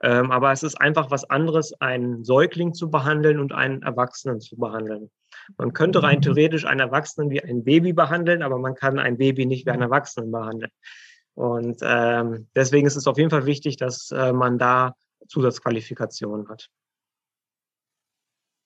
Ähm, 0.02 0.32
aber 0.32 0.50
es 0.50 0.64
ist 0.64 0.80
einfach 0.80 1.10
was 1.12 1.28
anderes, 1.30 1.72
einen 1.80 2.24
Säugling 2.24 2.74
zu 2.74 2.90
behandeln 2.90 3.38
und 3.38 3.52
einen 3.52 3.82
Erwachsenen 3.82 4.40
zu 4.40 4.56
behandeln. 4.56 5.10
Man 5.56 5.72
könnte 5.72 6.02
rein 6.02 6.22
theoretisch 6.22 6.64
einen 6.64 6.80
Erwachsenen 6.80 7.30
wie 7.30 7.42
ein 7.42 7.64
Baby 7.64 7.92
behandeln, 7.92 8.42
aber 8.42 8.58
man 8.58 8.74
kann 8.74 8.98
ein 8.98 9.18
Baby 9.18 9.46
nicht 9.46 9.66
wie 9.66 9.70
einen 9.70 9.82
Erwachsenen 9.82 10.30
behandeln. 10.30 10.70
Und 11.34 11.80
ähm, 11.82 12.48
deswegen 12.54 12.86
ist 12.86 12.96
es 12.96 13.06
auf 13.06 13.18
jeden 13.18 13.30
Fall 13.30 13.46
wichtig, 13.46 13.76
dass 13.76 14.10
äh, 14.10 14.32
man 14.32 14.58
da 14.58 14.94
Zusatzqualifikationen 15.28 16.48
hat. 16.48 16.68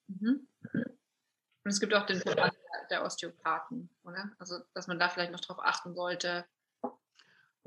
Mhm. 0.09 0.49
Und 0.73 1.71
es 1.71 1.81
gibt 1.81 1.95
auch 1.95 2.07
den 2.07 2.21
Verband 2.21 2.55
der 2.91 3.05
Osteopathen, 3.05 3.91
oder? 4.05 4.31
Also, 4.39 4.59
dass 4.75 4.87
man 4.87 4.99
da 4.99 5.09
vielleicht 5.09 5.33
noch 5.33 5.41
drauf 5.41 5.59
achten 5.61 5.95
sollte, 5.95 6.45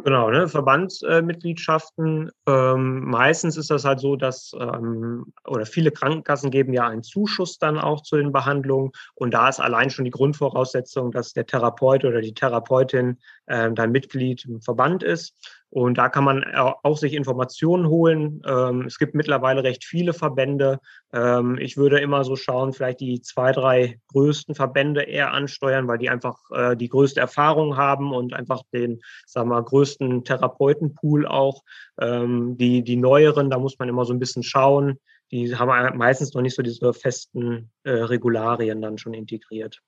Genau, 0.02 0.30
ne, 0.30 0.48
Verbandsmitgliedschaften. 0.48 2.32
Äh, 2.48 2.52
ähm, 2.52 3.02
meistens 3.10 3.58
ist 3.58 3.70
das 3.70 3.84
halt 3.84 4.00
so, 4.00 4.16
dass 4.16 4.54
ähm, 4.58 5.34
oder 5.46 5.66
viele 5.66 5.92
Krankenkassen 5.92 6.52
geben 6.52 6.72
ja 6.74 6.88
einen 6.88 7.04
Zuschuss 7.04 7.58
dann 7.58 7.78
auch 7.78 8.02
zu 8.02 8.16
den 8.16 8.32
Behandlungen 8.32 8.92
und 9.16 9.34
da 9.34 9.50
ist 9.50 9.60
allein 9.60 9.90
schon 9.90 10.06
die 10.06 10.12
Grundvoraussetzung, 10.12 11.12
dass 11.12 11.34
der 11.34 11.46
Therapeut 11.46 12.06
oder 12.06 12.22
die 12.22 12.34
Therapeutin 12.34 13.18
äh, 13.48 13.72
dann 13.74 13.92
Mitglied 13.92 14.46
im 14.46 14.62
Verband 14.62 15.04
ist. 15.04 15.36
Und 15.72 16.00
da 16.00 16.10
kann 16.10 16.24
man 16.24 16.44
auch 16.56 16.98
sich 16.98 17.14
Informationen 17.14 17.88
holen. 17.88 18.42
Ähm, 18.46 18.86
es 18.88 18.98
gibt 18.98 19.14
mittlerweile 19.14 19.64
recht 19.64 19.84
viele 19.84 20.14
Verbände. 20.14 20.80
Ähm, 21.14 21.60
ich 21.60 21.78
würde 21.78 22.00
immer 22.00 22.24
so 22.24 22.36
schauen, 22.36 22.74
vielleicht 22.74 23.02
die 23.02 23.22
zwei, 23.22 23.52
drei 23.52 24.00
größten 24.08 24.56
Verbände 24.56 25.04
eher 25.04 25.32
ansteuern, 25.32 25.88
weil 25.88 26.00
die 26.00 26.10
einfach 26.10 26.40
äh, 26.52 26.76
die 26.76 26.90
größte 26.90 27.20
Erfahrung 27.20 27.78
haben 27.78 28.14
und 28.14 28.34
einfach 28.34 28.64
den, 28.74 29.02
sagen 29.28 29.50
wir, 29.50 29.62
größten 29.62 30.24
Therapeutenpool 30.24 31.28
auch. 31.28 31.64
Ähm, 32.02 32.58
die, 32.58 32.84
die 32.84 32.96
neueren, 32.96 33.52
da 33.52 33.60
muss 33.60 33.78
man 33.78 33.90
immer 33.90 34.06
so 34.06 34.14
ein 34.14 34.20
bisschen 34.20 34.44
schauen. 34.44 35.00
Die 35.32 35.56
haben 35.56 35.98
meistens 36.00 36.34
noch 36.34 36.42
nicht 36.42 36.56
so 36.56 36.64
diese 36.64 36.92
festen 36.94 37.70
äh, 37.84 37.92
Regularien 37.92 38.82
dann 38.82 38.98
schon 38.98 39.14
integriert. 39.14 39.80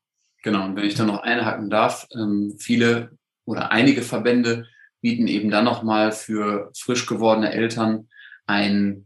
Genau, 0.44 0.66
und 0.66 0.76
wenn 0.76 0.86
ich 0.86 0.94
da 0.94 1.06
noch 1.06 1.22
einhaken 1.22 1.70
darf, 1.70 2.08
viele 2.58 3.12
oder 3.46 3.72
einige 3.72 4.02
Verbände 4.02 4.66
bieten 5.02 5.28
eben 5.28 5.50
dann 5.50 5.66
nochmal 5.66 6.12
für 6.12 6.72
frisch 6.78 7.06
gewordene 7.06 7.52
Eltern 7.52 8.08
ein 8.46 9.06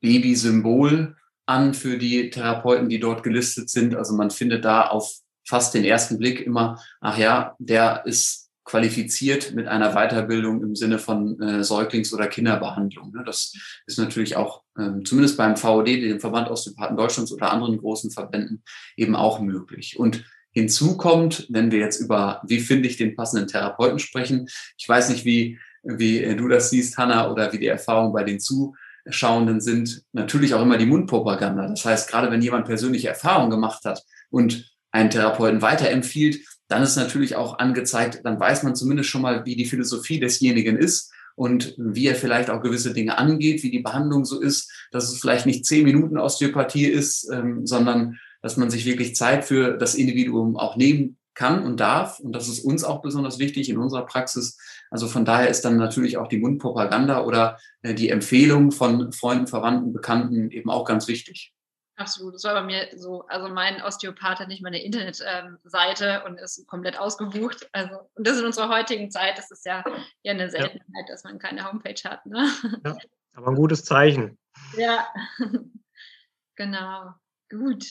Babysymbol 0.00 1.16
an 1.46 1.74
für 1.74 1.98
die 1.98 2.30
Therapeuten, 2.30 2.88
die 2.88 3.00
dort 3.00 3.22
gelistet 3.22 3.70
sind. 3.70 3.94
Also 3.94 4.14
man 4.14 4.30
findet 4.30 4.64
da 4.64 4.88
auf 4.88 5.18
fast 5.46 5.74
den 5.74 5.84
ersten 5.84 6.18
Blick 6.18 6.40
immer, 6.40 6.80
ach 7.00 7.18
ja, 7.18 7.56
der 7.58 8.06
ist 8.06 8.50
qualifiziert 8.64 9.52
mit 9.54 9.66
einer 9.66 9.94
Weiterbildung 9.94 10.62
im 10.62 10.76
Sinne 10.76 11.00
von 11.00 11.40
äh, 11.40 11.64
Säuglings- 11.64 12.14
oder 12.14 12.28
Kinderbehandlung. 12.28 13.10
Ne? 13.10 13.24
Das 13.26 13.52
ist 13.86 13.98
natürlich 13.98 14.36
auch 14.36 14.62
ähm, 14.78 15.04
zumindest 15.04 15.36
beim 15.36 15.56
VOD, 15.56 15.88
dem 15.88 16.20
Verband 16.20 16.48
Osteopathen 16.48 16.96
Deutschlands 16.96 17.32
oder 17.32 17.50
anderen 17.50 17.78
großen 17.78 18.12
Verbänden 18.12 18.62
eben 18.96 19.16
auch 19.16 19.40
möglich. 19.40 19.98
Und 19.98 20.24
Hinzu 20.52 20.96
kommt, 20.96 21.46
wenn 21.48 21.70
wir 21.70 21.78
jetzt 21.78 22.00
über, 22.00 22.42
wie 22.46 22.60
finde 22.60 22.88
ich 22.88 22.96
den 22.96 23.14
passenden 23.14 23.48
Therapeuten 23.48 23.98
sprechen, 23.98 24.48
ich 24.76 24.88
weiß 24.88 25.10
nicht, 25.10 25.24
wie, 25.24 25.58
wie 25.82 26.34
du 26.36 26.48
das 26.48 26.70
siehst, 26.70 26.98
Hanna, 26.98 27.30
oder 27.30 27.52
wie 27.52 27.58
die 27.58 27.66
Erfahrungen 27.66 28.12
bei 28.12 28.24
den 28.24 28.40
Zuschauenden 28.40 29.60
sind, 29.60 30.02
natürlich 30.12 30.54
auch 30.54 30.62
immer 30.62 30.76
die 30.76 30.86
Mundpropaganda. 30.86 31.68
Das 31.68 31.84
heißt, 31.84 32.10
gerade 32.10 32.30
wenn 32.30 32.42
jemand 32.42 32.66
persönliche 32.66 33.08
Erfahrungen 33.08 33.50
gemacht 33.50 33.84
hat 33.84 34.02
und 34.30 34.70
einen 34.90 35.10
Therapeuten 35.10 35.62
weiterempfiehlt, 35.62 36.40
dann 36.68 36.82
ist 36.82 36.96
natürlich 36.96 37.36
auch 37.36 37.58
angezeigt, 37.58 38.20
dann 38.24 38.38
weiß 38.38 38.62
man 38.62 38.76
zumindest 38.76 39.10
schon 39.10 39.22
mal, 39.22 39.44
wie 39.44 39.56
die 39.56 39.66
Philosophie 39.66 40.20
desjenigen 40.20 40.76
ist 40.76 41.12
und 41.34 41.74
wie 41.78 42.06
er 42.06 42.14
vielleicht 42.14 42.50
auch 42.50 42.62
gewisse 42.62 42.92
Dinge 42.92 43.18
angeht, 43.18 43.62
wie 43.62 43.70
die 43.70 43.80
Behandlung 43.80 44.24
so 44.24 44.40
ist, 44.40 44.70
dass 44.90 45.10
es 45.10 45.20
vielleicht 45.20 45.46
nicht 45.46 45.64
zehn 45.64 45.84
Minuten 45.84 46.18
Osteopathie 46.18 46.86
ist, 46.86 47.28
ähm, 47.32 47.66
sondern 47.66 48.18
dass 48.42 48.56
man 48.56 48.70
sich 48.70 48.84
wirklich 48.84 49.14
Zeit 49.14 49.44
für 49.44 49.76
das 49.76 49.94
Individuum 49.94 50.56
auch 50.56 50.76
nehmen 50.76 51.18
kann 51.34 51.64
und 51.64 51.80
darf. 51.80 52.20
Und 52.20 52.32
das 52.32 52.48
ist 52.48 52.64
uns 52.64 52.84
auch 52.84 53.02
besonders 53.02 53.38
wichtig 53.38 53.68
in 53.70 53.78
unserer 53.78 54.04
Praxis. 54.04 54.58
Also 54.90 55.06
von 55.06 55.24
daher 55.24 55.48
ist 55.48 55.64
dann 55.64 55.76
natürlich 55.76 56.18
auch 56.18 56.28
die 56.28 56.38
Mundpropaganda 56.38 57.24
oder 57.24 57.58
äh, 57.82 57.94
die 57.94 58.10
Empfehlung 58.10 58.72
von 58.72 59.12
Freunden, 59.12 59.46
Verwandten, 59.46 59.92
Bekannten 59.92 60.50
eben 60.50 60.70
auch 60.70 60.84
ganz 60.84 61.08
wichtig. 61.08 61.54
Absolut. 62.00 62.34
Das 62.34 62.44
war 62.44 62.54
bei 62.54 62.62
mir 62.62 62.88
so. 62.96 63.26
Also 63.26 63.48
mein 63.48 63.82
Osteopath 63.82 64.40
hat 64.40 64.48
nicht 64.48 64.62
mal 64.62 64.68
eine 64.68 64.82
Internetseite 64.82 66.22
ähm, 66.24 66.32
und 66.32 66.38
ist 66.38 66.66
komplett 66.66 66.98
ausgebucht. 66.98 67.68
Also, 67.72 68.00
und 68.14 68.26
das 68.26 68.38
in 68.38 68.46
unserer 68.46 68.70
heutigen 68.70 69.10
Zeit, 69.10 69.36
das 69.36 69.50
ist 69.50 69.66
ja, 69.66 69.84
ja 70.22 70.32
eine 70.32 70.48
Seltenheit, 70.48 70.80
ja. 70.96 71.04
dass 71.06 71.24
man 71.24 71.38
keine 71.38 71.70
Homepage 71.70 72.00
hat. 72.04 72.24
Ne? 72.24 72.50
Ja, 72.86 72.96
aber 73.34 73.48
ein 73.48 73.54
gutes 73.54 73.84
Zeichen. 73.84 74.38
Ja, 74.78 75.08
genau. 76.56 77.12
Gut. 77.50 77.84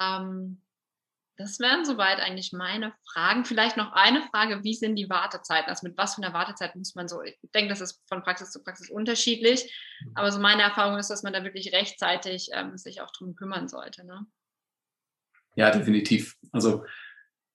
Ähm, 0.00 0.62
das 1.36 1.60
wären 1.60 1.84
soweit 1.84 2.18
eigentlich 2.18 2.52
meine 2.52 2.94
Fragen. 3.12 3.44
Vielleicht 3.44 3.76
noch 3.76 3.92
eine 3.92 4.22
Frage, 4.30 4.64
wie 4.64 4.74
sind 4.74 4.96
die 4.96 5.10
Wartezeiten? 5.10 5.68
Also 5.68 5.86
mit 5.86 5.96
was 5.98 6.14
für 6.14 6.22
einer 6.22 6.32
Wartezeit 6.32 6.74
muss 6.76 6.94
man 6.94 7.08
so, 7.08 7.22
ich 7.22 7.36
denke, 7.54 7.68
das 7.68 7.82
ist 7.82 8.02
von 8.08 8.22
Praxis 8.22 8.50
zu 8.50 8.62
Praxis 8.62 8.90
unterschiedlich, 8.90 9.70
mhm. 10.00 10.12
aber 10.14 10.32
so 10.32 10.40
meine 10.40 10.62
Erfahrung 10.62 10.98
ist, 10.98 11.10
dass 11.10 11.22
man 11.22 11.34
da 11.34 11.44
wirklich 11.44 11.72
rechtzeitig 11.72 12.48
ähm, 12.52 12.78
sich 12.78 13.02
auch 13.02 13.10
drum 13.10 13.36
kümmern 13.36 13.68
sollte. 13.68 14.06
Ne? 14.06 14.26
Ja, 15.56 15.70
definitiv. 15.70 16.36
Also 16.52 16.84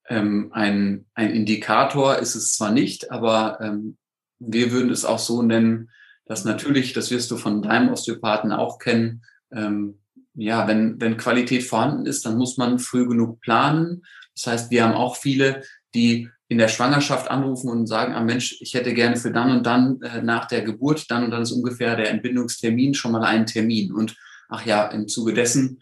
ähm, 0.09 0.51
ein, 0.53 1.07
ein 1.15 1.31
Indikator 1.31 2.17
ist 2.17 2.35
es 2.35 2.55
zwar 2.55 2.71
nicht, 2.71 3.11
aber 3.11 3.59
ähm, 3.61 3.97
wir 4.37 4.71
würden 4.71 4.91
es 4.91 5.05
auch 5.05 5.19
so 5.19 5.41
nennen, 5.41 5.89
dass 6.25 6.45
natürlich, 6.45 6.93
das 6.93 7.09
wirst 7.11 7.31
du 7.31 7.37
von 7.37 7.61
deinem 7.61 7.89
Osteopathen 7.89 8.51
auch 8.51 8.77
kennen, 8.77 9.23
ähm, 9.51 10.00
ja, 10.33 10.67
wenn, 10.67 10.99
wenn 10.99 11.17
Qualität 11.17 11.63
vorhanden 11.63 12.05
ist, 12.05 12.25
dann 12.25 12.37
muss 12.37 12.57
man 12.57 12.79
früh 12.79 13.07
genug 13.07 13.41
planen. 13.41 14.03
Das 14.35 14.47
heißt, 14.47 14.71
wir 14.71 14.83
haben 14.83 14.93
auch 14.93 15.17
viele, 15.17 15.63
die 15.93 16.29
in 16.47 16.57
der 16.57 16.67
Schwangerschaft 16.67 17.29
anrufen 17.29 17.69
und 17.69 17.87
sagen, 17.87 18.13
ah 18.13 18.23
Mensch, 18.23 18.57
ich 18.59 18.73
hätte 18.73 18.93
gerne 18.93 19.15
für 19.15 19.31
dann 19.31 19.51
und 19.51 19.65
dann 19.65 20.01
äh, 20.01 20.21
nach 20.21 20.45
der 20.45 20.61
Geburt, 20.61 21.09
dann 21.09 21.23
und 21.23 21.31
dann 21.31 21.43
ist 21.43 21.51
ungefähr 21.51 21.95
der 21.95 22.09
Entbindungstermin 22.09 22.93
schon 22.93 23.13
mal 23.13 23.23
einen 23.23 23.45
Termin. 23.45 23.93
Und 23.93 24.17
ach 24.49 24.65
ja, 24.65 24.87
im 24.87 25.07
Zuge 25.07 25.33
dessen, 25.33 25.81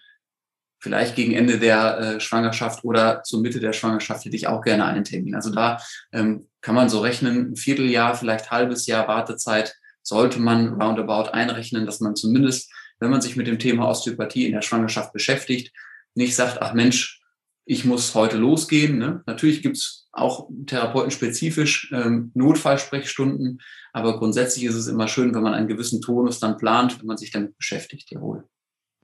vielleicht 0.79 1.15
gegen 1.15 1.33
Ende 1.33 1.59
der 1.59 1.99
äh, 1.99 2.19
Schwangerschaft 2.19 2.83
oder 2.83 3.23
zur 3.23 3.41
Mitte 3.41 3.59
der 3.59 3.73
Schwangerschaft 3.73 4.25
hätte 4.25 4.35
ich 4.35 4.47
auch 4.47 4.61
gerne 4.61 4.85
einen 4.85 5.03
Termin. 5.03 5.35
Also 5.35 5.51
da 5.51 5.79
ähm, 6.11 6.47
kann 6.61 6.75
man 6.75 6.89
so 6.89 6.99
rechnen, 6.99 7.51
ein 7.51 7.55
Vierteljahr, 7.55 8.15
vielleicht 8.15 8.51
halbes 8.51 8.85
Jahr 8.87 9.07
Wartezeit 9.07 9.75
sollte 10.03 10.39
man 10.39 10.81
roundabout 10.81 11.31
einrechnen, 11.31 11.85
dass 11.85 11.99
man 11.99 12.15
zumindest 12.15 12.71
wenn 12.99 13.11
man 13.11 13.21
sich 13.21 13.35
mit 13.35 13.47
dem 13.47 13.59
Thema 13.59 13.87
Osteopathie 13.87 14.45
in 14.45 14.53
der 14.53 14.61
Schwangerschaft 14.61 15.13
beschäftigt, 15.13 15.73
nicht 16.15 16.35
sagt, 16.35 16.61
ach 16.61 16.73
Mensch, 16.73 17.21
ich 17.65 17.85
muss 17.85 18.15
heute 18.15 18.37
losgehen. 18.37 18.97
Ne? 18.97 19.21
Natürlich 19.27 19.61
gibt's 19.61 20.07
auch 20.11 20.49
therapeutenspezifisch 20.65 21.91
ähm, 21.93 22.31
Notfallsprechstunden, 22.33 23.61
aber 23.93 24.17
grundsätzlich 24.17 24.65
ist 24.65 24.75
es 24.75 24.87
immer 24.87 25.07
schön, 25.07 25.35
wenn 25.35 25.43
man 25.43 25.53
einen 25.53 25.67
gewissen 25.67 26.01
Tonus 26.01 26.39
dann 26.39 26.57
plant, 26.57 26.99
wenn 26.99 27.05
man 27.05 27.17
sich 27.17 27.31
damit 27.31 27.55
beschäftigt. 27.57 28.09
Jawohl. 28.09 28.47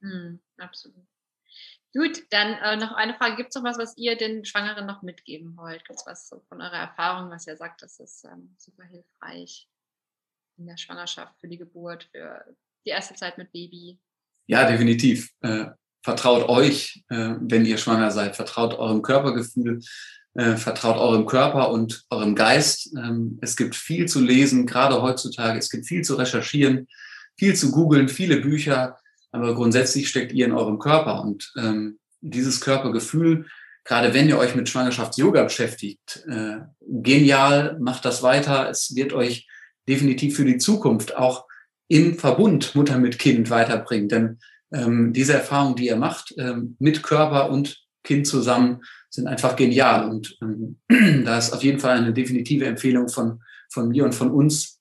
Hm, 0.02 0.40
absolut. 0.58 1.06
Gut, 1.94 2.24
dann 2.32 2.54
äh, 2.56 2.76
noch 2.76 2.92
eine 2.92 3.14
Frage. 3.14 3.38
Gibt 3.38 3.50
es 3.50 3.56
noch 3.56 3.64
was, 3.64 3.78
was 3.78 3.96
ihr 3.98 4.18
den 4.18 4.44
Schwangeren 4.44 4.86
noch 4.86 5.02
mitgeben 5.02 5.56
wollt? 5.56 5.86
Gibt 5.86 6.00
es 6.00 6.06
was 6.06 6.28
so 6.28 6.42
von 6.50 6.60
eurer 6.60 6.78
Erfahrung, 6.78 7.30
was 7.30 7.48
ihr 7.48 7.56
sagt, 7.56 7.84
das 7.84 8.00
ist 8.00 8.26
ähm, 8.26 8.54
super 8.58 8.84
hilfreich 8.84 9.70
in 10.58 10.66
der 10.66 10.78
Schwangerschaft, 10.78 11.40
für 11.40 11.48
die 11.48 11.58
Geburt, 11.58 12.06
für 12.12 12.46
die 12.86 12.92
erste 12.92 13.16
Zeit 13.16 13.38
mit 13.38 13.52
Baby? 13.52 14.00
Ja, 14.48 14.70
definitiv. 14.70 15.32
Äh, 15.42 15.66
vertraut 16.04 16.48
euch, 16.48 17.04
äh, 17.10 17.36
wenn 17.40 17.66
ihr 17.66 17.78
schwanger 17.78 18.12
seid. 18.12 18.36
Vertraut 18.36 18.76
eurem 18.76 19.02
Körpergefühl. 19.02 19.82
Äh, 20.36 20.58
vertraut 20.58 20.98
eurem 20.98 21.26
Körper 21.26 21.72
und 21.72 22.06
eurem 22.10 22.36
Geist. 22.36 22.94
Ähm, 22.98 23.40
es 23.42 23.56
gibt 23.56 23.76
viel 23.76 24.06
zu 24.08 24.20
lesen, 24.20 24.66
gerade 24.66 25.02
heutzutage. 25.02 25.58
Es 25.58 25.70
gibt 25.70 25.88
viel 25.88 26.04
zu 26.04 26.16
recherchieren, 26.16 26.88
viel 27.38 27.56
zu 27.56 27.72
googeln, 27.72 28.10
viele 28.10 28.38
Bücher. 28.42 28.98
Aber 29.32 29.56
grundsätzlich 29.56 30.08
steckt 30.08 30.34
ihr 30.34 30.46
in 30.46 30.52
eurem 30.52 30.78
Körper. 30.78 31.22
Und 31.22 31.52
ähm, 31.58 32.00
dieses 32.22 32.62
Körpergefühl, 32.62 33.48
gerade 33.84 34.14
wenn 34.14 34.28
ihr 34.28 34.38
euch 34.38 34.56
mit 34.56 34.70
Schwangerschafts-Yoga 34.70 35.44
beschäftigt, 35.44 36.24
äh, 36.28 36.58
genial, 36.82 37.78
macht 37.80 38.06
das 38.06 38.22
weiter. 38.22 38.70
Es 38.70 38.94
wird 38.94 39.14
euch 39.14 39.48
definitiv 39.88 40.36
für 40.36 40.46
die 40.46 40.58
Zukunft 40.58 41.16
auch 41.16 41.46
im 41.88 42.18
Verbund 42.18 42.76
Mutter 42.76 42.98
mit 42.98 43.20
Kind 43.20 43.50
weiterbringt. 43.50 44.12
Denn 44.12 44.40
ähm, 44.72 45.14
diese 45.14 45.34
Erfahrungen, 45.34 45.76
die 45.76 45.88
ihr 45.88 45.96
macht, 45.96 46.34
ähm, 46.38 46.76
mit 46.80 47.04
Körper 47.04 47.50
und 47.50 47.84
Kind 48.04 48.28
zusammen, 48.28 48.82
sind 49.10 49.28
einfach 49.28 49.56
genial. 49.56 50.10
Und 50.10 50.38
ähm, 50.42 50.78
da 51.26 51.38
ist 51.38 51.54
auf 51.54 51.64
jeden 51.64 51.80
Fall 51.80 51.98
eine 51.98 52.14
definitive 52.14 52.66
Empfehlung 52.66 53.10
von, 53.10 53.42
von 53.70 53.90
mir 53.90 54.06
und 54.06 54.16
von 54.16 54.32
uns, 54.32 54.76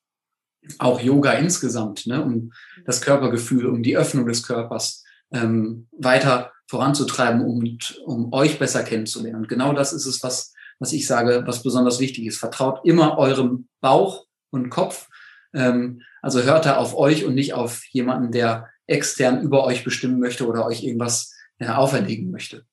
auch 0.79 1.01
Yoga 1.01 1.33
insgesamt, 1.33 2.07
ne, 2.07 2.25
um 2.25 2.53
das 2.87 3.03
Körpergefühl, 3.03 3.67
um 3.67 3.83
die 3.83 3.97
Öffnung 3.97 4.27
des 4.27 4.43
Körpers 4.43 5.05
ähm, 5.31 5.89
weiter 5.93 6.53
voranzutreiben 6.69 7.43
und 7.43 8.01
um 8.05 8.33
euch 8.33 8.59
besser 8.59 8.83
kennenzulernen. 8.83 9.43
Und 9.43 9.49
genau 9.49 9.73
das 9.73 9.93
ist 9.93 10.07
es, 10.07 10.23
was, 10.23 10.55
was 10.79 10.93
ich 10.93 11.07
sage, 11.07 11.43
was 11.47 11.63
besonders 11.63 12.01
wichtig 12.01 12.27
ist. 12.27 12.39
Vertraut 12.39 12.81
immer 12.85 13.19
eurem 13.19 13.69
Bauch 13.81 14.27
und 14.51 14.71
Kopf. 14.71 15.09
Ähm, 15.53 16.01
also 16.25 16.43
hört 16.43 16.65
da 16.65 16.79
auf 16.79 16.97
euch 16.97 17.27
und 17.27 17.35
nicht 17.35 17.53
auf 17.53 17.85
jemanden, 17.91 18.33
der 18.33 18.71
extern 18.87 19.43
über 19.43 19.65
euch 19.65 19.85
bestimmen 19.85 20.19
möchte 20.19 20.47
oder 20.47 20.65
euch 20.65 20.83
irgendwas 20.83 21.37
ja, 21.59 21.77
auferlegen 21.77 22.31
möchte. 22.31 22.65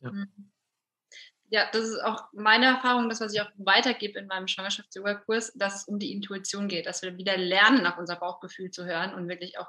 Ja. 0.00 0.12
Mhm. 0.12 0.52
ja. 1.50 1.68
das 1.72 1.88
ist 1.88 2.00
auch 2.04 2.28
meine 2.32 2.66
Erfahrung, 2.66 3.08
das, 3.08 3.20
was 3.20 3.34
ich 3.34 3.40
auch 3.40 3.50
weitergebe 3.56 4.20
in 4.20 4.28
meinem 4.28 4.46
Schwangerschafts-Yoga-Kurs, 4.46 5.54
dass 5.56 5.74
es 5.74 5.88
um 5.88 5.98
die 5.98 6.12
Intuition 6.12 6.68
geht, 6.68 6.86
dass 6.86 7.02
wir 7.02 7.16
wieder 7.16 7.36
lernen, 7.36 7.82
nach 7.82 7.98
unser 7.98 8.14
Bauchgefühl 8.14 8.70
zu 8.70 8.84
hören 8.84 9.12
und 9.12 9.26
wirklich 9.26 9.58
auch, 9.58 9.68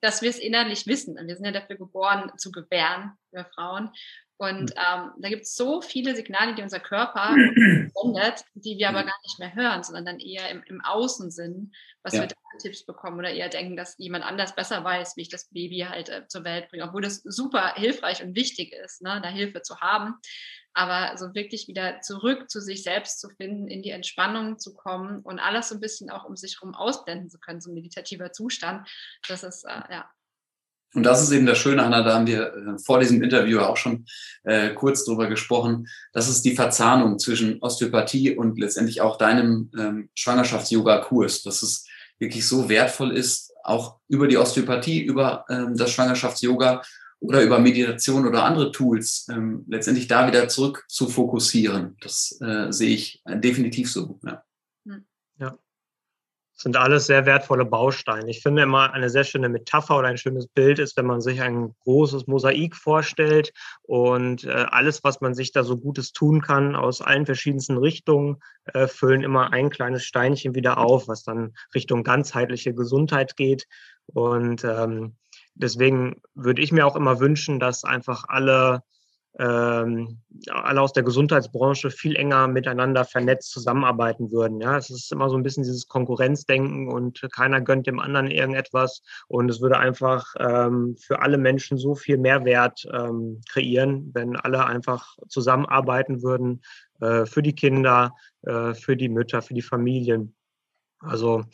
dass 0.00 0.22
wir 0.22 0.30
es 0.30 0.38
innerlich 0.38 0.86
wissen. 0.86 1.18
Wir 1.22 1.36
sind 1.36 1.44
ja 1.44 1.52
dafür 1.52 1.76
geboren, 1.76 2.32
zu 2.38 2.50
gebären, 2.50 3.12
wir 3.30 3.44
Frauen. 3.44 3.90
Und 4.38 4.70
hm. 4.70 4.76
ähm, 4.76 5.10
da 5.18 5.28
gibt 5.28 5.42
es 5.42 5.54
so 5.54 5.80
viele 5.80 6.14
Signale, 6.14 6.54
die 6.54 6.62
unser 6.62 6.80
Körper 6.80 7.34
sendet, 7.34 8.44
die 8.54 8.76
wir 8.78 8.88
aber 8.88 9.00
hm. 9.00 9.06
gar 9.06 9.20
nicht 9.22 9.38
mehr 9.38 9.54
hören, 9.54 9.82
sondern 9.82 10.04
dann 10.04 10.20
eher 10.20 10.50
im, 10.50 10.62
im 10.66 10.80
Außen 10.82 11.30
sind, 11.30 11.74
was 12.02 12.14
ja. 12.14 12.22
wir 12.22 12.28
da 12.28 12.36
Tipps 12.58 12.84
bekommen 12.84 13.18
oder 13.18 13.30
eher 13.30 13.48
denken, 13.48 13.76
dass 13.76 13.96
jemand 13.98 14.24
anders 14.24 14.54
besser 14.54 14.82
weiß, 14.82 15.16
wie 15.16 15.22
ich 15.22 15.28
das 15.28 15.48
Baby 15.50 15.86
halt 15.88 16.08
äh, 16.08 16.26
zur 16.28 16.44
Welt 16.44 16.68
bringe, 16.68 16.84
obwohl 16.84 17.02
das 17.02 17.22
super 17.22 17.74
hilfreich 17.74 18.22
und 18.22 18.34
wichtig 18.34 18.72
ist, 18.72 19.02
ne, 19.02 19.20
da 19.22 19.28
Hilfe 19.28 19.62
zu 19.62 19.80
haben. 19.80 20.14
Aber 20.74 21.16
so 21.16 21.34
wirklich 21.34 21.68
wieder 21.68 22.02
zurück 22.02 22.50
zu 22.50 22.60
sich 22.60 22.82
selbst 22.82 23.20
zu 23.20 23.30
finden, 23.30 23.66
in 23.66 23.82
die 23.82 23.90
Entspannung 23.90 24.58
zu 24.58 24.74
kommen 24.74 25.22
und 25.22 25.38
alles 25.38 25.70
so 25.70 25.74
ein 25.74 25.80
bisschen 25.80 26.10
auch 26.10 26.24
um 26.24 26.36
sich 26.36 26.58
herum 26.60 26.74
ausblenden 26.74 27.30
zu 27.30 27.38
können, 27.38 27.62
so 27.62 27.70
ein 27.70 27.74
meditativer 27.74 28.32
Zustand, 28.32 28.86
das 29.26 29.42
ist 29.42 29.64
äh, 29.64 29.82
ja 29.90 30.10
und 30.94 31.02
das 31.02 31.22
ist 31.22 31.30
eben 31.30 31.46
das 31.46 31.58
Schöne, 31.58 31.82
Anna, 31.82 32.02
da 32.02 32.14
haben 32.14 32.26
wir 32.26 32.54
äh, 32.54 32.78
vor 32.82 32.98
diesem 33.00 33.22
Interview 33.22 33.60
auch 33.60 33.76
schon 33.76 34.06
äh, 34.44 34.70
kurz 34.70 35.04
drüber 35.04 35.26
gesprochen. 35.26 35.88
Das 36.12 36.28
ist 36.28 36.42
die 36.44 36.54
Verzahnung 36.54 37.18
zwischen 37.18 37.60
Osteopathie 37.60 38.34
und 38.34 38.58
letztendlich 38.58 39.02
auch 39.02 39.18
deinem 39.18 39.70
ähm, 39.78 40.08
Schwangerschafts-Yoga-Kurs, 40.14 41.42
dass 41.42 41.62
es 41.62 41.86
wirklich 42.18 42.48
so 42.48 42.68
wertvoll 42.70 43.14
ist, 43.14 43.52
auch 43.62 43.96
über 44.08 44.26
die 44.26 44.38
Osteopathie, 44.38 45.02
über 45.02 45.44
ähm, 45.50 45.76
das 45.76 45.90
Schwangerschafts-Yoga 45.90 46.82
oder 47.20 47.42
über 47.42 47.58
Meditation 47.58 48.26
oder 48.26 48.44
andere 48.44 48.72
Tools 48.72 49.26
ähm, 49.30 49.64
letztendlich 49.68 50.08
da 50.08 50.26
wieder 50.26 50.48
zurück 50.48 50.84
zu 50.88 51.08
fokussieren. 51.08 51.96
Das 52.00 52.38
äh, 52.40 52.72
sehe 52.72 52.94
ich 52.94 53.22
definitiv 53.26 53.90
so. 53.90 54.18
Ja 54.24 54.45
sind 56.56 56.76
alles 56.76 57.06
sehr 57.06 57.26
wertvolle 57.26 57.66
Bausteine. 57.66 58.30
Ich 58.30 58.42
finde 58.42 58.62
immer 58.62 58.92
eine 58.92 59.10
sehr 59.10 59.24
schöne 59.24 59.50
Metapher 59.50 59.98
oder 59.98 60.08
ein 60.08 60.16
schönes 60.16 60.48
Bild 60.48 60.78
ist, 60.78 60.96
wenn 60.96 61.06
man 61.06 61.20
sich 61.20 61.42
ein 61.42 61.74
großes 61.84 62.26
Mosaik 62.26 62.74
vorstellt 62.74 63.52
und 63.82 64.44
äh, 64.44 64.66
alles, 64.70 65.04
was 65.04 65.20
man 65.20 65.34
sich 65.34 65.52
da 65.52 65.64
so 65.64 65.76
Gutes 65.76 66.12
tun 66.12 66.40
kann, 66.40 66.74
aus 66.74 67.02
allen 67.02 67.26
verschiedensten 67.26 67.76
Richtungen, 67.76 68.38
äh, 68.72 68.86
füllen 68.86 69.22
immer 69.22 69.52
ein 69.52 69.68
kleines 69.68 70.04
Steinchen 70.04 70.54
wieder 70.54 70.78
auf, 70.78 71.08
was 71.08 71.22
dann 71.22 71.54
Richtung 71.74 72.02
ganzheitliche 72.02 72.74
Gesundheit 72.74 73.36
geht. 73.36 73.66
Und 74.06 74.64
ähm, 74.64 75.16
deswegen 75.54 76.22
würde 76.34 76.62
ich 76.62 76.72
mir 76.72 76.86
auch 76.86 76.96
immer 76.96 77.20
wünschen, 77.20 77.60
dass 77.60 77.84
einfach 77.84 78.24
alle 78.28 78.82
ähm, 79.38 80.18
alle 80.48 80.80
aus 80.80 80.92
der 80.92 81.02
Gesundheitsbranche 81.02 81.90
viel 81.90 82.16
enger 82.16 82.48
miteinander 82.48 83.04
vernetzt 83.04 83.50
zusammenarbeiten 83.50 84.30
würden. 84.30 84.60
Ja, 84.60 84.76
es 84.76 84.90
ist 84.90 85.12
immer 85.12 85.28
so 85.28 85.36
ein 85.36 85.42
bisschen 85.42 85.62
dieses 85.62 85.88
Konkurrenzdenken 85.88 86.88
und 86.88 87.20
keiner 87.32 87.60
gönnt 87.60 87.86
dem 87.86 88.00
anderen 88.00 88.30
irgendetwas 88.30 89.02
und 89.28 89.50
es 89.50 89.60
würde 89.60 89.78
einfach 89.78 90.34
ähm, 90.38 90.96
für 90.98 91.20
alle 91.20 91.38
Menschen 91.38 91.76
so 91.76 91.94
viel 91.94 92.16
Mehrwert 92.16 92.86
ähm, 92.92 93.40
kreieren, 93.48 94.10
wenn 94.14 94.36
alle 94.36 94.64
einfach 94.64 95.16
zusammenarbeiten 95.28 96.22
würden 96.22 96.62
äh, 97.00 97.26
für 97.26 97.42
die 97.42 97.54
Kinder, 97.54 98.14
äh, 98.42 98.74
für 98.74 98.96
die 98.96 99.08
Mütter, 99.10 99.42
für 99.42 99.54
die 99.54 99.62
Familien. 99.62 100.34
Also 100.98 101.44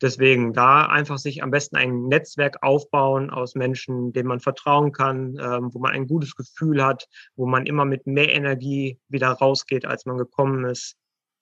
Deswegen 0.00 0.52
da 0.52 0.86
einfach 0.86 1.18
sich 1.18 1.42
am 1.42 1.50
besten 1.50 1.76
ein 1.76 2.06
Netzwerk 2.06 2.62
aufbauen 2.62 3.30
aus 3.30 3.56
Menschen, 3.56 4.12
denen 4.12 4.28
man 4.28 4.40
vertrauen 4.40 4.92
kann, 4.92 5.36
ähm, 5.40 5.74
wo 5.74 5.80
man 5.80 5.92
ein 5.92 6.06
gutes 6.06 6.36
Gefühl 6.36 6.84
hat, 6.84 7.08
wo 7.34 7.46
man 7.46 7.66
immer 7.66 7.84
mit 7.84 8.06
mehr 8.06 8.32
Energie 8.32 9.00
wieder 9.08 9.30
rausgeht, 9.30 9.86
als 9.86 10.06
man 10.06 10.16
gekommen 10.16 10.64
ist. 10.64 10.96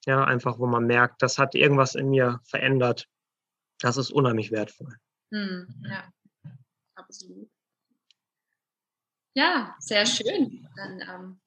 Ja, 0.07 0.25
einfach, 0.25 0.59
wo 0.59 0.67
man 0.67 0.87
merkt, 0.87 1.21
das 1.23 1.39
hat 1.39 1.55
irgendwas 1.55 1.95
in 1.95 2.09
mir 2.09 2.41
verändert. 2.45 3.09
Das 3.81 3.97
ist 3.99 4.11
unheimlich 4.11 4.53
wertvoll. 4.53 4.97
Hm, 5.33 5.67
ja, 5.83 6.05
absolut. 6.95 7.51
Ja, 9.35 9.77
sehr 9.81 10.07
schön. 10.07 10.67
Dann 10.77 11.01
ähm, 11.01 11.41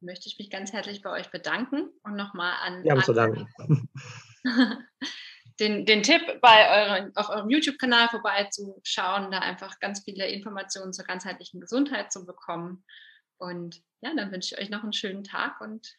möchte 0.00 0.28
ich 0.28 0.38
mich 0.38 0.50
ganz 0.50 0.74
herzlich 0.74 1.00
bei 1.00 1.10
euch 1.10 1.30
bedanken 1.30 1.88
und 2.02 2.16
nochmal 2.16 2.52
an. 2.62 2.82
Wir 2.82 2.92
haben 2.92 3.02
zu 3.02 3.14
danken. 3.14 3.48
den, 5.60 5.86
den 5.86 6.02
Tipp, 6.02 6.40
bei 6.40 6.88
euren, 6.88 7.16
auf 7.16 7.28
eurem 7.28 7.48
YouTube-Kanal 7.48 8.08
vorbeizuschauen, 8.08 9.30
da 9.30 9.38
einfach 9.38 9.78
ganz 9.78 10.02
viele 10.04 10.26
Informationen 10.28 10.92
zur 10.92 11.04
ganzheitlichen 11.04 11.60
Gesundheit 11.60 12.12
zu 12.12 12.26
bekommen. 12.26 12.84
Und 13.38 13.82
ja, 14.00 14.12
dann 14.16 14.32
wünsche 14.32 14.54
ich 14.54 14.60
euch 14.60 14.70
noch 14.70 14.82
einen 14.82 14.92
schönen 14.92 15.24
Tag 15.24 15.60
und 15.60 15.94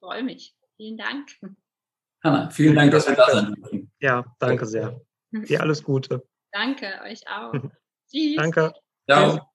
freue 0.00 0.22
mich. 0.22 0.54
Vielen 0.76 0.96
Dank. 0.96 1.30
Hanna, 2.22 2.50
vielen 2.50 2.74
Dank, 2.74 2.90
dass 2.90 3.06
wir 3.06 3.16
da 3.16 3.30
sind. 3.30 3.90
Ja, 4.00 4.24
danke 4.38 4.66
sehr. 4.66 5.00
Dir 5.30 5.60
alles 5.60 5.82
Gute. 5.82 6.26
Danke, 6.52 7.00
euch 7.04 7.26
auch. 7.28 7.52
Tschüss. 8.10 8.36
Danke. 8.36 8.72
Ciao. 9.08 9.53